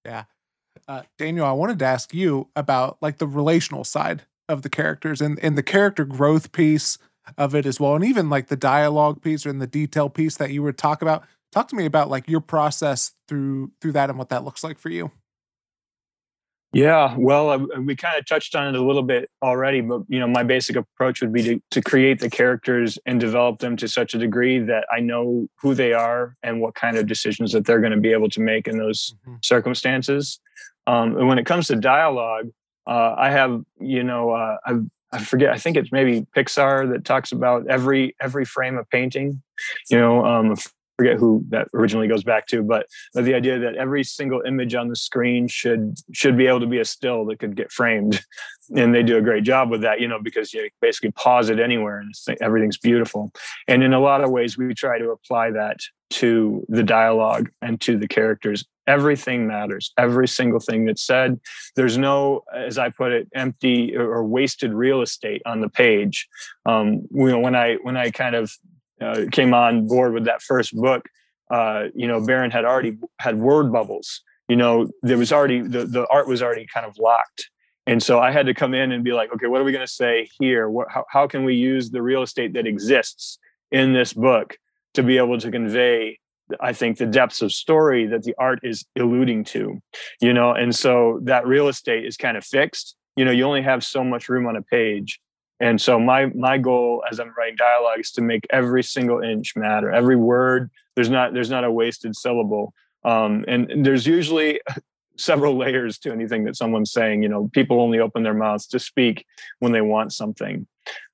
Yeah. 0.06 0.24
Uh, 0.88 1.02
Daniel, 1.18 1.46
I 1.46 1.52
wanted 1.52 1.80
to 1.80 1.86
ask 1.86 2.14
you 2.14 2.48
about 2.56 2.98
like 3.02 3.18
the 3.18 3.28
relational 3.28 3.84
side 3.84 4.24
of 4.48 4.62
the 4.62 4.70
characters 4.70 5.20
and, 5.22 5.40
and 5.44 5.58
the 5.58 5.64
character 5.64 6.06
growth 6.06 6.52
piece 6.52 7.00
of 7.38 7.54
it 7.54 7.66
as 7.66 7.80
well. 7.80 7.96
And 7.96 8.04
even 8.04 8.30
like 8.30 8.48
the 8.48 8.56
dialogue 8.56 9.22
piece 9.22 9.46
and 9.46 9.62
the 9.62 9.68
detail 9.68 10.10
piece 10.10 10.38
that 10.38 10.52
you 10.52 10.64
were 10.64 10.74
talk 10.74 11.02
about. 11.02 11.24
Talk 11.52 11.68
to 11.70 11.76
me 11.76 11.86
about 11.86 12.10
like 12.10 12.28
your 12.28 12.42
process 12.42 13.14
through 13.28 13.72
through 13.82 13.94
that 13.94 14.10
and 14.10 14.20
what 14.20 14.30
that 14.30 14.44
looks 14.44 14.64
like 14.64 14.78
for 14.78 14.90
you. 14.90 15.12
Yeah, 16.72 17.16
well, 17.18 17.50
uh, 17.50 17.58
we 17.82 17.96
kind 17.96 18.20
of 18.20 18.28
touched 18.28 18.56
on 18.56 18.68
it 18.68 18.80
a 18.80 18.84
little 18.84 19.02
bit 19.02 19.32
already, 19.42 19.82
but 19.82 20.04
you 20.08 20.20
know, 20.20 20.28
my 20.28 20.44
basic 20.44 20.76
approach 20.76 21.20
would 21.22 21.34
be 21.34 21.42
to, 21.44 21.62
to 21.72 21.82
create 21.82 22.20
the 22.20 22.30
characters 22.30 23.00
and 23.08 23.20
develop 23.20 23.60
them 23.60 23.76
to 23.78 23.88
such 23.88 24.14
a 24.14 24.20
degree 24.20 24.60
that 24.60 24.86
I 24.92 25.00
know 25.00 25.48
who 25.62 25.74
they 25.74 25.94
are 25.94 26.36
and 26.44 26.62
what 26.62 26.76
kind 26.76 26.96
of 26.96 27.08
decisions 27.08 27.54
that 27.54 27.66
they're 27.66 27.80
going 27.80 27.94
to 27.94 28.00
be 28.00 28.12
able 28.12 28.30
to 28.30 28.40
make 28.40 28.68
in 28.68 28.78
those 28.78 29.16
mm-hmm. 29.26 29.38
circumstances. 29.42 30.40
Um, 30.86 31.18
and 31.18 31.28
when 31.28 31.40
it 31.40 31.46
comes 31.46 31.68
to 31.68 31.76
dialogue, 31.76 32.50
uh, 32.86 33.16
I 33.18 33.32
have, 33.32 33.64
you 33.80 34.04
know, 34.04 34.32
uh, 34.32 34.58
I've, 34.66 34.84
I 35.12 35.24
forget. 35.24 35.52
I 35.52 35.58
think 35.58 35.76
it's 35.76 35.92
maybe 35.92 36.28
Pixar 36.36 36.92
that 36.92 37.04
talks 37.04 37.32
about 37.32 37.66
every 37.68 38.16
every 38.22 38.46
frame 38.46 38.78
of 38.78 38.88
painting. 38.92 39.42
You 39.90 39.98
know, 39.98 40.24
um, 40.24 40.56
forget 41.00 41.18
who 41.18 41.46
that 41.48 41.68
originally 41.74 42.10
goes 42.10 42.24
back 42.24 42.46
to, 42.48 42.62
but 42.62 42.86
the 43.14 43.34
idea 43.34 43.58
that 43.58 43.76
every 43.76 44.04
single 44.04 44.42
image 44.42 44.76
on 44.76 44.90
the 44.90 44.96
screen 44.96 45.48
should 45.48 45.96
should 46.12 46.38
be 46.38 46.46
able 46.46 46.60
to 46.60 46.68
be 46.68 46.80
a 46.80 46.86
still 46.86 47.26
that 47.26 47.40
could 47.40 47.56
get 47.56 47.72
framed, 47.72 48.22
and 48.76 48.94
they 48.94 49.02
do 49.02 49.18
a 49.18 49.22
great 49.22 49.44
job 49.44 49.70
with 49.70 49.82
that. 49.82 50.02
You 50.02 50.10
know, 50.10 50.20
because 50.22 50.54
you 50.54 50.70
basically 50.82 51.12
pause 51.12 51.50
it 51.50 51.60
anywhere 51.60 52.00
and 52.00 52.38
everything's 52.42 52.78
beautiful. 52.78 53.32
And 53.68 53.82
in 53.82 53.94
a 53.94 54.00
lot 54.00 54.24
of 54.24 54.30
ways, 54.30 54.58
we 54.58 54.74
try 54.74 55.00
to 55.00 55.12
apply 55.12 55.52
that 55.52 55.78
to 56.10 56.66
the 56.68 56.84
dialogue 56.84 57.50
and 57.62 57.80
to 57.82 57.98
the 57.98 58.08
characters. 58.08 58.66
Everything 58.88 59.48
matters. 59.48 59.94
Every 59.98 60.28
single 60.28 60.60
thing 60.60 60.86
that's 60.86 61.06
said. 61.06 61.40
There's 61.76 61.98
no, 61.98 62.42
as 62.54 62.80
I 62.80 62.90
put 62.90 63.12
it, 63.12 63.28
empty 63.36 63.96
or 63.96 64.26
wasted 64.26 64.74
real 64.74 65.02
estate 65.02 65.44
on 65.46 65.62
the 65.62 65.70
page. 65.70 66.28
Um, 66.66 67.08
you 67.12 67.30
know, 67.30 67.40
when 67.40 67.56
I 67.56 67.76
when 67.84 67.96
I 67.96 68.10
kind 68.10 68.36
of 68.36 68.52
uh, 69.02 69.26
came 69.32 69.54
on 69.54 69.88
board 69.88 70.14
with 70.14 70.26
that 70.26 70.42
first 70.42 70.76
book, 70.76 71.08
uh, 71.50 71.86
you 71.96 72.08
know, 72.08 72.24
Barron 72.24 72.52
had 72.52 72.66
already 72.66 72.98
had 73.20 73.38
word 73.38 73.72
bubbles. 73.72 74.22
You 74.48 74.56
know, 74.56 74.90
there 75.02 75.18
was 75.18 75.32
already 75.32 75.62
the 75.62 75.86
the 75.86 76.08
art 76.08 76.28
was 76.28 76.42
already 76.42 76.68
kind 76.74 76.86
of 76.86 76.98
locked, 76.98 77.50
and 77.86 78.02
so 78.02 78.20
I 78.20 78.32
had 78.32 78.46
to 78.48 78.54
come 78.54 78.74
in 78.74 78.92
and 78.92 79.04
be 79.04 79.14
like, 79.14 79.34
okay, 79.34 79.48
what 79.48 79.62
are 79.62 79.64
we 79.64 79.72
going 79.72 79.86
to 79.86 79.92
say 79.92 80.28
here? 80.40 80.70
What, 80.70 80.88
how 80.90 81.06
how 81.10 81.28
can 81.28 81.44
we 81.44 81.56
use 81.56 81.92
the 81.92 82.02
real 82.02 82.24
estate 82.24 82.54
that 82.54 82.68
exists 82.68 83.40
in 83.72 83.94
this 83.94 84.14
book 84.14 84.58
to 84.96 85.04
be 85.04 85.18
able 85.18 85.40
to 85.40 85.52
convey 85.52 86.18
I 86.60 86.74
think 86.74 86.98
the 86.98 87.06
depths 87.06 87.42
of 87.42 87.52
story 87.52 88.08
that 88.08 88.24
the 88.24 88.34
art 88.38 88.60
is 88.64 88.86
alluding 88.98 89.44
to, 89.46 89.82
you 90.20 90.34
know, 90.34 90.52
and 90.54 90.76
so 90.76 91.20
that 91.24 91.46
real 91.46 91.68
estate 91.68 92.06
is 92.06 92.18
kind 92.18 92.38
of 92.38 92.44
fixed. 92.44 92.96
You 93.16 93.26
know, 93.26 93.32
you 93.32 93.44
only 93.44 93.62
have 93.62 93.84
so 93.84 94.04
much 94.04 94.30
room 94.30 94.48
on 94.48 94.56
a 94.56 94.62
page, 94.62 95.20
and 95.60 95.80
so 95.82 96.00
my 96.00 96.28
my 96.28 96.58
goal 96.58 97.04
as 97.12 97.20
I'm 97.20 97.34
writing 97.38 97.58
dialogue 97.58 98.00
is 98.00 98.12
to 98.12 98.22
make 98.22 98.46
every 98.50 98.84
single 98.84 99.22
inch 99.22 99.56
matter, 99.56 99.92
every 99.92 100.16
word. 100.16 100.72
There's 100.96 101.10
not 101.10 101.34
there's 101.34 101.50
not 101.50 101.64
a 101.64 101.72
wasted 101.72 102.16
syllable, 102.16 102.74
um, 103.04 103.44
and, 103.48 103.70
and 103.70 103.86
there's 103.86 104.08
usually 104.08 104.62
several 105.18 105.58
layers 105.58 105.98
to 106.00 106.12
anything 106.12 106.46
that 106.46 106.56
someone's 106.56 106.92
saying. 106.92 107.24
You 107.24 107.30
know, 107.30 107.50
people 107.54 107.82
only 107.82 108.00
open 108.00 108.24
their 108.24 108.34
mouths 108.34 108.68
to 108.68 108.80
speak 108.80 109.26
when 109.60 109.74
they 109.74 109.82
want 109.82 110.14
something. 110.14 110.66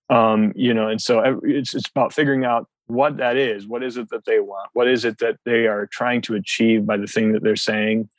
Um, 0.09 0.53
you 0.55 0.73
know, 0.73 0.89
and 0.89 1.01
so 1.01 1.39
it's 1.43 1.73
it's 1.73 1.89
about 1.89 2.13
figuring 2.13 2.45
out 2.45 2.67
what 2.85 3.17
that 3.17 3.37
is. 3.37 3.67
What 3.67 3.83
is 3.83 3.97
it 3.97 4.09
that 4.09 4.25
they 4.25 4.39
want? 4.39 4.69
What 4.73 4.87
is 4.87 5.05
it 5.05 5.17
that 5.19 5.37
they 5.43 5.65
are 5.65 5.87
trying 5.87 6.21
to 6.23 6.35
achieve 6.35 6.85
by 6.85 6.97
the 6.97 7.07
thing 7.07 7.33
that 7.33 7.41
they're 7.41 7.55
saying? 7.55 8.09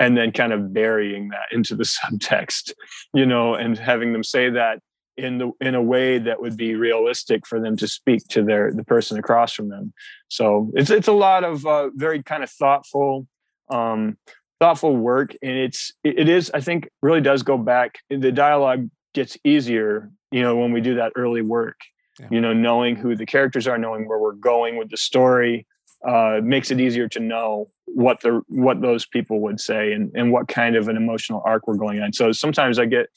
And 0.00 0.16
then 0.16 0.32
kind 0.32 0.52
of 0.52 0.72
burying 0.72 1.28
that 1.28 1.52
into 1.52 1.76
the 1.76 1.84
subtext, 1.84 2.72
you 3.12 3.26
know, 3.26 3.54
and 3.54 3.78
having 3.78 4.12
them 4.14 4.24
say 4.24 4.48
that 4.48 4.80
in 5.16 5.38
the 5.38 5.52
in 5.60 5.74
a 5.74 5.82
way 5.82 6.18
that 6.18 6.40
would 6.40 6.56
be 6.56 6.74
realistic 6.74 7.46
for 7.46 7.60
them 7.60 7.76
to 7.76 7.88
speak 7.88 8.26
to 8.28 8.42
their 8.42 8.72
the 8.72 8.84
person 8.84 9.18
across 9.18 9.52
from 9.52 9.68
them. 9.68 9.92
So 10.28 10.70
it's 10.74 10.90
it's 10.90 11.08
a 11.08 11.12
lot 11.12 11.44
of 11.44 11.66
uh, 11.66 11.90
very 11.94 12.22
kind 12.22 12.42
of 12.42 12.50
thoughtful 12.50 13.26
um 13.70 14.16
thoughtful 14.60 14.96
work. 14.96 15.34
And 15.42 15.52
it's 15.52 15.92
it 16.04 16.28
is 16.28 16.50
i 16.54 16.60
think 16.60 16.88
really 17.02 17.20
does 17.20 17.42
go 17.42 17.58
back 17.58 17.98
the 18.10 18.32
dialogue 18.32 18.88
gets 19.14 19.38
easier 19.44 20.10
you 20.30 20.42
know 20.42 20.56
when 20.56 20.72
we 20.72 20.80
do 20.80 20.96
that 20.96 21.12
early 21.16 21.42
work. 21.42 21.78
Yeah. 22.20 22.28
you 22.30 22.40
know 22.40 22.52
knowing 22.52 22.94
who 22.94 23.16
the 23.16 23.26
characters 23.26 23.66
are 23.66 23.76
knowing 23.76 24.06
where 24.06 24.20
we're 24.20 24.32
going 24.32 24.76
with 24.76 24.88
the 24.90 24.96
story 24.96 25.66
uh, 26.06 26.40
makes 26.42 26.70
it 26.70 26.80
easier 26.80 27.08
to 27.08 27.20
know 27.20 27.70
what 27.86 28.20
the 28.20 28.42
what 28.48 28.80
those 28.80 29.06
people 29.06 29.40
would 29.40 29.60
say 29.60 29.92
and, 29.92 30.12
and 30.14 30.30
what 30.32 30.48
kind 30.48 30.76
of 30.76 30.88
an 30.88 30.96
emotional 30.96 31.42
arc 31.44 31.66
we're 31.66 31.76
going 31.76 32.00
on. 32.00 32.12
So 32.12 32.32
sometimes 32.32 32.78
i 32.78 32.84
get 32.84 33.08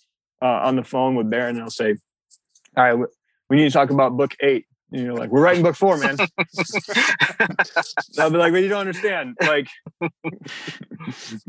uh, 0.41 0.45
on 0.45 0.75
the 0.75 0.83
phone 0.83 1.15
with 1.15 1.29
Barron 1.29 1.55
and 1.55 1.63
I'll 1.63 1.69
say, 1.69 1.95
all 2.75 2.95
right, 2.95 3.07
we 3.49 3.57
need 3.57 3.65
to 3.65 3.71
talk 3.71 3.89
about 3.89 4.17
book 4.17 4.35
eight. 4.41 4.65
And 4.91 5.03
you're 5.03 5.13
like, 5.13 5.29
we're 5.29 5.41
writing 5.41 5.63
book 5.63 5.75
four, 5.75 5.97
man. 5.97 6.15
I'll 8.17 8.29
be 8.29 8.37
like, 8.37 8.53
but 8.53 8.63
you 8.63 8.69
don't 8.69 8.79
understand. 8.79 9.35
Like, 9.41 9.67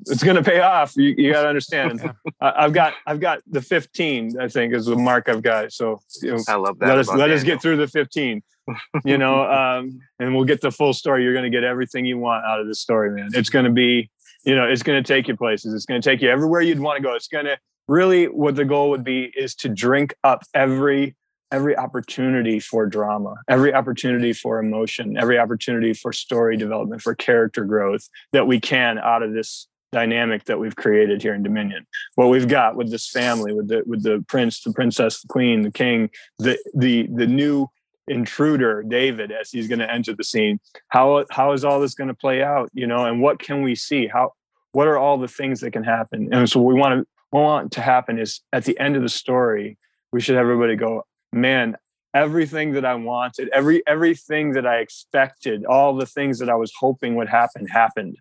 it's 0.06 0.24
gonna 0.24 0.42
pay 0.42 0.58
off. 0.58 0.96
You, 0.96 1.14
you 1.16 1.32
got 1.32 1.42
to 1.42 1.48
understand. 1.48 2.00
Yeah. 2.02 2.12
I, 2.40 2.62
have 2.62 2.72
got, 2.72 2.94
I've 3.06 3.20
got 3.20 3.40
the 3.46 3.62
15. 3.62 4.40
I 4.40 4.48
think 4.48 4.74
is 4.74 4.86
the 4.86 4.96
mark 4.96 5.28
I've 5.28 5.42
got. 5.42 5.72
So 5.72 6.00
you 6.20 6.32
know, 6.32 6.42
I 6.48 6.56
love 6.56 6.80
that. 6.80 6.88
Let 6.88 6.98
us, 6.98 7.08
let 7.08 7.18
Daniel. 7.18 7.36
us 7.36 7.44
get 7.44 7.62
through 7.62 7.76
the 7.76 7.86
15. 7.86 8.42
You 9.04 9.18
know, 9.18 9.44
um, 9.52 10.00
and 10.18 10.34
we'll 10.34 10.44
get 10.44 10.60
the 10.60 10.72
full 10.72 10.92
story. 10.92 11.22
You're 11.22 11.34
gonna 11.34 11.48
get 11.48 11.62
everything 11.62 12.06
you 12.06 12.18
want 12.18 12.44
out 12.44 12.58
of 12.58 12.66
this 12.66 12.80
story, 12.80 13.12
man. 13.12 13.30
It's 13.34 13.50
gonna 13.50 13.70
be, 13.70 14.10
you 14.44 14.56
know, 14.56 14.66
it's 14.66 14.82
gonna 14.82 15.02
take 15.02 15.28
you 15.28 15.36
places. 15.36 15.74
It's 15.74 15.86
gonna 15.86 16.02
take 16.02 16.22
you 16.22 16.28
everywhere 16.28 16.60
you'd 16.60 16.80
want 16.80 16.96
to 16.96 17.02
go. 17.04 17.14
It's 17.14 17.28
gonna 17.28 17.56
really 17.88 18.26
what 18.26 18.54
the 18.54 18.64
goal 18.64 18.90
would 18.90 19.04
be 19.04 19.32
is 19.36 19.54
to 19.56 19.68
drink 19.68 20.14
up 20.22 20.42
every 20.54 21.16
every 21.50 21.76
opportunity 21.76 22.60
for 22.60 22.86
drama 22.86 23.34
every 23.48 23.72
opportunity 23.72 24.34
for 24.34 24.58
emotion 24.58 25.16
every 25.16 25.38
opportunity 25.38 25.94
for 25.94 26.12
story 26.12 26.58
development 26.58 27.00
for 27.00 27.14
character 27.14 27.64
growth 27.64 28.06
that 28.32 28.46
we 28.46 28.60
can 28.60 28.98
out 28.98 29.22
of 29.22 29.32
this 29.32 29.66
dynamic 29.92 30.44
that 30.44 30.58
we've 30.58 30.76
created 30.76 31.22
here 31.22 31.34
in 31.34 31.42
dominion. 31.42 31.86
What 32.14 32.28
we've 32.28 32.48
got 32.48 32.76
with 32.76 32.90
this 32.90 33.08
family 33.08 33.54
with 33.54 33.68
the 33.68 33.82
with 33.86 34.02
the 34.02 34.24
prince 34.28 34.62
the 34.62 34.72
princess 34.72 35.22
the 35.22 35.28
queen 35.28 35.62
the 35.62 35.70
king 35.70 36.10
the 36.38 36.58
the 36.74 37.08
the 37.14 37.26
new 37.26 37.68
intruder 38.06 38.82
david 38.82 39.30
as 39.30 39.50
he's 39.50 39.68
going 39.68 39.78
to 39.78 39.90
enter 39.90 40.14
the 40.14 40.24
scene 40.24 40.58
how 40.88 41.24
how 41.30 41.52
is 41.52 41.62
all 41.62 41.78
this 41.78 41.94
going 41.94 42.08
to 42.08 42.14
play 42.14 42.42
out 42.42 42.70
you 42.72 42.86
know 42.86 43.04
and 43.04 43.20
what 43.20 43.38
can 43.38 43.62
we 43.62 43.74
see? 43.74 44.06
How 44.06 44.32
what 44.72 44.86
are 44.86 44.98
all 44.98 45.18
the 45.18 45.28
things 45.28 45.60
that 45.60 45.72
can 45.72 45.84
happen? 45.84 46.28
And 46.32 46.48
so 46.48 46.60
we 46.60 46.74
want 46.74 47.00
to 47.00 47.06
want 47.32 47.72
to 47.72 47.80
happen 47.80 48.18
is 48.18 48.40
at 48.52 48.64
the 48.64 48.78
end 48.78 48.96
of 48.96 49.02
the 49.02 49.08
story, 49.08 49.78
we 50.12 50.20
should 50.20 50.36
have 50.36 50.44
everybody 50.44 50.76
go, 50.76 51.04
man, 51.32 51.76
everything 52.14 52.72
that 52.72 52.84
I 52.84 52.94
wanted, 52.94 53.48
every 53.50 53.86
everything 53.86 54.52
that 54.52 54.66
I 54.66 54.78
expected, 54.78 55.64
all 55.64 55.94
the 55.94 56.06
things 56.06 56.38
that 56.38 56.48
I 56.48 56.54
was 56.54 56.72
hoping 56.78 57.16
would 57.16 57.28
happen 57.28 57.66
happened 57.66 58.16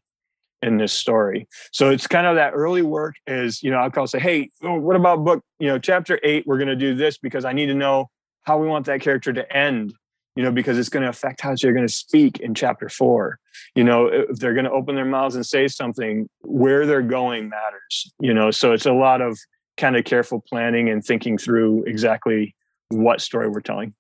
in 0.62 0.78
this 0.78 0.92
story. 0.92 1.48
So 1.72 1.90
it's 1.90 2.08
kind 2.08 2.26
of 2.26 2.36
that 2.36 2.52
early 2.54 2.82
work 2.82 3.16
is, 3.28 3.62
you 3.62 3.70
know, 3.70 3.78
I'll 3.78 3.92
call 3.92 4.08
say, 4.08 4.20
hey, 4.20 4.50
oh, 4.64 4.80
what 4.80 4.96
about 4.96 5.24
book, 5.24 5.44
you 5.60 5.68
know, 5.68 5.78
chapter 5.78 6.20
eight, 6.24 6.46
we're 6.48 6.58
going 6.58 6.68
to 6.68 6.76
do 6.76 6.96
this 6.96 7.18
because 7.18 7.46
I 7.46 7.54
need 7.54 7.68
to 7.68 7.76
know 7.76 8.10
how 8.44 8.58
we 8.58 8.68
want 8.68 8.88
that 8.88 9.02
character 9.02 9.32
to 9.34 9.56
end 9.56 9.94
you 10.38 10.44
know, 10.44 10.52
because 10.52 10.78
it's 10.78 10.88
going 10.88 11.02
to 11.02 11.10
affect 11.10 11.42
how 11.42 11.56
going 11.74 11.88
to 11.88 11.92
speak 11.92 12.40
in 12.40 12.54
chapter 12.54 12.90
four. 12.90 13.40
You 13.76 13.84
know, 13.84 14.08
if 14.08 14.38
they're 14.38 14.54
going 14.54 14.66
to 14.66 14.72
open 14.72 14.96
their 14.96 15.06
mouths 15.06 15.36
and 15.36 15.46
say 15.46 15.68
something, 15.68 16.30
where 16.42 16.86
they're 16.86 17.02
going 17.02 17.50
matters, 17.50 18.12
you 18.20 18.34
know, 18.34 18.52
so 18.52 18.72
it's 18.74 18.86
a 18.86 18.94
lot 18.94 19.22
of 19.22 19.38
kind 19.78 19.96
of 19.96 20.06
careful 20.06 20.44
planning 20.48 20.90
and 20.90 21.04
thinking 21.04 21.38
through 21.38 21.84
exactly 21.84 22.56
what 22.90 23.22
story 23.22 23.48
we're 23.48 23.62
telling. 23.62 23.94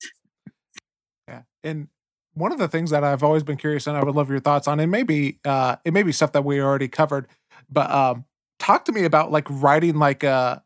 Yeah. 1.27 1.41
And 1.63 1.87
one 2.33 2.51
of 2.51 2.59
the 2.59 2.67
things 2.67 2.91
that 2.91 3.03
I've 3.03 3.23
always 3.23 3.43
been 3.43 3.57
curious 3.57 3.87
and 3.87 3.97
I 3.97 4.03
would 4.03 4.15
love 4.15 4.29
your 4.29 4.39
thoughts 4.39 4.67
on, 4.67 4.79
and 4.79 4.91
maybe 4.91 5.39
uh 5.45 5.77
it 5.85 5.93
may 5.93 6.03
be 6.03 6.11
stuff 6.11 6.31
that 6.33 6.45
we 6.45 6.61
already 6.61 6.87
covered, 6.87 7.27
but 7.69 7.89
um 7.91 8.25
talk 8.59 8.85
to 8.85 8.91
me 8.91 9.05
about 9.05 9.31
like 9.31 9.45
writing 9.49 9.97
like 9.97 10.23
a 10.23 10.63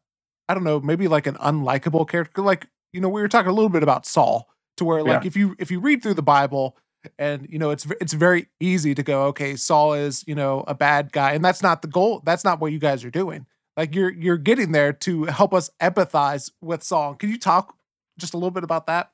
I 0.49 0.53
don't 0.53 0.63
know, 0.63 0.81
maybe 0.81 1.07
like 1.07 1.27
an 1.27 1.35
unlikable 1.35 2.07
character. 2.07 2.41
Like, 2.41 2.67
you 2.91 2.99
know, 2.99 3.09
we 3.09 3.21
were 3.21 3.29
talking 3.29 3.49
a 3.49 3.53
little 3.53 3.69
bit 3.69 3.83
about 3.83 4.05
Saul 4.05 4.49
to 4.77 4.85
where 4.85 5.01
like 5.01 5.23
yeah. 5.23 5.27
if 5.27 5.35
you 5.35 5.55
if 5.59 5.71
you 5.71 5.79
read 5.79 6.03
through 6.03 6.15
the 6.15 6.21
Bible 6.21 6.77
and 7.17 7.47
you 7.49 7.59
know 7.59 7.71
it's 7.71 7.85
it's 7.99 8.13
very 8.13 8.47
easy 8.59 8.93
to 8.93 9.03
go 9.03 9.23
okay 9.23 9.55
Saul 9.55 9.93
is 9.93 10.23
you 10.27 10.35
know 10.35 10.63
a 10.67 10.75
bad 10.75 11.11
guy. 11.11 11.33
And 11.33 11.43
that's 11.43 11.63
not 11.63 11.81
the 11.81 11.87
goal 11.87 12.21
that's 12.23 12.43
not 12.43 12.59
what 12.59 12.71
you 12.71 12.79
guys 12.79 13.03
are 13.03 13.11
doing. 13.11 13.45
Like 13.77 13.95
you're 13.95 14.11
you're 14.11 14.37
getting 14.37 14.71
there 14.71 14.93
to 14.93 15.25
help 15.25 15.53
us 15.53 15.69
empathize 15.81 16.51
with 16.61 16.83
Saul. 16.83 17.15
Can 17.15 17.29
you 17.29 17.39
talk 17.39 17.75
just 18.17 18.33
a 18.33 18.37
little 18.37 18.51
bit 18.51 18.63
about 18.63 18.87
that? 18.87 19.11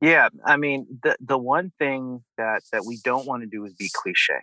Yeah 0.00 0.28
I 0.44 0.56
mean 0.56 0.86
the 1.02 1.16
the 1.20 1.38
one 1.38 1.72
thing 1.78 2.22
that 2.36 2.62
that 2.72 2.84
we 2.86 2.98
don't 3.04 3.26
want 3.26 3.42
to 3.42 3.48
do 3.48 3.64
is 3.64 3.74
be 3.74 3.90
cliche. 3.92 4.40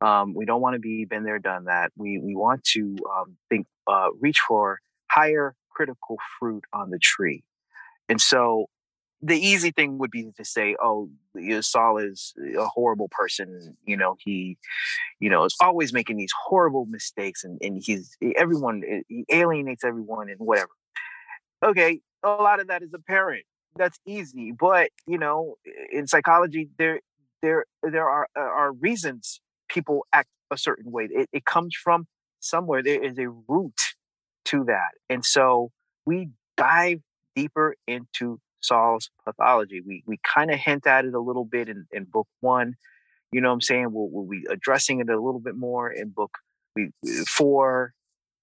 Um, 0.00 0.32
we 0.34 0.44
don't 0.44 0.60
want 0.60 0.74
to 0.74 0.80
be 0.80 1.04
been 1.04 1.24
there 1.24 1.40
done 1.40 1.64
that. 1.64 1.90
We 1.96 2.18
we 2.18 2.34
want 2.34 2.62
to 2.74 2.96
um, 3.16 3.36
think 3.48 3.66
uh, 3.88 4.08
reach 4.20 4.40
for 4.40 4.78
higher 5.10 5.56
critical 5.70 6.18
fruit 6.38 6.64
on 6.72 6.90
the 6.90 6.98
tree. 6.98 7.42
And 8.08 8.20
so 8.20 8.66
the 9.20 9.36
easy 9.36 9.70
thing 9.70 9.98
would 9.98 10.10
be 10.10 10.30
to 10.36 10.44
say, 10.44 10.76
"Oh, 10.82 11.10
Saul 11.60 11.98
is 11.98 12.34
a 12.56 12.66
horrible 12.66 13.08
person. 13.10 13.76
You 13.84 13.96
know, 13.96 14.16
he, 14.18 14.58
you 15.20 15.30
know, 15.30 15.44
is 15.44 15.56
always 15.60 15.92
making 15.92 16.16
these 16.16 16.32
horrible 16.46 16.86
mistakes, 16.86 17.44
and 17.44 17.58
and 17.62 17.82
he's 17.84 18.16
everyone 18.36 18.82
he 19.08 19.24
alienates 19.32 19.84
everyone 19.84 20.28
and 20.28 20.38
whatever." 20.38 20.70
Okay, 21.64 22.00
a 22.22 22.28
lot 22.28 22.60
of 22.60 22.68
that 22.68 22.82
is 22.82 22.94
apparent. 22.94 23.44
That's 23.76 23.98
easy, 24.06 24.52
but 24.52 24.90
you 25.06 25.18
know, 25.18 25.56
in 25.92 26.06
psychology, 26.06 26.68
there 26.78 27.00
there 27.42 27.64
there 27.82 28.08
are 28.08 28.28
uh, 28.36 28.40
are 28.40 28.72
reasons 28.72 29.40
people 29.68 30.06
act 30.12 30.28
a 30.50 30.56
certain 30.58 30.90
way. 30.90 31.08
It, 31.10 31.28
it 31.32 31.44
comes 31.44 31.74
from 31.74 32.06
somewhere. 32.40 32.82
There 32.82 33.02
is 33.02 33.18
a 33.18 33.28
root 33.28 33.80
to 34.46 34.64
that. 34.64 34.92
And 35.08 35.24
so 35.24 35.70
we 36.06 36.30
dive 36.56 37.00
deeper 37.36 37.76
into 37.86 38.40
Saul's 38.60 39.10
pathology. 39.24 39.80
We 39.80 40.02
we 40.06 40.18
kind 40.22 40.50
of 40.50 40.58
hint 40.58 40.86
at 40.86 41.04
it 41.04 41.14
a 41.14 41.20
little 41.20 41.44
bit 41.44 41.68
in, 41.68 41.86
in 41.92 42.04
book 42.04 42.28
one. 42.40 42.76
You 43.32 43.40
know 43.40 43.48
what 43.48 43.54
I'm 43.54 43.60
saying? 43.60 43.92
We'll, 43.92 44.08
we'll 44.10 44.28
be 44.28 44.44
addressing 44.50 45.00
it 45.00 45.10
a 45.10 45.20
little 45.20 45.40
bit 45.40 45.54
more 45.54 45.90
in 45.90 46.10
book 46.10 46.38
we, 46.74 46.90
four. 47.26 47.92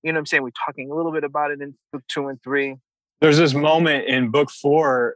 You 0.04 0.12
know 0.12 0.18
what 0.18 0.22
I'm 0.22 0.26
saying? 0.28 0.44
We're 0.44 0.52
talking 0.66 0.92
a 0.92 0.96
little 0.96 1.12
bit 1.12 1.24
about 1.24 1.52
it 1.52 1.62
in 1.62 1.76
book 1.92 2.04
two 2.08 2.28
and 2.28 2.42
three. 2.44 2.76
There's 3.22 3.38
this 3.38 3.54
moment 3.54 4.06
in 4.08 4.30
book 4.30 4.52
four 4.52 5.16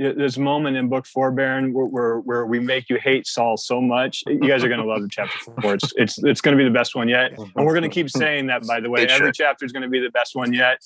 this 0.00 0.38
moment 0.38 0.76
in 0.76 0.88
book 0.88 1.06
four, 1.06 1.30
Barron, 1.30 1.72
where, 1.72 1.84
where, 1.84 2.20
where 2.20 2.46
we 2.46 2.58
make 2.58 2.88
you 2.88 2.96
hate 2.96 3.26
Saul 3.26 3.56
so 3.56 3.80
much. 3.80 4.22
You 4.26 4.40
guys 4.40 4.64
are 4.64 4.68
going 4.68 4.80
to 4.80 4.86
love 4.86 5.02
the 5.02 5.08
chapter 5.08 5.38
four. 5.38 5.74
It's 5.74 5.92
it's 5.96 6.22
it's 6.24 6.40
going 6.40 6.56
to 6.56 6.62
be 6.62 6.64
the 6.66 6.74
best 6.74 6.94
one 6.94 7.08
yet, 7.08 7.32
and 7.38 7.66
we're 7.66 7.74
going 7.74 7.82
to 7.82 7.88
keep 7.88 8.08
saying 8.10 8.46
that. 8.46 8.66
By 8.66 8.80
the 8.80 8.90
way, 8.90 9.02
it 9.02 9.10
every 9.10 9.32
chapter 9.32 9.64
is 9.64 9.72
going 9.72 9.82
to 9.82 9.88
be 9.88 10.00
the 10.00 10.10
best 10.10 10.34
one 10.34 10.52
yet. 10.52 10.78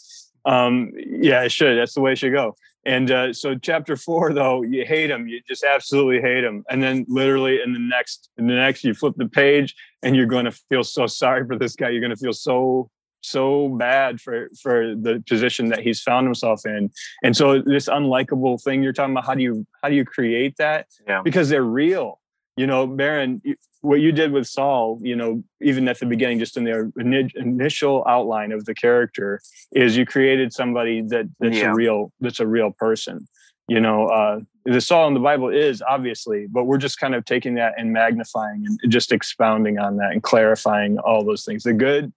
Um, 0.45 0.93
yeah, 0.97 1.43
it 1.43 1.53
should. 1.53 1.79
That's 1.79 1.95
the 1.95 2.01
way 2.01 2.13
it 2.13 2.19
should 2.19 2.33
go. 2.33 2.57
And 2.87 3.11
uh, 3.11 3.33
so, 3.33 3.57
chapter 3.57 3.97
four, 3.97 4.33
though, 4.33 4.63
you 4.63 4.85
hate 4.85 5.11
him. 5.11 5.27
You 5.27 5.41
just 5.49 5.65
absolutely 5.65 6.21
hate 6.21 6.45
him. 6.45 6.65
And 6.69 6.83
then, 6.83 7.07
literally, 7.09 7.61
in 7.63 7.73
the 7.73 7.79
next, 7.79 8.31
in 8.37 8.47
the 8.47 8.55
next, 8.55 8.85
you 8.85 8.95
flip 8.95 9.15
the 9.17 9.29
page, 9.29 9.75
and 10.03 10.15
you're 10.15 10.27
going 10.27 10.45
to 10.45 10.53
feel 10.53 10.85
so 10.85 11.07
sorry 11.07 11.47
for 11.47 11.59
this 11.59 11.77
guy. 11.77 11.91
You're 11.91 12.01
going 12.01 12.11
to 12.11 12.17
feel 12.17 12.33
so 12.33 12.91
so 13.25 13.71
bad 13.71 14.21
for 14.21 14.51
for 14.61 14.95
the 14.95 15.23
position 15.27 15.71
that 15.71 15.81
he's 15.81 16.03
found 16.03 16.27
himself 16.27 16.67
in 16.67 16.91
and 17.23 17.35
so 17.35 17.59
this 17.59 17.89
unlikable 17.89 18.63
thing 18.63 18.83
you're 18.83 18.93
talking 18.93 19.15
about 19.15 19.25
how 19.25 19.35
do 19.35 19.43
you 19.43 19.67
how 19.83 19.89
do 19.89 19.95
you 19.95 20.05
create 20.05 20.55
that 20.59 20.87
yeah. 21.09 21.23
because 21.23 21.49
they're 21.49 21.63
real 21.63 22.21
you 22.57 22.67
know 22.67 22.87
barron 22.87 23.43
what 23.81 24.01
you 24.01 24.13
did 24.13 24.33
with 24.33 24.47
saul 24.47 24.99
you 25.03 25.17
know 25.17 25.43
even 25.61 25.89
at 25.89 25.99
the 25.99 26.07
beginning 26.07 26.39
just 26.39 26.57
in 26.57 26.65
the 26.65 27.31
initial 27.37 28.05
outline 28.07 28.53
of 28.53 28.65
the 28.65 28.75
character 28.75 29.41
is 29.73 29.97
you 29.97 30.07
created 30.07 30.53
somebody 30.53 31.01
that 31.03 31.29
that's 31.41 31.57
yeah. 31.57 31.71
a 31.71 31.75
real 31.75 32.13
that's 32.21 32.41
a 32.41 32.47
real 32.47 32.71
person 32.71 33.27
you 33.69 33.81
know 33.81 34.07
uh 34.09 34.41
the 34.65 34.81
saul 34.81 35.09
in 35.09 35.15
the 35.15 35.21
bible 35.21 35.49
is 35.49 35.83
obviously 35.89 36.47
but 36.47 36.65
we're 36.65 36.79
just 36.79 36.99
kind 36.99 37.15
of 37.15 37.25
taking 37.25 37.55
that 37.55 37.75
and 37.77 37.93
magnifying 37.93 38.65
and 38.67 38.93
just 38.93 39.13
expounding 39.13 39.79
on 39.79 39.97
that 39.97 40.13
and 40.13 40.23
clarifying 40.23 40.99
all 40.99 41.25
those 41.25 41.45
things 41.45 41.63
the 41.65 41.73
good 41.73 42.13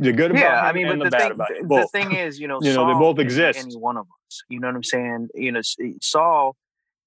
the 0.00 0.12
good 0.12 0.30
about 0.30 0.40
yeah, 0.40 0.60
I 0.60 0.72
mean, 0.72 0.86
but 0.86 1.10
the, 1.10 1.18
thing, 1.18 1.66
the 1.66 1.88
thing 1.90 2.12
is, 2.14 2.38
you 2.38 2.46
know, 2.46 2.60
you 2.62 2.72
know, 2.72 2.86
they 2.86 2.96
both 2.96 3.18
exist. 3.18 3.58
Any 3.58 3.74
one 3.74 3.96
of 3.96 4.06
us, 4.06 4.44
you 4.48 4.60
know 4.60 4.68
what 4.68 4.76
I'm 4.76 4.84
saying? 4.84 5.28
You 5.34 5.50
know, 5.50 5.60
Saul, 6.00 6.54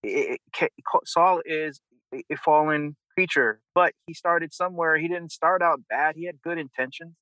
it, 0.03 0.41
it, 0.59 0.71
Saul 1.05 1.41
is 1.45 1.79
a 2.13 2.35
fallen 2.37 2.95
creature, 3.15 3.61
but 3.75 3.93
he 4.07 4.13
started 4.13 4.53
somewhere. 4.53 4.97
He 4.97 5.07
didn't 5.07 5.31
start 5.31 5.61
out 5.61 5.81
bad. 5.89 6.15
He 6.15 6.25
had 6.25 6.41
good 6.41 6.57
intentions, 6.57 7.15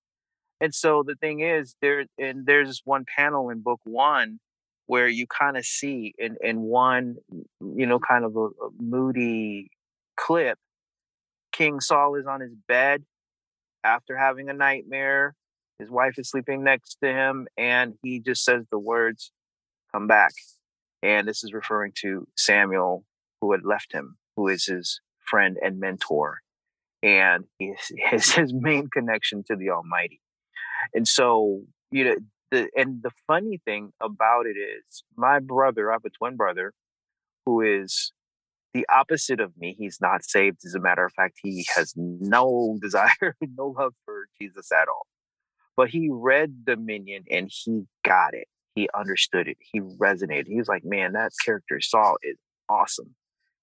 and 0.62 0.74
so 0.74 1.04
the 1.04 1.16
thing 1.16 1.42
is, 1.42 1.76
there 1.82 2.06
and 2.18 2.46
there's 2.46 2.82
one 2.86 3.06
panel 3.06 3.50
in 3.50 3.62
book 3.62 3.80
one 3.84 4.40
where 4.88 5.08
you 5.08 5.28
kind 5.28 5.58
of 5.58 5.66
see 5.66 6.14
in 6.18 6.38
in 6.42 6.62
one, 6.62 7.18
you 7.62 7.86
know, 7.86 8.00
kind 8.00 8.26
of 8.26 8.36
a, 8.36 8.46
a 8.46 8.70
moody 8.80 9.70
clip. 10.18 10.58
King 11.52 11.80
Saul 11.80 12.16
is 12.16 12.26
on 12.26 12.42
his 12.42 12.54
bed 12.68 13.04
after 13.84 14.16
having 14.16 14.50
a 14.50 14.54
nightmare 14.54 15.36
his 15.80 15.90
wife 15.90 16.20
is 16.20 16.30
sleeping 16.30 16.64
next 16.64 16.98
to 17.02 17.08
him, 17.08 17.48
and 17.58 17.96
he 18.04 18.20
just 18.20 18.44
says 18.44 18.66
the 18.70 18.78
words, 18.78 19.32
Come 19.94 20.08
back. 20.08 20.34
And 21.02 21.28
this 21.28 21.44
is 21.44 21.54
referring 21.54 21.94
to 22.02 22.28
Samuel, 22.38 23.06
who 23.42 23.54
had 23.54 23.64
left 23.64 23.94
him, 23.94 24.18
who 24.40 24.48
is 24.48 24.66
his 24.66 25.02
friend 25.30 25.58
and 25.62 25.80
mentor. 25.80 26.38
And 27.04 27.44
he 27.58 27.74
is 28.14 28.32
his 28.36 28.54
main 28.54 28.88
connection 28.90 29.44
to 29.48 29.56
the 29.56 29.70
Almighty. 29.70 30.22
And 30.94 31.08
so, 31.08 31.64
you 31.92 32.06
know, 32.06 32.16
the 32.52 32.70
and 32.76 33.04
the 33.04 33.12
funny 33.28 33.60
thing 33.66 33.92
about 34.02 34.46
it 34.46 34.58
is 34.58 35.04
my 35.18 35.40
brother, 35.40 35.92
I 35.92 35.96
have 35.96 36.06
a 36.06 36.10
twin 36.10 36.38
brother 36.38 36.74
who 37.46 37.62
is 37.62 38.14
the 38.74 38.86
opposite 38.90 39.42
of 39.42 39.52
me. 39.58 39.76
He's 39.78 40.00
not 40.02 40.24
saved. 40.24 40.60
As 40.66 40.74
a 40.74 40.80
matter 40.80 41.06
of 41.06 41.12
fact, 41.14 41.40
he 41.44 41.66
has 41.76 41.94
no 41.98 42.78
desire, 42.82 43.36
no 43.58 43.76
love 43.78 43.94
for 44.06 44.28
Jesus 44.42 44.72
at 44.72 44.88
all. 44.88 45.06
But 45.76 45.90
he 45.90 46.10
read 46.12 46.66
Dominion 46.66 47.24
and 47.30 47.50
he 47.52 47.84
got 48.06 48.34
it. 48.34 48.48
He 48.76 48.88
understood 48.98 49.48
it. 49.48 49.58
He 49.60 49.82
resonated. 49.82 50.48
He 50.48 50.58
was 50.58 50.68
like, 50.68 50.84
man, 50.86 51.14
that 51.14 51.32
character 51.46 51.82
Saul 51.82 52.18
is 52.24 52.38
awesome 52.70 53.16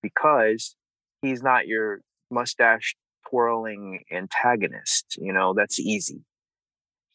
because 0.03 0.77
he's 1.23 1.43
not 1.43 1.67
your 1.67 2.01
mustache 2.31 2.97
twirling 3.29 4.05
antagonist. 4.13 5.17
You 5.19 5.33
know, 5.33 5.55
that's 5.55 5.79
easy. 5.81 6.25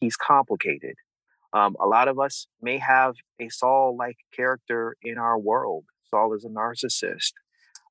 He's 0.00 0.16
complicated. 0.16 0.94
Um, 1.52 1.76
a 1.80 1.86
lot 1.86 2.08
of 2.08 2.18
us 2.18 2.46
may 2.60 2.78
have 2.78 3.14
a 3.38 3.48
Saul 3.48 3.96
like 3.98 4.16
character 4.34 4.96
in 5.02 5.18
our 5.18 5.38
world. 5.38 5.84
Saul 6.10 6.34
is 6.34 6.44
a 6.44 6.48
narcissist. 6.48 7.32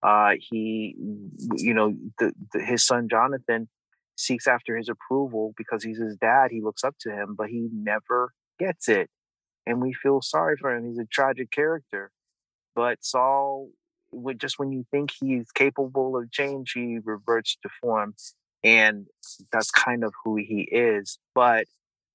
Uh, 0.03 0.31
he, 0.49 0.95
you 1.55 1.73
know, 1.73 1.95
the, 2.17 2.33
the, 2.53 2.59
his 2.59 2.85
son 2.85 3.07
Jonathan 3.09 3.69
seeks 4.15 4.47
after 4.47 4.75
his 4.75 4.89
approval 4.89 5.53
because 5.57 5.83
he's 5.83 5.99
his 5.99 6.15
dad. 6.17 6.49
He 6.51 6.61
looks 6.61 6.83
up 6.83 6.95
to 7.01 7.11
him, 7.11 7.35
but 7.37 7.49
he 7.49 7.69
never 7.71 8.33
gets 8.59 8.89
it. 8.89 9.09
And 9.65 9.79
we 9.79 9.93
feel 9.93 10.21
sorry 10.21 10.57
for 10.59 10.75
him. 10.75 10.87
He's 10.87 10.97
a 10.97 11.05
tragic 11.05 11.51
character. 11.51 12.11
But 12.75 12.99
Saul, 13.01 13.69
just 14.37 14.59
when 14.59 14.71
you 14.71 14.85
think 14.91 15.11
he's 15.19 15.51
capable 15.51 16.17
of 16.17 16.31
change, 16.31 16.73
he 16.73 16.99
reverts 17.03 17.57
to 17.63 17.69
form. 17.81 18.15
And 18.63 19.07
that's 19.51 19.71
kind 19.71 20.03
of 20.03 20.13
who 20.23 20.35
he 20.35 20.67
is. 20.71 21.17
But 21.33 21.65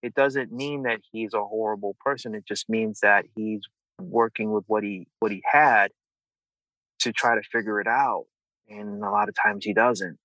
it 0.03 0.14
doesn't 0.14 0.53
mean 0.53 0.84
that 0.84 1.01
he's 1.11 1.34
a 1.34 1.44
horrible 1.44 1.97
person. 2.05 2.34
It 2.34 2.47
just 2.47 2.68
means 2.68 3.01
that 3.01 3.24
he's 3.34 3.62
working 4.01 4.53
with 4.53 4.64
what 4.66 4.84
he 4.84 5.07
what 5.20 5.32
he 5.32 5.42
had 5.51 5.90
to 7.01 7.12
try 7.12 7.34
to 7.34 7.42
figure 7.51 7.80
it 7.80 7.86
out. 7.86 8.26
And 8.68 9.03
a 9.03 9.11
lot 9.11 9.28
of 9.28 9.34
times 9.34 9.64
he 9.64 9.72
doesn't 9.72 10.18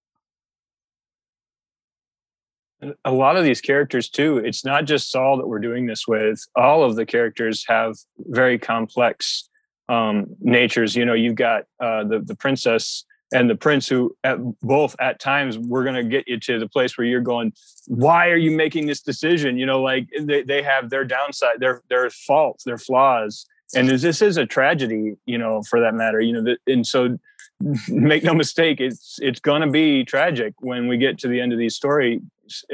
a 3.06 3.12
lot 3.12 3.38
of 3.38 3.44
these 3.44 3.62
characters 3.62 4.10
too 4.10 4.38
it's 4.38 4.66
not 4.66 4.86
just 4.86 5.12
saul 5.12 5.38
that 5.38 5.48
we're 5.48 5.60
doing 5.60 5.86
this 5.86 6.08
with 6.08 6.40
all 6.56 6.84
of 6.84 6.96
the 6.96 7.06
characters 7.06 7.64
have 7.68 7.96
very 8.18 8.58
complex 8.58 9.50
um, 9.92 10.28
natures. 10.40 10.96
You 10.96 11.06
know 11.06 11.14
you've 11.14 11.36
got 11.36 11.66
uh, 11.80 12.04
the, 12.06 12.20
the 12.20 12.36
princess 12.36 13.06
and 13.34 13.50
the 13.50 13.56
prince 13.56 13.88
who 13.88 14.16
at 14.24 14.38
both 14.62 14.96
at 15.00 15.20
times 15.20 15.58
we're 15.58 15.84
going 15.84 15.96
to 15.96 16.04
get 16.04 16.28
you 16.28 16.40
to 16.40 16.60
the 16.60 16.68
place 16.68 16.98
where 16.98 17.08
you're 17.08 17.22
going 17.22 17.54
why 17.88 18.30
are 18.30 18.38
you 18.38 18.52
making 18.52 18.88
this 18.88 19.02
decision? 19.02 19.58
You 19.58 19.66
know 19.66 19.82
like 19.82 20.08
they, 20.20 20.44
they 20.44 20.64
have 20.64 20.90
their 20.90 21.04
downside 21.04 21.60
their 21.60 21.82
their 21.90 22.10
faults 22.10 22.64
their 22.64 22.78
flaws. 22.78 23.46
And 23.74 23.88
this 23.88 24.22
is 24.22 24.38
a 24.38 24.46
tragedy 24.46 25.16
you 25.26 25.38
know 25.38 25.62
for 25.70 25.80
that 25.82 25.94
matter 25.94 26.22
you 26.22 26.34
know 26.34 26.56
and 26.68 26.88
so 26.88 27.18
make 27.90 28.24
no 28.24 28.34
mistake 28.34 28.80
it's 28.80 29.20
it's 29.22 29.40
going 29.40 29.62
to 29.62 29.70
be 29.70 30.04
tragic 30.04 30.54
when 30.60 30.88
we 30.88 30.98
get 30.98 31.18
to 31.20 31.28
the 31.28 31.40
end 31.40 31.54
of 31.54 31.60
these 31.60 31.76
story 31.76 32.22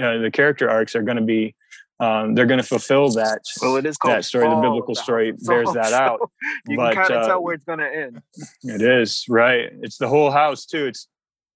uh, 0.01 0.17
the 0.17 0.31
character 0.31 0.69
arcs 0.69 0.95
are 0.95 1.03
going 1.03 1.17
to 1.17 1.23
be 1.23 1.53
um, 1.99 2.35
they're 2.35 2.45
going 2.45 2.59
to 2.59 2.67
fulfill 2.67 3.09
that. 3.11 3.41
Well, 3.61 3.75
it 3.77 3.85
is 3.85 3.97
called 3.97 4.15
that 4.15 4.25
story. 4.25 4.47
The 4.47 4.55
biblical 4.55 4.95
story 4.95 5.31
bears 5.45 5.71
that 5.73 5.93
out. 5.93 6.19
you 6.67 6.77
but, 6.77 6.93
can 6.93 7.03
kind 7.03 7.13
of 7.15 7.23
uh, 7.23 7.27
tell 7.27 7.43
where 7.43 7.55
it's 7.55 7.65
going 7.65 7.79
to 7.79 7.91
end. 7.91 8.21
It 8.63 8.81
is 8.81 9.25
right. 9.27 9.69
It's 9.81 9.97
the 9.97 10.07
whole 10.07 10.31
house 10.31 10.65
too. 10.65 10.85
It's 10.85 11.07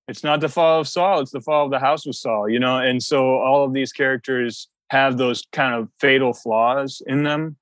it's 0.07 0.23
not 0.23 0.41
the 0.41 0.49
fall 0.49 0.81
of 0.81 0.87
Saul. 0.87 1.19
It's 1.21 1.31
the 1.31 1.41
fall 1.41 1.65
of 1.65 1.71
the 1.71 1.79
house 1.79 2.05
of 2.05 2.15
Saul. 2.15 2.49
You 2.49 2.59
know, 2.59 2.77
and 2.77 3.01
so 3.01 3.37
all 3.37 3.63
of 3.63 3.73
these 3.73 3.93
characters 3.93 4.67
have 4.89 5.17
those 5.17 5.45
kind 5.51 5.75
of 5.75 5.89
fatal 5.99 6.33
flaws 6.33 7.01
in 7.05 7.23
them 7.23 7.55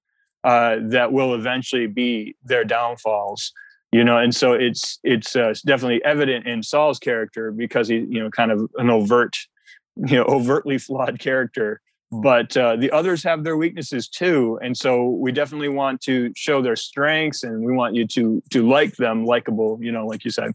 uh, 0.44 0.78
that 0.82 1.12
will 1.12 1.36
eventually 1.36 1.88
be 1.88 2.36
their 2.44 2.64
downfalls. 2.64 3.52
You 3.92 4.04
know, 4.04 4.18
and 4.18 4.34
so 4.34 4.54
it's 4.54 5.00
it's 5.04 5.36
uh, 5.36 5.54
definitely 5.66 6.04
evident 6.06 6.48
in 6.48 6.64
Saul's 6.64 7.00
character 7.00 7.52
because 7.52 7.90
he, 7.90 7.98
you 8.10 8.24
know, 8.24 8.30
kind 8.30 8.52
of 8.52 8.70
an 8.78 8.90
overt 8.90 9.36
you 10.08 10.16
know 10.16 10.24
overtly 10.24 10.78
flawed 10.78 11.20
character 11.20 11.82
but 12.12 12.57
uh, 12.57 12.76
the 12.76 12.89
others 12.91 13.24
have 13.24 13.43
their 13.43 13.57
weaknesses 13.57 14.07
too 14.07 14.60
and 14.64 14.76
so 14.76 15.10
we 15.10 15.32
definitely 15.32 15.70
want 15.70 16.01
to 16.01 16.32
show 16.36 16.62
their 16.62 16.76
strengths 16.76 17.43
and 17.43 17.64
we 17.64 17.72
want 17.72 17.95
you 17.95 18.07
to 18.07 18.41
to 18.49 18.68
like 18.68 18.95
them 18.95 19.26
likable 19.26 19.78
you 19.82 19.91
know 19.91 20.05
like 20.05 20.26
you 20.26 20.32
said 20.32 20.51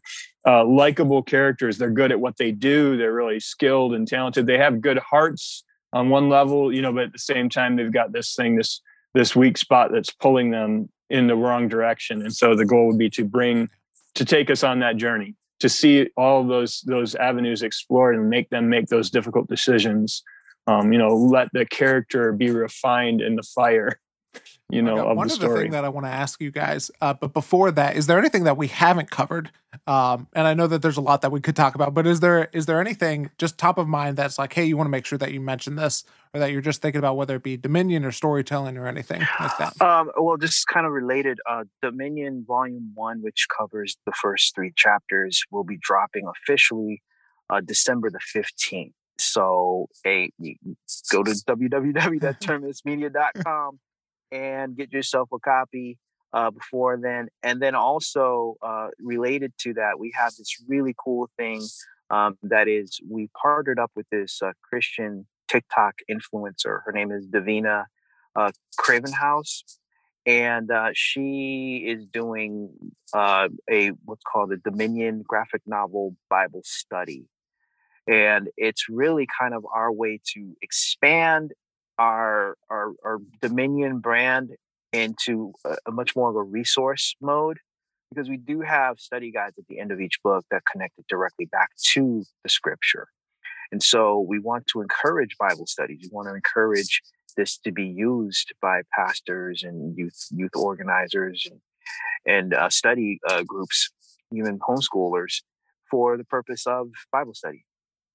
uh, 0.47 0.63
likable 0.63 1.23
characters. 1.23 1.79
They're 1.79 1.89
good 1.89 2.13
at 2.13 2.21
what 2.21 2.37
they 2.37 2.53
do. 2.53 2.99
They're 2.99 3.15
really 3.15 3.41
skilled 3.41 3.95
and 3.95 4.07
talented. 4.07 4.47
They 4.47 4.59
have 4.59 4.83
good 4.83 4.99
hearts 4.99 5.65
on 5.95 6.11
one 6.11 6.29
level 6.29 6.75
you 6.75 6.83
know 6.83 6.93
but 6.93 7.05
at 7.05 7.13
the 7.13 7.19
same 7.19 7.49
time 7.49 7.77
they've 7.77 7.93
got 7.93 8.13
this 8.13 8.35
thing 8.35 8.57
this 8.57 8.83
this 9.15 9.35
weak 9.35 9.57
spot 9.57 9.91
that's 9.93 10.11
pulling 10.11 10.51
them 10.51 10.89
in 11.09 11.29
the 11.29 11.37
wrong 11.37 11.69
direction 11.69 12.21
and 12.21 12.35
so 12.35 12.55
the 12.55 12.67
goal 12.67 12.89
would 12.89 12.99
be 12.99 13.09
to 13.09 13.25
bring 13.25 13.69
to 14.15 14.25
take 14.25 14.51
us 14.51 14.65
on 14.65 14.81
that 14.81 14.97
journey 14.97 15.35
to 15.61 15.69
see 15.69 16.09
all 16.17 16.45
those 16.45 16.83
those 16.87 17.15
avenues 17.15 17.63
explored 17.63 18.17
and 18.17 18.29
make 18.29 18.51
them 18.51 18.69
make 18.69 18.89
those 18.89 19.09
difficult 19.09 19.49
decisions 19.49 20.23
um, 20.67 20.93
you 20.93 20.99
know 20.99 21.15
let 21.15 21.49
the 21.53 21.67
character 21.67 22.33
be 22.33 22.51
refined 22.51 23.21
in 23.21 23.37
the 23.37 23.43
fire 23.43 23.99
you 24.71 24.83
know, 24.83 25.09
of 25.09 25.17
one 25.17 25.29
the 25.29 25.35
other 25.35 25.57
thing 25.57 25.71
that 25.73 25.85
I 25.85 25.89
want 25.89 26.07
to 26.07 26.11
ask 26.11 26.41
you 26.41 26.51
guys, 26.51 26.91
uh, 27.01 27.15
but 27.15 27.33
before 27.33 27.71
that, 27.73 27.97
is 27.97 28.07
there 28.07 28.19
anything 28.19 28.45
that 28.45 28.57
we 28.57 28.69
haven't 28.69 29.11
covered? 29.11 29.51
Um, 29.87 30.29
and 30.33 30.47
I 30.47 30.55
know 30.55 30.67
that 30.67 30.83
there's 30.83 30.97
a 30.97 31.03
lot 31.03 31.23
that 31.23 31.31
we 31.31 31.41
could 31.41 31.57
talk 31.57 31.75
about, 31.75 31.95
but 31.95 32.07
is 32.07 32.21
there 32.21 32.49
is 32.53 32.67
there 32.67 32.81
anything 32.81 33.31
just 33.39 33.59
top 33.59 33.79
of 33.79 33.87
mind 33.89 34.17
that's 34.17 34.39
like, 34.39 34.53
hey, 34.53 34.65
you 34.65 34.77
want 34.77 34.87
to 34.87 34.91
make 34.91 35.07
sure 35.07 35.19
that 35.19 35.33
you 35.33 35.41
mention 35.41 35.77
this, 35.77 36.05
or 36.33 36.41
that 36.41 36.51
you're 36.51 36.61
just 36.61 36.83
thinking 36.83 36.99
about 36.99 37.17
whether 37.17 37.37
it 37.37 37.43
be 37.43 37.57
Dominion 37.57 38.05
or 38.05 38.13
storytelling 38.13 38.77
or 38.77 38.87
anything 38.87 39.21
like 39.41 39.59
that? 39.59 39.81
Um, 39.83 40.11
well, 40.19 40.37
just 40.37 40.67
kind 40.67 40.87
of 40.87 40.93
related. 40.93 41.39
Uh, 41.49 41.65
Dominion 41.83 42.45
Volume 42.47 42.93
One, 42.95 43.23
which 43.23 43.47
covers 43.57 43.97
the 44.07 44.13
first 44.13 44.55
three 44.55 44.73
chapters, 44.75 45.43
will 45.51 45.65
be 45.65 45.79
dropping 45.81 46.27
officially 46.27 47.03
uh, 47.51 47.61
December 47.61 48.11
the 48.11 48.21
fifteenth. 48.21 48.95
So, 49.19 49.89
a 50.07 50.31
go 51.11 51.23
to 51.23 51.31
www.terminusmedia.com 51.49 53.79
and 54.33 54.77
get 54.77 54.93
yourself 54.93 55.29
a 55.33 55.39
copy 55.39 55.97
uh, 56.33 56.51
before 56.51 56.99
then. 57.01 57.29
And 57.43 57.63
then 57.63 57.75
also 57.75 58.57
uh, 58.63 58.89
related 58.99 59.55
to 59.61 59.73
that, 59.75 59.99
we 59.99 60.13
have 60.17 60.35
this 60.37 60.57
really 60.67 60.95
cool 61.03 61.31
thing 61.37 61.63
um, 62.11 62.37
that 62.43 62.69
is 62.69 63.01
we 63.09 63.31
partnered 63.41 63.79
up 63.79 63.93
with 63.95 64.07
this 64.11 64.43
uh, 64.43 64.51
Christian 64.63 65.27
TikTok 65.49 65.95
influencer. 66.11 66.81
Her 66.85 66.93
name 66.93 67.11
is 67.13 67.27
Davina 67.29 67.85
uh, 68.37 68.51
Cravenhouse. 68.79 69.63
And 70.27 70.71
uh, 70.71 70.91
she 70.95 71.85
is 71.87 72.09
doing 72.09 72.71
uh, 73.13 73.49
a 73.71 73.89
what's 74.07 74.23
called 74.25 74.53
a 74.53 74.57
Dominion 74.57 75.23
graphic 75.27 75.61
novel 75.67 76.17
Bible 76.31 76.63
study 76.65 77.27
and 78.07 78.49
it's 78.57 78.89
really 78.89 79.27
kind 79.41 79.55
of 79.55 79.65
our 79.73 79.93
way 79.93 80.21
to 80.35 80.57
expand 80.63 81.53
our 81.99 82.57
our, 82.71 82.93
our 83.05 83.19
dominion 83.41 84.01
brand 84.01 84.51
into 84.93 85.53
a, 85.65 85.77
a, 85.87 85.91
much 85.91 86.15
more 86.15 86.31
of 86.31 86.37
a 86.37 86.43
resource 86.43 87.15
mode 87.21 87.59
because 88.11 88.29
we 88.29 88.37
do 88.37 88.61
have 88.61 89.01
study 89.01 89.31
guides 89.31 89.59
at 89.59 89.67
the 89.69 89.79
end 89.79 89.91
of 89.91 90.01
each 90.01 90.23
book 90.23 90.45
that 90.51 90.63
connect 90.71 90.99
it 90.99 91.07
directly 91.09 91.47
back 91.47 91.71
to 91.83 92.25
the 92.43 92.49
scripture. 92.49 93.09
And 93.73 93.83
so 93.83 94.21
we 94.21 94.39
want 94.39 94.67
to 94.69 94.81
encourage 94.81 95.37
bible 95.39 95.67
studies. 95.67 95.99
We 96.03 96.11
want 96.13 96.29
to 96.29 96.35
encourage 96.35 97.03
this 97.37 97.59
to 97.59 97.73
be 97.73 97.87
used 97.87 98.53
by 98.61 98.83
pastors 98.97 99.63
and 99.63 99.97
youth 99.97 100.27
youth 100.31 100.55
organizers 100.55 101.49
and, 101.51 101.61
and 102.27 102.55
uh, 102.55 102.71
study 102.71 103.19
uh, 103.29 103.43
groups 103.43 103.91
even 104.33 104.59
homeschoolers 104.59 105.43
for 105.91 106.17
the 106.17 106.25
purpose 106.25 106.67
of 106.67 106.89
bible 107.13 107.35
study 107.35 107.65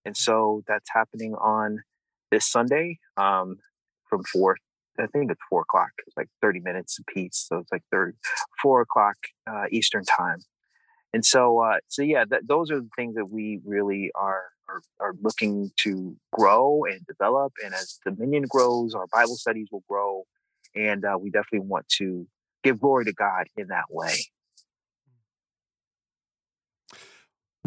and 0.06 0.16
so 0.16 0.64
that's 0.68 0.90
happening 0.94 1.36
on 1.36 1.84
this 2.32 2.46
Sunday 2.50 3.00
um, 3.18 3.58
from 4.10 4.24
four. 4.24 4.58
I 5.00 5.08
think 5.08 5.32
it's 5.32 5.40
four 5.50 5.62
o'clock. 5.62 5.92
It's 6.06 6.18
like 6.18 6.28
30 6.42 6.60
minutes 6.60 7.00
a 7.00 7.04
piece. 7.12 7.46
So 7.48 7.60
it's 7.60 7.72
like 7.72 7.84
30, 7.92 8.18
four 8.62 8.82
o'clock 8.82 9.16
uh, 9.50 9.66
Eastern 9.72 10.04
time. 10.04 10.40
And 11.14 11.26
so, 11.26 11.60
uh, 11.60 11.78
so 11.88 12.02
yeah, 12.02 12.26
th- 12.26 12.44
those 12.48 12.70
are 12.72 12.80
the 12.80 12.90
things 12.96 13.16
that 13.16 13.32
we 13.32 13.60
really 13.66 14.12
are, 14.14 14.44
are, 14.68 14.82
are 15.00 15.14
looking 15.22 15.72
to 15.84 16.16
grow 16.32 16.84
and 16.84 17.06
develop. 17.08 17.54
And 17.64 17.74
as 17.74 18.00
Dominion 18.06 18.46
grows, 18.48 18.94
our 18.94 19.08
Bible 19.08 19.36
studies 19.36 19.70
will 19.72 19.84
grow, 19.90 20.24
and 20.76 21.04
uh, 21.04 21.18
we 21.20 21.32
definitely 21.32 21.68
want 21.68 21.88
to 21.98 22.28
give 22.64 22.80
glory 22.80 23.06
to 23.06 23.14
God 23.14 23.48
in 23.58 23.68
that 23.70 23.86
way. 23.90 24.14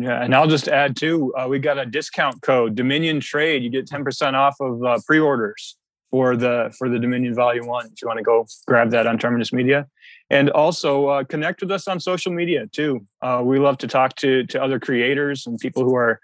Yeah, 0.02 0.20
and 0.20 0.34
I'll 0.34 0.48
just 0.48 0.66
add 0.66 0.96
too, 0.96 1.32
uh, 1.36 1.46
we 1.48 1.60
got 1.60 1.78
a 1.78 1.86
discount 1.86 2.42
code 2.42 2.74
Dominion 2.74 3.20
Trade. 3.20 3.62
You 3.62 3.70
get 3.70 3.86
ten 3.86 4.02
percent 4.02 4.34
off 4.34 4.56
of 4.60 4.82
uh, 4.82 4.98
pre-orders 5.06 5.76
for 6.10 6.36
the 6.36 6.74
for 6.76 6.88
the 6.88 6.98
Dominion 6.98 7.34
Volume 7.34 7.66
One. 7.66 7.86
If 7.86 8.02
you 8.02 8.08
want 8.08 8.18
to 8.18 8.24
go 8.24 8.46
grab 8.66 8.90
that 8.90 9.06
on 9.06 9.16
Terminus 9.16 9.52
Media, 9.52 9.86
and 10.28 10.50
also 10.50 11.06
uh, 11.06 11.24
connect 11.24 11.60
with 11.60 11.70
us 11.70 11.86
on 11.86 12.00
social 12.00 12.32
media 12.32 12.66
too. 12.66 13.06
Uh, 13.20 13.42
we 13.44 13.60
love 13.60 13.78
to 13.78 13.86
talk 13.86 14.16
to 14.16 14.44
to 14.46 14.60
other 14.60 14.80
creators 14.80 15.46
and 15.46 15.56
people 15.58 15.84
who 15.84 15.94
are 15.94 16.20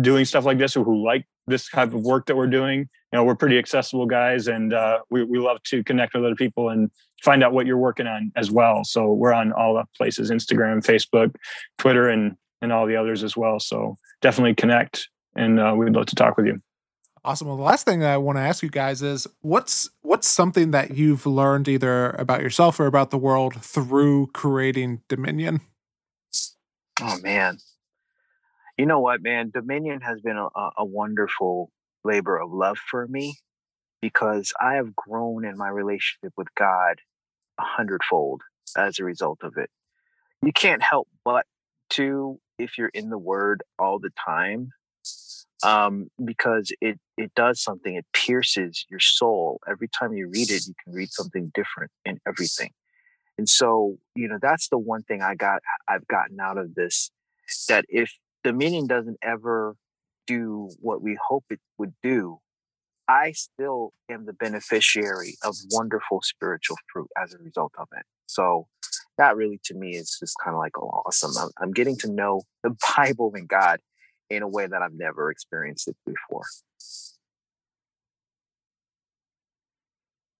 doing 0.00 0.24
stuff 0.24 0.44
like 0.46 0.58
this 0.58 0.74
or 0.76 0.84
who 0.84 1.04
like 1.04 1.26
this 1.46 1.68
type 1.68 1.92
of 1.92 2.02
work 2.02 2.26
that 2.26 2.36
we're 2.36 2.46
doing. 2.46 2.80
You 3.12 3.18
know, 3.18 3.24
we're 3.24 3.36
pretty 3.36 3.58
accessible 3.58 4.06
guys, 4.06 4.48
and 4.48 4.72
uh, 4.72 5.00
we 5.10 5.22
we 5.24 5.38
love 5.38 5.62
to 5.64 5.84
connect 5.84 6.14
with 6.14 6.24
other 6.24 6.34
people 6.34 6.70
and 6.70 6.90
find 7.22 7.44
out 7.44 7.52
what 7.52 7.66
you're 7.66 7.78
working 7.78 8.06
on 8.06 8.32
as 8.36 8.50
well. 8.50 8.84
So 8.84 9.12
we're 9.12 9.34
on 9.34 9.52
all 9.52 9.74
the 9.74 9.84
places: 9.96 10.30
Instagram, 10.30 10.84
Facebook, 10.84 11.34
Twitter, 11.76 12.08
and 12.08 12.36
and 12.62 12.72
all 12.72 12.86
the 12.86 12.96
others 12.96 13.22
as 13.22 13.36
well. 13.36 13.60
So 13.60 13.96
definitely 14.20 14.54
connect, 14.54 15.08
and 15.36 15.60
uh, 15.60 15.74
we'd 15.76 15.94
love 15.94 16.06
to 16.06 16.14
talk 16.14 16.36
with 16.36 16.46
you. 16.46 16.60
Awesome. 17.24 17.48
Well, 17.48 17.56
the 17.56 17.62
last 17.62 17.84
thing 17.84 18.04
I 18.04 18.16
want 18.16 18.38
to 18.38 18.42
ask 18.42 18.62
you 18.62 18.70
guys 18.70 19.02
is 19.02 19.26
what's 19.40 19.90
what's 20.02 20.28
something 20.28 20.70
that 20.70 20.96
you've 20.96 21.26
learned 21.26 21.68
either 21.68 22.10
about 22.10 22.42
yourself 22.42 22.78
or 22.80 22.86
about 22.86 23.10
the 23.10 23.18
world 23.18 23.62
through 23.62 24.28
creating 24.28 25.02
Dominion? 25.08 25.60
Oh 27.00 27.18
man, 27.22 27.58
you 28.76 28.86
know 28.86 29.00
what, 29.00 29.22
man? 29.22 29.50
Dominion 29.52 30.00
has 30.00 30.20
been 30.20 30.36
a, 30.36 30.48
a 30.78 30.84
wonderful 30.84 31.70
labor 32.04 32.38
of 32.38 32.52
love 32.52 32.78
for 32.78 33.06
me 33.06 33.36
because 34.00 34.52
I 34.60 34.74
have 34.74 34.94
grown 34.94 35.44
in 35.44 35.56
my 35.56 35.68
relationship 35.68 36.32
with 36.36 36.48
God 36.54 37.00
a 37.58 37.64
hundredfold 37.64 38.42
as 38.76 38.98
a 38.98 39.04
result 39.04 39.40
of 39.42 39.56
it. 39.56 39.70
You 40.42 40.52
can't 40.52 40.82
help 40.82 41.08
but 41.24 41.46
to 41.90 42.38
if 42.58 42.78
you're 42.78 42.90
in 42.94 43.10
the 43.10 43.18
word 43.18 43.62
all 43.78 43.98
the 43.98 44.10
time 44.24 44.70
um, 45.62 46.10
because 46.24 46.72
it 46.80 46.98
it 47.16 47.32
does 47.34 47.62
something 47.62 47.94
it 47.96 48.06
pierces 48.12 48.84
your 48.88 49.00
soul. 49.00 49.60
Every 49.68 49.88
time 49.88 50.12
you 50.12 50.28
read 50.28 50.50
it 50.50 50.66
you 50.66 50.74
can 50.82 50.92
read 50.92 51.10
something 51.10 51.50
different 51.54 51.90
in 52.04 52.20
everything. 52.26 52.70
And 53.38 53.48
so 53.48 53.98
you 54.14 54.28
know 54.28 54.38
that's 54.40 54.68
the 54.68 54.78
one 54.78 55.02
thing 55.02 55.22
i 55.22 55.34
got 55.34 55.62
i've 55.86 56.06
gotten 56.08 56.40
out 56.40 56.58
of 56.58 56.74
this 56.74 57.10
that 57.68 57.84
if 57.88 58.12
the 58.44 58.52
meaning 58.52 58.86
doesn't 58.86 59.18
ever 59.22 59.76
do 60.26 60.70
what 60.80 61.00
we 61.02 61.16
hope 61.28 61.44
it 61.50 61.60
would 61.78 61.94
do 62.02 62.38
i 63.08 63.32
still 63.32 63.92
am 64.10 64.26
the 64.26 64.32
beneficiary 64.32 65.36
of 65.44 65.54
wonderful 65.70 66.20
spiritual 66.22 66.76
fruit 66.92 67.08
as 67.20 67.34
a 67.34 67.38
result 67.38 67.72
of 67.78 67.88
it. 67.96 68.04
So 68.26 68.66
that 69.18 69.36
really 69.36 69.60
to 69.64 69.74
me 69.74 69.90
is 69.90 70.16
just 70.18 70.36
kind 70.42 70.54
of 70.54 70.58
like 70.58 70.78
oh, 70.78 71.02
awesome. 71.06 71.32
I'm, 71.38 71.50
I'm 71.60 71.72
getting 71.72 71.96
to 71.98 72.10
know 72.10 72.42
the 72.62 72.74
Bible 72.96 73.32
and 73.34 73.48
God 73.48 73.80
in 74.30 74.42
a 74.42 74.48
way 74.48 74.66
that 74.66 74.82
I've 74.82 74.94
never 74.94 75.30
experienced 75.30 75.88
it 75.88 75.96
before. 76.06 76.44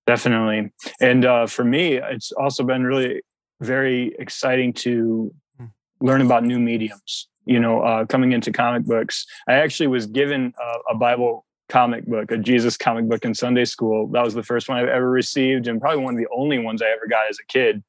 Definitely. 0.06 0.72
And 1.00 1.24
uh, 1.26 1.46
for 1.46 1.64
me, 1.64 1.96
it's 1.96 2.32
also 2.32 2.64
been 2.64 2.84
really 2.84 3.20
very 3.60 4.14
exciting 4.18 4.72
to 4.72 5.34
hmm. 5.58 5.66
learn 6.00 6.22
about 6.22 6.44
new 6.44 6.58
mediums. 6.58 7.28
You 7.44 7.60
know, 7.60 7.80
uh, 7.80 8.06
coming 8.06 8.32
into 8.32 8.52
comic 8.52 8.84
books, 8.84 9.26
I 9.48 9.54
actually 9.54 9.88
was 9.88 10.06
given 10.06 10.54
a, 10.60 10.94
a 10.94 10.94
Bible 10.94 11.46
comic 11.68 12.06
book, 12.06 12.30
a 12.30 12.38
Jesus 12.38 12.76
comic 12.76 13.08
book 13.08 13.24
in 13.24 13.34
Sunday 13.34 13.64
school. 13.64 14.06
That 14.08 14.24
was 14.24 14.34
the 14.34 14.42
first 14.42 14.68
one 14.68 14.78
I've 14.78 14.88
ever 14.88 15.10
received, 15.10 15.66
and 15.66 15.80
probably 15.80 16.02
one 16.02 16.14
of 16.14 16.20
the 16.20 16.28
only 16.34 16.58
ones 16.58 16.82
I 16.82 16.86
ever 16.86 17.06
got 17.08 17.28
as 17.28 17.38
a 17.38 17.46
kid. 17.46 17.82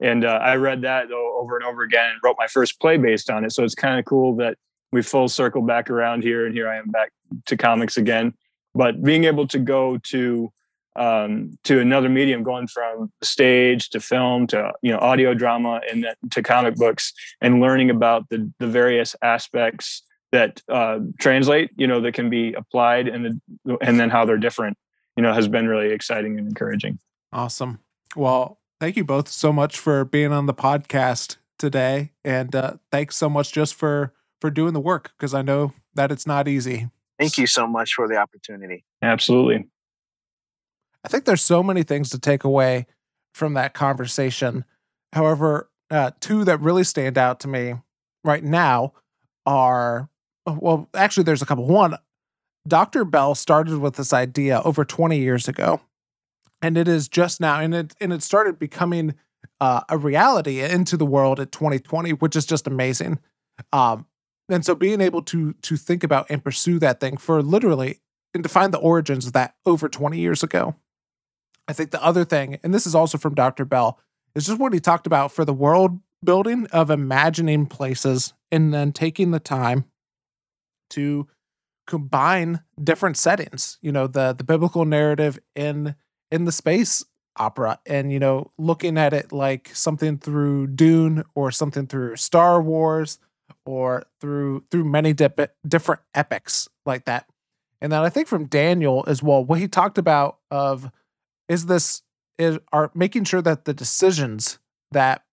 And 0.00 0.24
uh, 0.24 0.40
I 0.42 0.56
read 0.56 0.82
that 0.82 1.08
though 1.08 1.38
over 1.38 1.56
and 1.56 1.64
over 1.64 1.82
again 1.82 2.10
and 2.10 2.20
wrote 2.22 2.36
my 2.38 2.46
first 2.46 2.80
play 2.80 2.96
based 2.96 3.30
on 3.30 3.44
it. 3.44 3.52
So 3.52 3.64
it's 3.64 3.74
kind 3.74 3.98
of 3.98 4.04
cool 4.04 4.36
that 4.36 4.58
we 4.92 5.02
full 5.02 5.28
circle 5.28 5.62
back 5.62 5.90
around 5.90 6.22
here, 6.22 6.46
and 6.46 6.54
here 6.54 6.68
I 6.68 6.76
am 6.76 6.88
back 6.88 7.12
to 7.46 7.56
comics 7.56 7.96
again. 7.96 8.34
But 8.74 9.02
being 9.02 9.24
able 9.24 9.46
to 9.48 9.58
go 9.58 9.98
to 9.98 10.52
um, 10.96 11.58
to 11.64 11.80
another 11.80 12.08
medium, 12.08 12.44
going 12.44 12.68
from 12.68 13.12
stage 13.22 13.90
to 13.90 14.00
film 14.00 14.46
to 14.48 14.72
you 14.82 14.92
know 14.92 14.98
audio 14.98 15.34
drama 15.34 15.80
and 15.90 16.04
then 16.04 16.14
to 16.30 16.42
comic 16.42 16.76
books, 16.76 17.12
and 17.40 17.60
learning 17.60 17.90
about 17.90 18.28
the 18.28 18.50
the 18.58 18.68
various 18.68 19.16
aspects 19.22 20.02
that 20.34 20.60
uh, 20.68 20.98
translate, 21.20 21.70
you 21.76 21.86
know, 21.86 22.00
that 22.00 22.12
can 22.12 22.28
be 22.28 22.54
applied, 22.54 23.06
and 23.06 23.40
the, 23.64 23.76
and 23.80 24.00
then 24.00 24.10
how 24.10 24.24
they're 24.24 24.36
different, 24.36 24.76
you 25.16 25.22
know, 25.22 25.32
has 25.32 25.46
been 25.46 25.68
really 25.68 25.92
exciting 25.92 26.38
and 26.40 26.48
encouraging. 26.48 26.98
Awesome. 27.32 27.78
Well, 28.16 28.58
thank 28.80 28.96
you 28.96 29.04
both 29.04 29.28
so 29.28 29.52
much 29.52 29.78
for 29.78 30.04
being 30.04 30.32
on 30.32 30.46
the 30.46 30.54
podcast 30.54 31.36
today, 31.58 32.12
and 32.24 32.54
uh, 32.54 32.74
thanks 32.90 33.16
so 33.16 33.28
much 33.28 33.52
just 33.52 33.74
for 33.74 34.12
for 34.40 34.50
doing 34.50 34.74
the 34.74 34.80
work 34.80 35.12
because 35.16 35.34
I 35.34 35.42
know 35.42 35.72
that 35.94 36.12
it's 36.12 36.26
not 36.26 36.48
easy. 36.48 36.88
Thank 37.18 37.38
you 37.38 37.46
so 37.46 37.66
much 37.66 37.94
for 37.94 38.08
the 38.08 38.16
opportunity. 38.16 38.84
Absolutely. 39.00 39.68
I 41.04 41.08
think 41.08 41.24
there's 41.24 41.42
so 41.42 41.62
many 41.62 41.82
things 41.82 42.10
to 42.10 42.18
take 42.18 42.44
away 42.44 42.86
from 43.34 43.54
that 43.54 43.74
conversation. 43.74 44.64
However, 45.12 45.70
uh, 45.90 46.10
two 46.20 46.44
that 46.44 46.60
really 46.60 46.84
stand 46.84 47.16
out 47.16 47.40
to 47.40 47.48
me 47.48 47.74
right 48.24 48.42
now 48.42 48.92
are 49.46 50.08
well, 50.46 50.88
actually, 50.94 51.24
there's 51.24 51.42
a 51.42 51.46
couple. 51.46 51.66
One, 51.66 51.96
Dr. 52.68 53.04
Bell 53.04 53.34
started 53.34 53.78
with 53.78 53.96
this 53.96 54.12
idea 54.12 54.60
over 54.62 54.84
20 54.84 55.18
years 55.18 55.48
ago 55.48 55.80
and 56.64 56.78
it 56.78 56.88
is 56.88 57.08
just 57.08 57.40
now 57.40 57.60
and 57.60 57.74
it 57.74 57.94
and 58.00 58.12
it 58.12 58.22
started 58.22 58.58
becoming 58.58 59.14
uh, 59.60 59.82
a 59.88 59.98
reality 59.98 60.60
into 60.60 60.96
the 60.96 61.06
world 61.06 61.38
at 61.38 61.52
2020 61.52 62.14
which 62.14 62.34
is 62.34 62.46
just 62.46 62.66
amazing 62.66 63.18
um, 63.72 64.06
and 64.48 64.64
so 64.64 64.74
being 64.74 65.00
able 65.00 65.22
to 65.22 65.52
to 65.62 65.76
think 65.76 66.02
about 66.02 66.26
and 66.30 66.42
pursue 66.42 66.78
that 66.78 67.00
thing 67.00 67.16
for 67.16 67.42
literally 67.42 68.00
and 68.32 68.42
to 68.42 68.48
find 68.48 68.72
the 68.72 68.78
origins 68.78 69.26
of 69.26 69.32
that 69.32 69.54
over 69.66 69.88
20 69.88 70.18
years 70.18 70.42
ago 70.42 70.74
I 71.66 71.72
think 71.72 71.90
the 71.90 72.04
other 72.04 72.24
thing, 72.24 72.58
and 72.62 72.74
this 72.74 72.86
is 72.86 72.94
also 72.94 73.18
from 73.18 73.34
Dr. 73.34 73.64
Bell, 73.64 73.98
is 74.34 74.46
just 74.46 74.58
what 74.58 74.72
he 74.72 74.80
talked 74.80 75.06
about 75.06 75.32
for 75.32 75.44
the 75.44 75.54
world 75.54 75.98
building 76.22 76.66
of 76.72 76.90
imagining 76.90 77.66
places 77.66 78.32
and 78.50 78.72
then 78.72 78.92
taking 78.92 79.30
the 79.30 79.40
time 79.40 79.84
to 80.90 81.26
combine 81.86 82.62
different 82.82 83.14
settings 83.14 83.76
you 83.82 83.92
know 83.92 84.06
the 84.06 84.32
the 84.32 84.42
biblical 84.42 84.86
narrative 84.86 85.38
in 85.54 85.94
in 86.30 86.44
the 86.44 86.52
space 86.52 87.04
opera 87.36 87.80
and 87.84 88.12
you 88.12 88.18
know 88.18 88.50
looking 88.58 88.96
at 88.96 89.12
it 89.12 89.32
like 89.32 89.68
something 89.74 90.18
through 90.18 90.68
dune 90.68 91.24
or 91.34 91.50
something 91.50 91.86
through 91.86 92.14
star 92.14 92.62
wars 92.62 93.18
or 93.66 94.04
through 94.20 94.62
through 94.70 94.84
many 94.84 95.12
dip- 95.12 95.54
different 95.66 96.00
epics 96.14 96.68
like 96.86 97.04
that. 97.06 97.26
And 97.80 97.92
then 97.92 98.02
i 98.02 98.08
think 98.08 98.28
from 98.28 98.46
daniel 98.46 99.04
as 99.06 99.22
well 99.22 99.44
what 99.44 99.58
he 99.58 99.68
talked 99.68 99.98
about 99.98 100.38
of 100.50 100.90
is 101.48 101.66
this 101.66 102.02
is 102.38 102.58
are 102.72 102.90
making 102.94 103.24
sure 103.24 103.42
that 103.42 103.64
the 103.64 103.74
decisions 103.74 104.58
that 104.90 105.24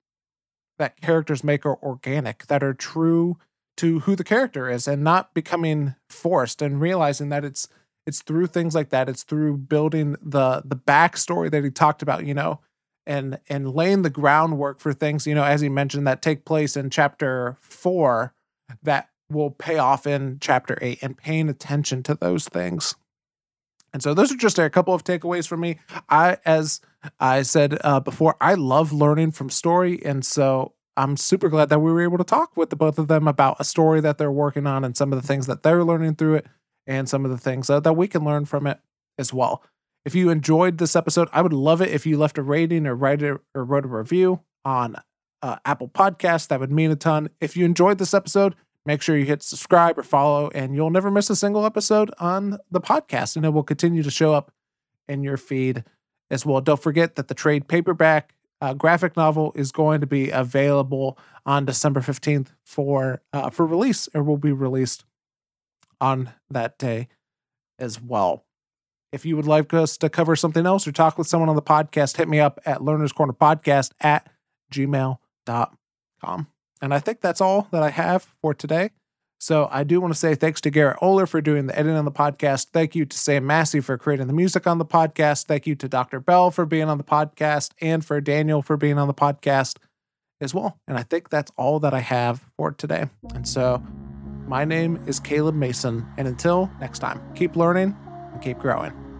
that 0.77 0.99
characters 0.99 1.43
make 1.43 1.65
are 1.65 1.77
organic 1.83 2.47
that 2.47 2.63
are 2.63 2.73
true 2.73 3.37
to 3.77 3.99
who 4.01 4.15
the 4.15 4.23
character 4.23 4.69
is 4.69 4.87
and 4.87 5.03
not 5.03 5.33
becoming 5.33 5.95
forced 6.09 6.61
and 6.61 6.81
realizing 6.81 7.29
that 7.29 7.45
it's 7.45 7.67
it's 8.05 8.21
through 8.21 8.47
things 8.47 8.75
like 8.75 8.89
that. 8.89 9.09
It's 9.09 9.23
through 9.23 9.57
building 9.57 10.15
the 10.21 10.61
the 10.65 10.75
backstory 10.75 11.51
that 11.51 11.63
he 11.63 11.69
talked 11.69 12.01
about 12.01 12.25
you 12.25 12.33
know 12.33 12.59
and 13.05 13.39
and 13.49 13.73
laying 13.73 14.01
the 14.01 14.09
groundwork 14.09 14.79
for 14.79 14.93
things 14.93 15.25
you 15.25 15.35
know 15.35 15.43
as 15.43 15.61
he 15.61 15.69
mentioned 15.69 16.07
that 16.07 16.21
take 16.21 16.45
place 16.45 16.75
in 16.75 16.89
chapter 16.89 17.57
four 17.59 18.33
that 18.83 19.09
will 19.29 19.51
pay 19.51 19.77
off 19.77 20.05
in 20.05 20.37
chapter 20.41 20.77
eight 20.81 20.99
and 21.01 21.17
paying 21.17 21.49
attention 21.49 22.03
to 22.03 22.15
those 22.15 22.47
things. 22.47 22.95
And 23.93 24.01
so 24.01 24.13
those 24.13 24.31
are 24.31 24.37
just 24.37 24.59
a 24.59 24.69
couple 24.69 24.93
of 24.93 25.03
takeaways 25.03 25.47
from 25.47 25.61
me. 25.61 25.79
I 26.09 26.37
as 26.45 26.81
i 27.19 27.41
said 27.41 27.79
uh, 27.83 27.99
before 27.99 28.35
i 28.39 28.53
love 28.53 28.93
learning 28.93 29.31
from 29.31 29.49
story 29.49 29.99
and 30.05 30.23
so 30.23 30.73
I'm 30.97 31.15
super 31.15 31.47
glad 31.47 31.69
that 31.69 31.79
we 31.79 31.91
were 31.91 32.01
able 32.01 32.17
to 32.17 32.23
talk 32.23 32.57
with 32.57 32.69
the 32.69 32.75
both 32.75 32.99
of 32.99 33.07
them 33.07 33.27
about 33.27 33.55
a 33.59 33.63
story 33.63 34.01
that 34.01 34.17
they're 34.17 34.31
working 34.31 34.67
on 34.67 34.83
and 34.83 34.95
some 34.95 35.13
of 35.13 35.21
the 35.21 35.25
things 35.25 35.47
that 35.47 35.63
they're 35.63 35.85
learning 35.85 36.15
through 36.15 36.35
it 36.35 36.47
and 36.91 37.07
some 37.07 37.23
of 37.23 37.31
the 37.31 37.37
things 37.37 37.69
uh, 37.69 37.79
that 37.79 37.93
we 37.93 38.07
can 38.07 38.25
learn 38.25 38.43
from 38.43 38.67
it 38.67 38.79
as 39.17 39.33
well. 39.33 39.63
If 40.03 40.13
you 40.13 40.29
enjoyed 40.29 40.77
this 40.77 40.95
episode, 40.95 41.29
I 41.31 41.41
would 41.41 41.53
love 41.53 41.81
it 41.81 41.89
if 41.89 42.05
you 42.05 42.17
left 42.17 42.37
a 42.37 42.43
rating 42.43 42.85
or 42.85 42.95
write 42.95 43.23
a, 43.23 43.39
or 43.55 43.63
wrote 43.63 43.85
a 43.85 43.87
review 43.87 44.41
on 44.65 44.97
uh, 45.41 45.57
Apple 45.63 45.87
Podcasts. 45.87 46.47
That 46.49 46.59
would 46.59 46.71
mean 46.71 46.91
a 46.91 46.95
ton. 46.97 47.29
If 47.39 47.55
you 47.55 47.63
enjoyed 47.63 47.97
this 47.97 48.13
episode, 48.13 48.55
make 48.85 49.01
sure 49.01 49.15
you 49.15 49.25
hit 49.25 49.41
subscribe 49.41 49.97
or 49.97 50.03
follow, 50.03 50.49
and 50.49 50.75
you'll 50.75 50.89
never 50.89 51.09
miss 51.09 51.29
a 51.29 51.35
single 51.35 51.65
episode 51.65 52.11
on 52.19 52.57
the 52.69 52.81
podcast, 52.81 53.37
and 53.37 53.45
it 53.45 53.49
will 53.49 53.63
continue 53.63 54.03
to 54.03 54.11
show 54.11 54.33
up 54.33 54.51
in 55.07 55.23
your 55.23 55.37
feed 55.37 55.85
as 56.29 56.45
well. 56.45 56.59
Don't 56.59 56.81
forget 56.81 57.15
that 57.15 57.29
the 57.29 57.33
trade 57.33 57.69
paperback 57.69 58.33
uh, 58.59 58.73
graphic 58.73 59.15
novel 59.15 59.53
is 59.55 59.71
going 59.71 60.01
to 60.01 60.07
be 60.07 60.29
available 60.29 61.17
on 61.45 61.65
December 61.65 62.01
15th 62.01 62.47
for 62.63 63.21
uh, 63.33 63.49
for 63.49 63.65
release 63.65 64.09
or 64.13 64.23
will 64.23 64.37
be 64.37 64.51
released 64.51 65.05
on 66.01 66.33
that 66.49 66.77
day 66.77 67.07
as 67.79 68.01
well. 68.01 68.43
If 69.11 69.25
you 69.25 69.35
would 69.35 69.47
like 69.47 69.73
us 69.73 69.97
to 69.97 70.09
cover 70.09 70.35
something 70.35 70.65
else 70.65 70.87
or 70.87 70.91
talk 70.91 71.17
with 71.17 71.27
someone 71.27 71.49
on 71.49 71.55
the 71.55 71.61
podcast, 71.61 72.17
hit 72.17 72.27
me 72.27 72.39
up 72.39 72.59
at 72.65 72.81
Learner's 72.81 73.11
Corner 73.11 73.33
Podcast 73.33 73.91
at 73.99 74.29
gmail.com. 74.73 76.47
And 76.81 76.93
I 76.93 76.99
think 76.99 77.21
that's 77.21 77.41
all 77.41 77.67
that 77.71 77.83
I 77.83 77.89
have 77.89 78.27
for 78.41 78.53
today. 78.53 78.91
So 79.39 79.67
I 79.71 79.83
do 79.83 79.99
want 79.99 80.13
to 80.13 80.19
say 80.19 80.35
thanks 80.35 80.61
to 80.61 80.69
Garrett 80.69 80.99
Oler 80.99 81.27
for 81.27 81.41
doing 81.41 81.65
the 81.65 81.77
editing 81.77 81.97
on 81.97 82.05
the 82.05 82.11
podcast. 82.11 82.67
Thank 82.73 82.95
you 82.95 83.05
to 83.05 83.17
Sam 83.17 83.45
Massey 83.45 83.79
for 83.79 83.97
creating 83.97 84.27
the 84.27 84.33
music 84.33 84.67
on 84.67 84.77
the 84.77 84.85
podcast. 84.85 85.45
Thank 85.45 85.65
you 85.65 85.75
to 85.75 85.89
Dr. 85.89 86.19
Bell 86.19 86.51
for 86.51 86.65
being 86.65 86.87
on 86.87 86.99
the 86.99 87.03
podcast 87.03 87.71
and 87.81 88.05
for 88.05 88.21
Daniel 88.21 88.61
for 88.61 88.77
being 88.77 88.99
on 88.99 89.07
the 89.07 89.15
podcast 89.15 89.77
as 90.39 90.53
well. 90.53 90.79
And 90.87 90.95
I 90.95 91.03
think 91.03 91.29
that's 91.29 91.51
all 91.57 91.79
that 91.79 91.93
I 91.93 91.99
have 91.99 92.45
for 92.55 92.71
today. 92.71 93.09
And 93.33 93.47
so 93.47 93.83
my 94.47 94.65
name 94.65 94.99
is 95.07 95.19
Caleb 95.19 95.55
Mason. 95.55 96.05
And 96.17 96.27
until 96.27 96.69
next 96.79 96.99
time, 96.99 97.21
keep 97.35 97.55
learning 97.55 97.95
and 98.33 98.41
keep 98.41 98.59
growing. 98.59 99.10